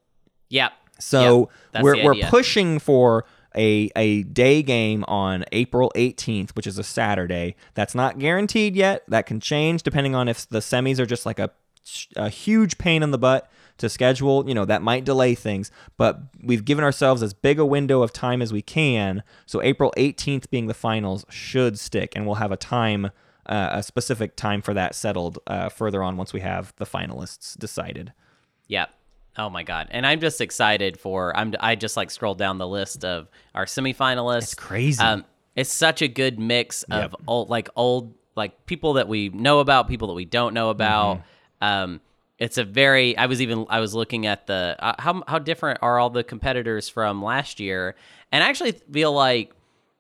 [0.50, 0.72] Yep.
[1.00, 1.84] so Yep.
[1.84, 7.56] We're we're pushing for a a day game on April 18th, which is a Saturday.
[7.76, 9.04] That's not guaranteed yet.
[9.08, 11.50] That can change depending on if the semis are just like a
[12.16, 14.48] a huge pain in the butt to schedule.
[14.48, 18.14] You know that might delay things, but we've given ourselves as big a window of
[18.14, 19.24] time as we can.
[19.46, 23.12] So April 18th being the finals should stick, and we'll have a time.
[23.46, 27.58] Uh, a specific time for that settled uh, further on once we have the finalists
[27.58, 28.14] decided.
[28.68, 28.94] Yep.
[29.40, 29.88] Oh my god.
[29.90, 33.66] And I'm just excited for I'm I just like scrolled down the list of our
[33.66, 34.44] semifinalists.
[34.44, 35.02] It's crazy.
[35.02, 35.26] Um
[35.56, 39.88] it's such a good mix of old like old like people that we know about,
[39.88, 41.18] people that we don't know about.
[41.18, 41.28] Mm-hmm.
[41.62, 42.02] Um
[42.40, 45.80] it's a very I was even I was looking at the uh, how how different
[45.82, 47.96] are all the competitors from last year?
[48.32, 49.52] And I actually feel like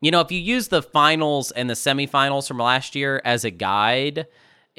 [0.01, 3.51] you know if you use the finals and the semifinals from last year as a
[3.51, 4.25] guide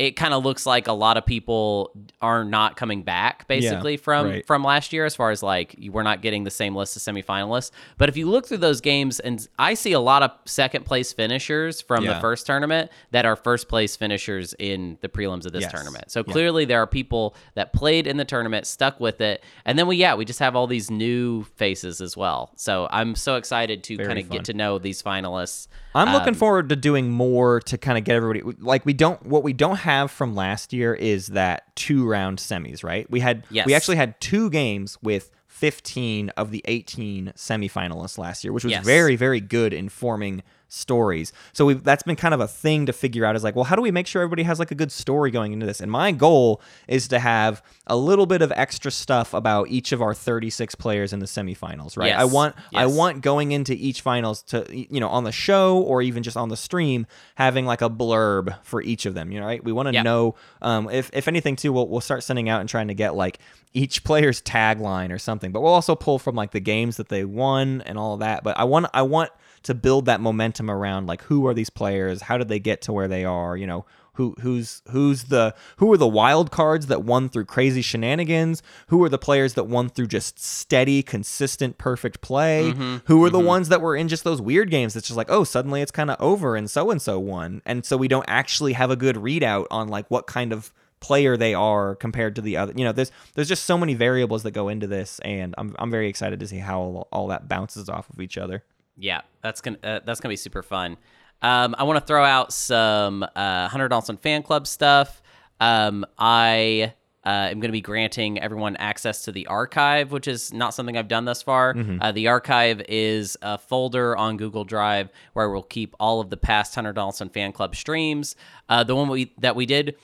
[0.00, 4.26] it kind of looks like a lot of people are not coming back basically from
[4.26, 4.46] right.
[4.46, 7.02] from last year as far as like you- we're not getting the same list of
[7.02, 10.86] semifinalists but if you look through those games and i see a lot of second
[10.86, 15.52] place finishers from the first tournament that are first place finishers in the prelims of
[15.52, 15.72] this Yes.
[15.72, 16.32] tournament so Yeah.
[16.32, 19.96] clearly there are people that played in the tournament stuck with it and then we
[19.96, 23.98] yeah we just have all these new faces as well so i'm so excited to
[23.98, 27.76] kind of get to know these finalists I'm looking Um, forward to doing more to
[27.76, 31.28] kind of get everybody like we don't what we don't have from last year is
[31.28, 33.10] that two round semis, right?
[33.10, 33.66] We had Yes.
[33.66, 38.70] we actually had two games with 15 of the 18 semifinalists last year, which was
[38.72, 38.84] Yes.
[38.84, 40.42] very very good in forming
[40.72, 41.32] stories.
[41.52, 43.76] So we that's been kind of a thing to figure out is like, well, how
[43.76, 45.80] do we make sure everybody has like a good story going into this?
[45.80, 50.00] And my goal is to have a little bit of extra stuff about each of
[50.00, 52.12] our 36 players in the semifinals, right?
[52.14, 52.32] I Yes.
[52.32, 56.22] want I want going into each finals to you know on the show or even
[56.22, 59.62] just on the stream having like a blurb for each of them you know right
[59.64, 60.02] we want to Yeah.
[60.02, 63.14] know um, if, if anything too we'll, we'll start sending out and trying to get
[63.14, 63.38] like
[63.74, 67.24] each player's tagline or something but we'll also pull from like the games that they
[67.24, 69.30] won and all of that but i want i want
[69.62, 72.22] to build that momentum around like who are these players?
[72.22, 73.56] How did they get to where they are?
[73.56, 77.82] You know who who's who's the who are the wild cards that won through crazy
[77.82, 78.62] shenanigans?
[78.88, 82.72] Who are the players that won through just steady consistent perfect play?
[82.72, 82.96] Mm-hmm.
[83.06, 83.46] Who are the mm-hmm.
[83.46, 86.10] ones that were in just those weird games that's just like oh suddenly it's kind
[86.10, 87.62] of over and so and so won.
[87.64, 91.34] And so we don't actually have a good readout on like what kind of player
[91.36, 94.50] they are compared to the other you know there's there's just so many variables that
[94.50, 97.88] go into this and i'm, I'm very excited to see how all, all that bounces
[97.88, 98.62] off of each other
[99.00, 100.96] Yeah, that's gonna uh, that's gonna be super fun.
[101.42, 105.22] Um, I want to throw out some uh, Hunter Dawson fan club stuff.
[105.58, 106.94] Um, I
[107.24, 110.96] uh, am going to be granting everyone access to the archive, which is not something
[110.96, 111.74] I've done thus far.
[112.00, 116.36] Uh, the archive is a folder on Google Drive where we'll keep all of the
[116.36, 118.36] past Hunter Dawson fan club streams.
[118.68, 119.96] Uh, the one we that we did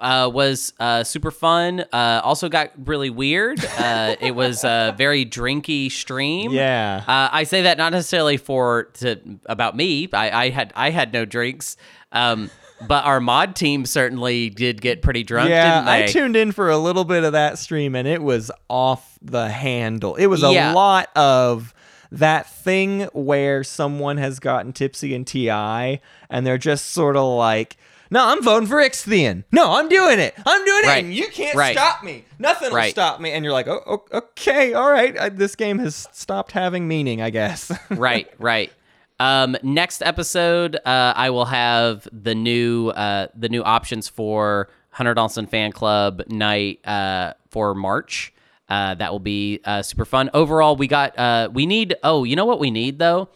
[0.00, 1.84] uh, was uh, super fun.
[1.92, 3.64] Uh, also got really weird.
[3.78, 6.52] Uh, it was a very drinky stream.
[6.52, 7.04] Yeah.
[7.06, 10.08] Uh, I say that not necessarily for to about me.
[10.12, 11.76] I, I had I had no drinks.
[12.12, 12.50] Um,
[12.86, 15.50] but our mod team certainly did get pretty drunk.
[15.50, 16.04] yeah, didn't they?
[16.04, 19.50] I tuned in for a little bit of that stream and it was off the
[19.50, 20.14] handle.
[20.16, 20.72] It was a Yeah.
[20.72, 21.74] lot of
[22.10, 26.00] that thing where someone has gotten tipsy in TI
[26.30, 27.76] and they're just sort of like,
[28.10, 29.44] no, I'm voting for Ixthian.
[29.52, 30.34] No, I'm doing it.
[30.44, 30.98] I'm doing Right.
[30.98, 31.04] it.
[31.06, 31.76] And you can't Right.
[31.76, 32.24] stop me.
[32.38, 33.32] Nothing will stop me.
[33.32, 35.18] And you're like, oh, okay, all right.
[35.18, 37.70] I, this game has stopped having meaning, I guess.
[37.90, 38.72] right, right.
[39.18, 45.12] Um, next episode, uh, I will have the new uh, the new options for Hunter
[45.14, 48.32] Dawson Fan Club night uh, for March.
[48.68, 50.30] Uh, that will be uh, super fun.
[50.32, 51.96] Overall, we got uh, we need.
[52.02, 53.28] Oh, you know what we need though?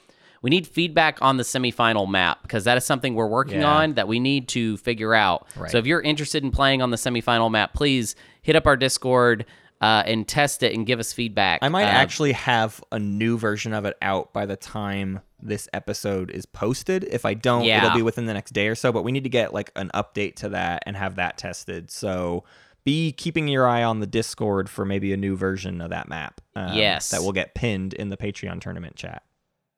[0.45, 3.75] We need feedback on the semifinal map because that is something we're working Yeah.
[3.77, 5.47] on that we need to figure out.
[5.57, 5.71] Right.
[5.71, 9.47] So if you're interested in playing on the semifinal map, please hit up our Discord
[9.81, 11.61] uh, and test it and give us feedback.
[11.63, 15.67] I might Uh, actually have a new version of it out by the time this
[15.73, 17.05] episode is posted.
[17.05, 17.79] If I don't, Yeah.
[17.85, 18.93] it'll be within the next day or so.
[18.93, 21.91] But we need to get like an update to that and have that tested.
[21.91, 22.45] So
[22.85, 26.43] be keeping your eye on the Discord for maybe a new version of that map.
[26.55, 27.09] um, Yes.
[27.11, 29.23] that will get pinned in the Patreon tournament chat.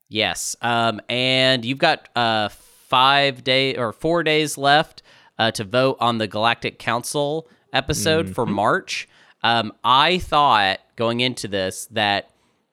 [0.09, 0.57] Yes.
[0.62, 5.03] Um, and you've got uh, five day or four days left
[5.39, 9.09] uh, to vote on the Galactic Council episode for March.
[9.43, 12.31] Um, I thought going into this that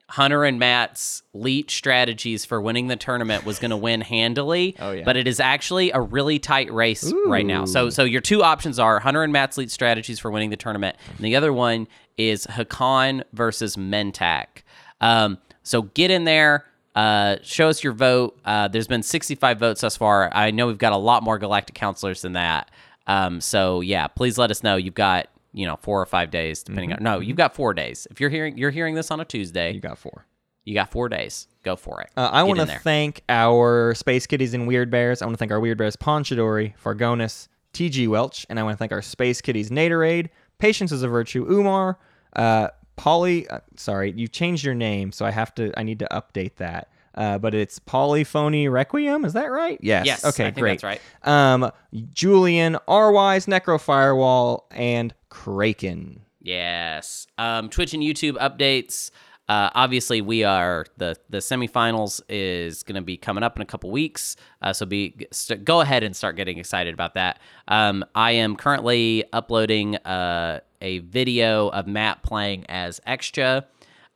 [0.10, 4.76] Hunter and Matt's leech strategies for winning the tournament was going to win handily.
[4.84, 5.04] Oh, yeah.
[5.04, 7.66] But it is actually a really tight race right now.
[7.66, 10.98] So so your two options are Hunter and Matt's leech strategies for winning the tournament,
[11.10, 11.88] and the other one
[12.18, 14.62] is Hacan versus Mentak.
[15.02, 16.66] Um, so get in there.
[16.96, 18.38] Uh, show us your vote.
[18.46, 20.30] Uh, there's been 65 votes thus far.
[20.34, 22.70] I know we've got a lot more galactic counselors than that.
[23.08, 24.76] Um, so yeah, please let us know.
[24.76, 27.00] You've got you know four or five days depending on.
[27.02, 28.08] No, you've got four days.
[28.12, 30.26] If you're hearing you're hearing this on a Tuesday, You got four.
[30.66, 31.48] you got four days.
[31.64, 32.10] Go for it.
[32.16, 35.22] Uh, I want to thank our Space Kitties and Weird Bears.
[35.22, 38.78] I want to thank our Weird Bears Ponchadori, Fargonis, TG Welch, and I want to
[38.78, 40.30] thank our Space Kitties Naderade,
[40.60, 41.98] Patience is a Virtue, Umar,
[42.36, 43.48] uh, Polly.
[43.48, 45.72] Uh, sorry, you changed your name, so I have to.
[45.78, 46.90] I need to update that.
[47.16, 49.24] Uh, but it's Polyphony Requiem.
[49.24, 49.78] Is that right?
[49.84, 50.06] Yes.
[50.08, 50.46] Yes, Okay.
[50.46, 50.82] I think great.
[50.82, 51.02] that's right.
[51.24, 51.72] Um,
[52.12, 56.22] Julian, R-Wise, Necro Firewall, and Kraken.
[56.42, 57.28] Yes.
[57.38, 59.12] Um, Twitch and YouTube updates.
[59.50, 63.66] Uh, obviously, we are the the semifinals is going to be coming up in a
[63.66, 64.36] couple weeks.
[64.62, 67.40] Uh, so be st- go ahead and start getting excited about that.
[67.68, 73.66] Um, I am currently uploading uh, a video of Matt playing as Xxcha.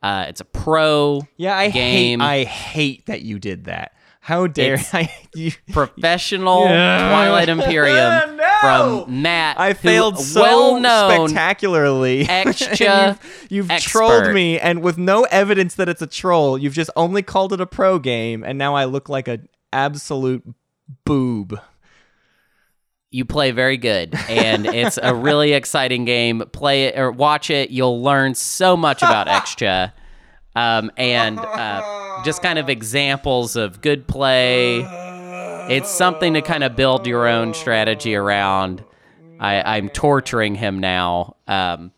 [0.02, 2.20] Uh, it's a pro Yeah, I game.
[2.20, 2.26] hate.
[2.26, 3.92] I hate that you did that.
[4.20, 5.12] How dare It's I?
[5.34, 7.08] You, professional Yeah.
[7.10, 7.96] Twilight Imperium
[8.36, 8.47] No!
[8.60, 9.58] From Matt.
[9.58, 12.22] I who failed so well known spectacularly.
[12.28, 13.18] extra
[13.50, 17.22] you've you've trolled me, and with no evidence that it's a troll, you've just only
[17.22, 20.42] called it a pro game, and now I look like an absolute
[21.04, 21.60] boob.
[23.10, 27.70] you play very good and it's a really exciting game play it or watch it
[27.70, 29.92] you'll learn so much about Xxcha
[30.56, 34.80] um, and uh, just kind of examples of good play
[35.68, 38.84] it's something to kind of build your own strategy around.
[39.40, 41.92] I, i'm torturing him now um,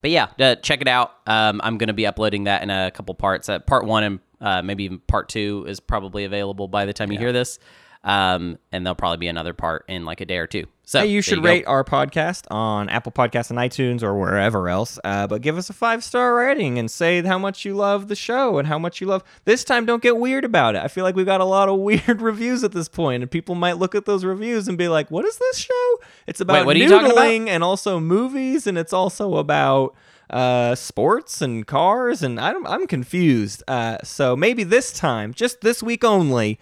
[0.00, 1.12] but yeah uh, check it out.
[1.26, 3.50] Um, i'm going to be uploading that in a couple parts.
[3.50, 7.12] Uh, part one and uh, maybe even part two is probably available by the time
[7.12, 7.58] you hear this
[8.04, 11.08] um, and there'll probably be another part in like a day or two so Hey,
[11.08, 11.48] you should go.
[11.50, 14.98] rate our podcast on Apple Podcasts and iTunes or wherever else.
[15.04, 18.16] Uh, but give us a five star rating and say how much you love the
[18.16, 19.22] show and how much you love.
[19.44, 20.82] This time, don't get weird about it.
[20.82, 23.54] I feel like we've got a lot of weird reviews at this point, and people
[23.54, 26.74] might look at those reviews and be like, "What is this show?" It's about what
[26.74, 27.22] are you talking about?
[27.22, 29.94] noodling and also movies, and it's also about
[30.30, 33.62] uh, sports and cars, and I don't, I'm confused.
[33.68, 36.58] Uh, so maybe this time, just this week only.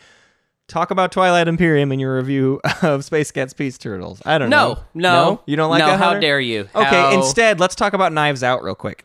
[0.69, 4.21] Talk about Twilight Imperium in your review of Space Cats Peace Turtles.
[4.27, 4.81] I don't no, know.
[4.95, 5.99] no, no, you don't like no, that.
[5.99, 6.21] How Hunter?
[6.21, 6.63] dare you?
[6.75, 9.05] Okay, How- instead, let's talk about Knives Out real quick.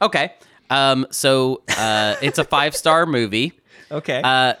[0.00, 0.32] Okay.
[0.70, 1.06] Um.
[1.10, 3.52] So, uh, it's a five star movie.
[3.90, 4.20] Okay.
[4.22, 4.54] Uh,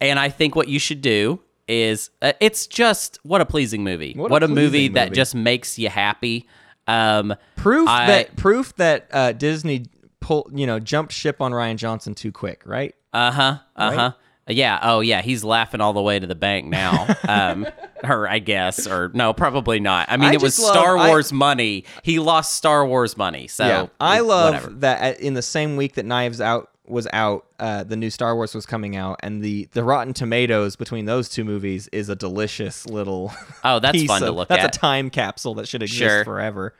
[0.00, 4.14] and I think what you should do is uh, it's just what a pleasing movie.
[4.14, 6.46] What What a movie pleasing that just makes you happy.
[6.86, 9.86] Um, proof I- that proof that uh, Disney
[10.20, 12.94] pull you know jumped ship on Rian Johnson too quick, right?
[13.12, 13.58] Uh huh.
[13.76, 14.12] Uh huh.
[14.50, 14.78] Yeah.
[14.82, 15.22] Oh, yeah.
[15.22, 17.06] He's laughing all the way to the bank now.
[17.30, 17.66] Um,
[18.02, 20.06] or I guess, or no, probably not.
[20.10, 21.84] I mean, I it was love- Star I- Wars money.
[22.02, 23.46] He lost Star Wars money.
[23.46, 24.70] So yeah, I love whatever.
[24.80, 28.52] that in the same week that Knives Out was out, uh, the new Star Wars
[28.54, 32.84] was coming out, and the the Rotten Tomatoes between those two movies is a delicious
[32.86, 33.32] little.
[33.64, 34.74] Oh, that's fun to look that's at.
[34.74, 36.24] a time capsule that should exist Sure.
[36.24, 36.74] forever.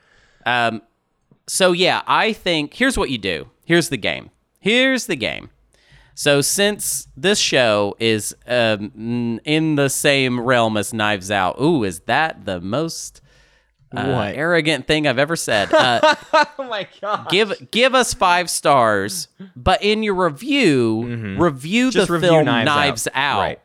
[0.45, 0.81] Um,
[1.47, 3.47] so yeah, I think here's what you do.
[3.63, 4.31] Here's the game.
[4.59, 5.49] Here's the game.
[6.15, 12.01] So since this show is um, in the same realm as Knives Out, ooh, is
[12.01, 13.21] that the most
[13.95, 15.73] uh, arrogant thing I've ever said?
[15.73, 16.15] Uh,
[16.59, 17.27] Oh my god!
[17.29, 21.91] give give us five stars, but in your review, review Mm-hmm.
[21.91, 23.15] Just the review film Knives Knives, Out.
[23.15, 23.39] Out.
[23.39, 23.59] Right.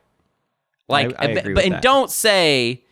[0.89, 1.81] Like, I- I but- agree but with and that.
[1.81, 2.83] don't say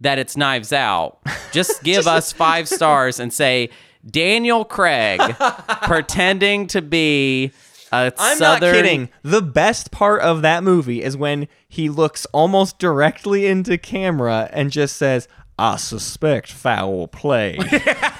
[0.00, 1.18] that it's Knives Out.
[1.52, 3.70] Just give us five stars and say
[4.10, 5.20] Daniel Craig
[5.82, 7.52] pretending to be
[7.92, 8.60] Uh, a I'm southern.
[8.70, 9.08] not kidding.
[9.22, 14.70] The best part of that movie is when he looks almost directly into camera and
[14.70, 15.28] just says,
[15.58, 17.56] "I suspect foul play."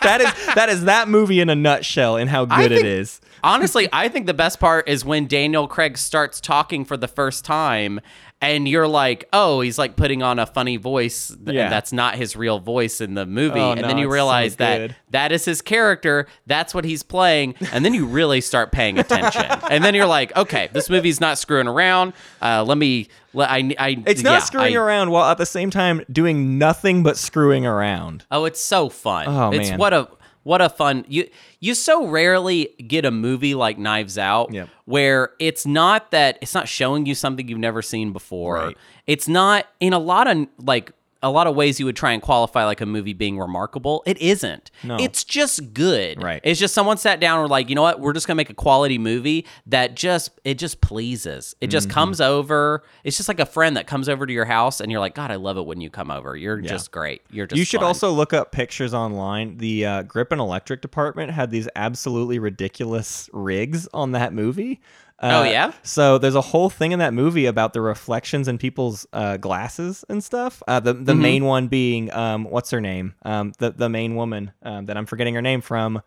[0.03, 3.21] that is that is that movie in a nutshell and how good it think- is.
[3.43, 7.45] honestly, I think the best part is when Daniel Craig starts talking for the first
[7.45, 8.01] time
[8.43, 11.63] and you're like, "Oh, he's like putting on a funny voice th- Yeah.
[11.65, 14.11] and that's not his real voice in the movie." Oh, and no, then you it's
[14.11, 18.41] so realize that that is his character, that's what he's playing, and then you really
[18.43, 19.45] start paying attention.
[19.71, 22.13] and then you're like, "Okay, this movie's not screwing around.
[22.43, 25.47] Uh, let me let I I It's not yeah, screwing I- around while at the
[25.47, 28.25] same time doing nothing but screwing around.
[28.31, 29.27] Oh, it's so fun.
[29.29, 29.79] Oh, it's man.
[29.79, 30.09] what a
[30.45, 31.29] what a fun you
[31.61, 34.69] you so rarely get a movie like Knives Out Yep.
[34.85, 38.55] where it's not that it's not showing you something you've never seen before.
[38.57, 38.77] Right.
[39.07, 40.93] It's not in a lot of like
[41.23, 44.03] a lot of ways you would try and qualify like a movie being remarkable.
[44.07, 44.71] It isn't.
[44.83, 44.97] No.
[44.99, 46.23] It's just good.
[46.23, 46.41] Right.
[46.43, 48.51] It's just someone sat down and were like, you know what, we're just gonna make
[48.51, 51.55] a quality movie that just it just pleases.
[51.61, 51.71] It Mm-hmm.
[51.71, 52.83] just comes over.
[53.05, 55.31] It's just like a friend that comes over to your house and you're like, God,
[55.31, 56.37] I love it when you come over.
[56.37, 57.23] You're just great.
[57.31, 59.57] You're just you should fun." also look up pictures online.
[59.59, 64.81] The uh, Grip and Electric department had these absolutely ridiculous rigs on that movie.
[65.23, 65.73] Uh, Oh, yeah?
[65.85, 70.05] So there's a whole thing in that movie about the reflections in people's uh, glasses
[70.09, 70.63] and stuff.
[70.67, 71.05] Uh, the Mm-hmm.
[71.05, 73.15] the main one being um, what's her name?
[73.25, 75.99] Um, the the main woman um, that I'm forgetting her name from.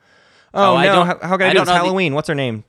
[0.54, 0.76] Oh, Oh, no!
[0.76, 1.68] I don't- how, how can I, I do don't this?
[1.68, 2.14] know the- Halloween.
[2.14, 2.64] What's her name?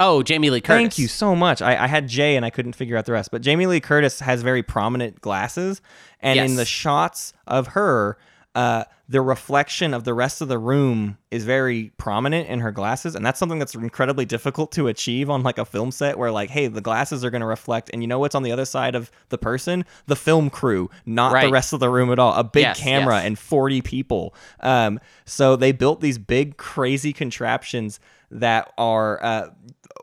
[0.00, 0.80] Oh, Jamie Lee Curtis.
[0.80, 1.60] Thank you so much.
[1.62, 3.30] I, I had Jay and I couldn't figure out the rest.
[3.30, 5.80] But Jamie Lee Curtis has very prominent glasses,
[6.20, 8.16] and in the shots of her,
[8.54, 13.14] uh, the reflection of the rest of the room is very prominent in her glasses,
[13.14, 16.18] and that's something that's incredibly difficult to achieve on like a film set.
[16.18, 18.52] Where like, hey, the glasses are going to reflect, and you know what's on the
[18.52, 19.84] other side of the person?
[20.06, 22.34] The film crew, not the rest of the room at all.
[22.34, 23.26] A big Yes, camera yes.
[23.26, 24.34] and 40 people.
[24.60, 28.00] Um, so they built these big, crazy contraptions
[28.30, 29.48] that are uh,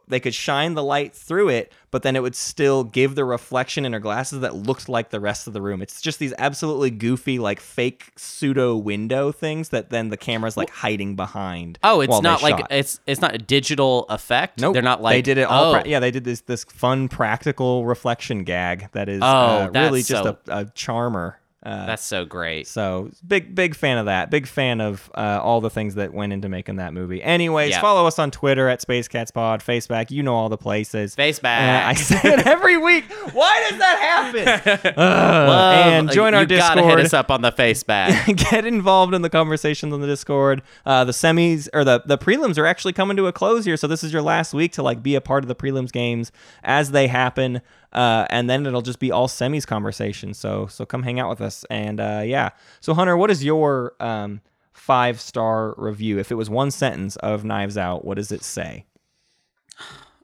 [0.09, 3.85] they could shine the light through it, but then it would still give the reflection
[3.85, 5.81] in her glasses that looked like the rest of the room.
[5.81, 10.69] It's just these absolutely goofy, like fake pseudo window things that then the camera's like
[10.69, 11.79] hiding behind.
[11.83, 12.67] Oh, it's not like shot.
[12.71, 14.59] it's it's not a digital effect.
[14.59, 14.73] Nope.
[14.73, 15.75] They're not like they did it all.
[15.75, 19.71] Oh, pra- yeah, they did this this fun practical reflection gag that is Oh, uh,
[19.73, 21.38] really just so- a, a charmer.
[21.61, 22.67] Uh, that's so great.
[22.67, 24.29] so big, big fan of that.
[24.31, 27.21] Big fan of uh, all the things that went into making that movie.
[27.21, 27.81] Anyways, Yeah.
[27.81, 30.09] follow us on Twitter at Space Cats Pod, Facebook.
[30.09, 31.15] You know all the places.
[31.15, 31.85] Face Uh, back.
[31.87, 33.03] I say it every week.
[33.33, 34.93] Why does that happen?
[34.97, 38.25] Love- and join our you gotta hit us up on the face back.
[38.51, 40.61] Get involved in the conversations on the Discord.
[40.85, 43.85] Uh, the semis or the the prelims are actually coming to a close here, so
[43.87, 46.31] this is your last week to like be a part of the prelims games
[46.63, 47.61] as they happen.
[47.91, 50.33] Uh, and then it'll just be all semis conversation.
[50.33, 51.65] So so come hang out with us.
[51.69, 52.49] And uh, yeah.
[52.81, 54.41] So Hunter, what is your um,
[54.73, 56.19] five star review?
[56.19, 58.85] If it was one sentence of Knives Out, what does it say?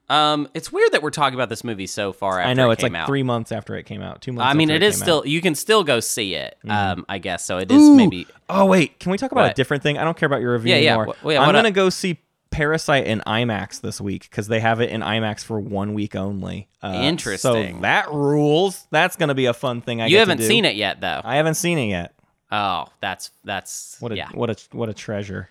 [0.07, 2.73] um, it's weird that we're talking about this movie so far after I know it
[2.73, 3.07] it's like out.
[3.07, 4.21] three months after it came out.
[4.21, 4.51] Two months.
[4.51, 5.27] I mean, after it is still out.
[5.27, 6.55] you can still go see it.
[6.69, 7.57] Um, I guess so.
[7.57, 7.95] It is Ooh.
[7.95, 9.97] maybe Oh wait, can we talk about a different thing?
[9.97, 10.95] I don't care about your review Yeah, yeah.
[10.97, 11.15] anymore.
[11.23, 11.73] Wh- yeah, I'm gonna up?
[11.73, 12.19] go see
[12.55, 16.69] Parasite in IMAX this week because they have it in IMAX for one week only.
[16.81, 17.75] Uh, Interesting.
[17.75, 18.87] So that rules.
[18.91, 20.01] That's gonna be a fun thing.
[20.01, 20.47] I you get haven't to do.
[20.47, 21.21] seen it yet though.
[21.23, 22.13] I haven't seen it yet.
[22.51, 24.29] oh, that's that's What a yeah.
[24.33, 25.49] what a what a treasure.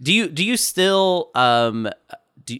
[0.00, 1.88] Do you do you still um
[2.44, 2.58] do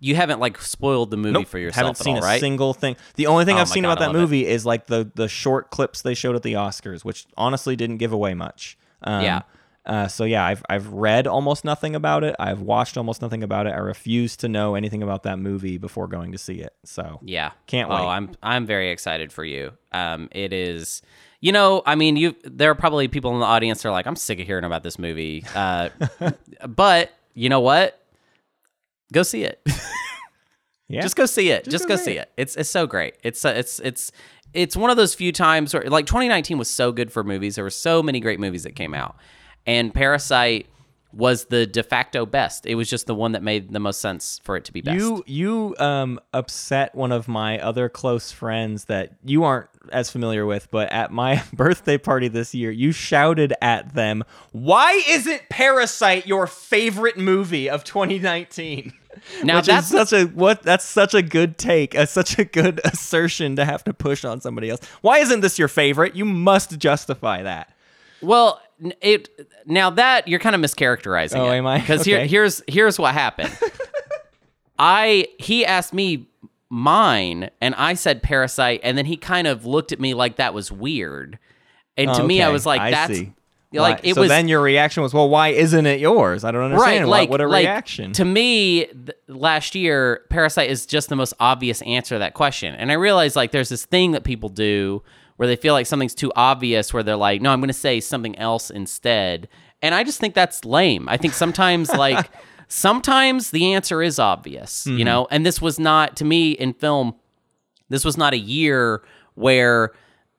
[0.00, 2.40] you, haven't like spoiled the movie Nope, for yourself haven't seen all, a right?
[2.40, 2.96] single thing.
[3.16, 5.70] The only thing Oh I've seen God, about that movie is like the the short
[5.70, 8.78] clips they showed at the Oscars, which honestly didn't give away much.
[9.02, 9.42] Um, Yeah.
[9.86, 12.34] Uh, so yeah, I've I've read almost nothing about it.
[12.38, 13.70] I've watched almost nothing about it.
[13.70, 16.74] I refuse to know anything about that movie before going to see it.
[16.84, 17.52] So Yeah.
[17.66, 18.00] Can't wait.
[18.00, 19.72] Oh, I'm I'm very excited for you.
[19.92, 21.02] Um it is
[21.40, 24.06] you know, I mean, you there are probably people in the audience that are like,
[24.06, 25.44] I'm sick of hearing about this movie.
[25.54, 25.90] Uh
[26.66, 28.02] but you know what?
[29.12, 29.60] Go see it.
[30.88, 31.64] yeah, Just go see it.
[31.68, 32.32] Just, go go see see it.
[32.36, 33.14] It's it's so great.
[33.22, 34.10] It's uh, it's it's
[34.52, 37.54] it's one of those few times where like 2019 was so good for movies.
[37.54, 39.16] There were so many great movies that came out.
[39.66, 40.66] And Parasite
[41.16, 42.66] was the de facto best.
[42.66, 44.96] It was just the one that made the most sense for it to be best.
[44.96, 50.44] You you um upset one of my other close friends that you aren't as familiar
[50.44, 56.26] with, but at my birthday party this year, you shouted at them, "Why isn't Parasite
[56.26, 58.92] your favorite movie of 2019?"
[59.42, 62.82] Now Which that's such a what that's such a good take, uh, such a good
[62.84, 64.80] assertion to have to push on somebody else.
[65.00, 66.14] Why isn't this your favorite?
[66.14, 67.72] You must justify that.
[68.20, 68.60] Well,
[69.00, 69.28] it
[69.66, 71.56] now that you're kind of mischaracterizing Oh, it.
[71.58, 71.78] am I?
[71.78, 73.56] Because here, here's here's what happened.
[74.78, 76.28] I he asked me
[76.68, 80.52] mine, and I said Parasite, and then he kind of looked at me like that
[80.54, 81.38] was weird.
[81.96, 83.32] And to me, I was like, I "That's see.
[83.72, 86.50] like Why- it so was then your reaction was, "Well, why isn't it yours?" I
[86.50, 87.08] don't understand.
[87.10, 88.12] right." What- what a like, reaction.
[88.12, 88.84] to me.
[88.84, 92.94] Th- last year, Parasite is just the most obvious answer to that question, and I
[92.94, 95.02] realized like there's this thing that people do
[95.36, 98.00] where they feel like something's too obvious, where they're like, "No, I'm going to say
[98.00, 99.48] something else instead,"
[99.82, 101.08] and I just think that's lame.
[101.08, 102.30] I think sometimes like.
[102.68, 107.14] sometimes the answer is obvious, you know, and this was not to me in film.
[107.88, 109.02] This was not a year
[109.34, 109.92] where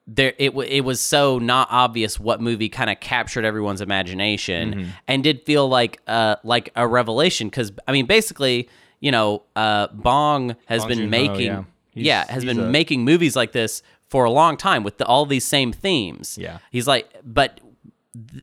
[0.07, 4.91] there it w- it was so not obvious what movie kind of captured everyone's imagination
[5.07, 8.67] and did feel like uh like a revelation because I mean basically
[8.99, 11.63] you know uh Bong has Bong been Joon-ho, making yeah.
[11.93, 15.25] yeah, has been a- making movies like this for a long time with the, all
[15.25, 16.37] these same themes.
[16.39, 16.59] Yeah.
[16.71, 17.59] he's like but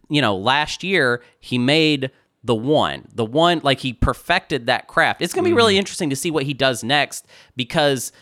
[0.09, 2.11] you know last year he made
[2.45, 5.57] the one the one like he perfected that craft it's gonna be Mm-hmm.
[5.57, 7.27] really interesting to see what he does next
[7.57, 8.13] because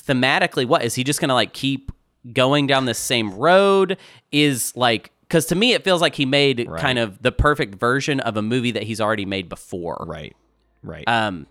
[0.00, 1.90] thematically what is he just gonna like keep
[2.32, 3.96] going down the same road
[4.30, 8.20] is like because to me it feels like he made kind of the perfect version
[8.20, 10.36] of a movie that he's already made before Right.
[10.82, 11.04] Right.
[11.08, 11.46] um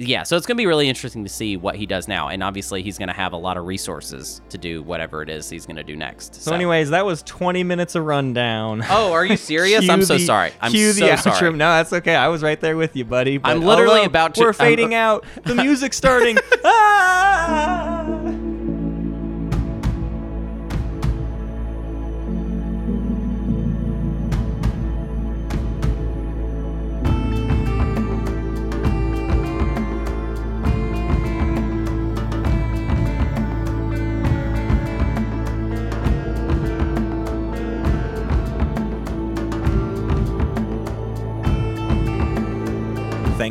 [0.00, 2.82] yeah so it's gonna be really interesting to see what he does now and obviously
[2.82, 5.96] he's gonna have a lot of resources to do whatever it is he's gonna do
[5.96, 8.84] next so, anyways, that was 20 minutes of rundown.
[8.90, 11.34] oh are you serious i'm so the- sorry i'm cue so the outro.
[11.36, 12.14] sorry No, that's okay.
[12.14, 13.38] I was right there with you, buddy.
[13.38, 15.24] but I'm literally about to- We're I'm- fading out.
[15.44, 16.38] The music's starting.
[16.64, 18.27] ah!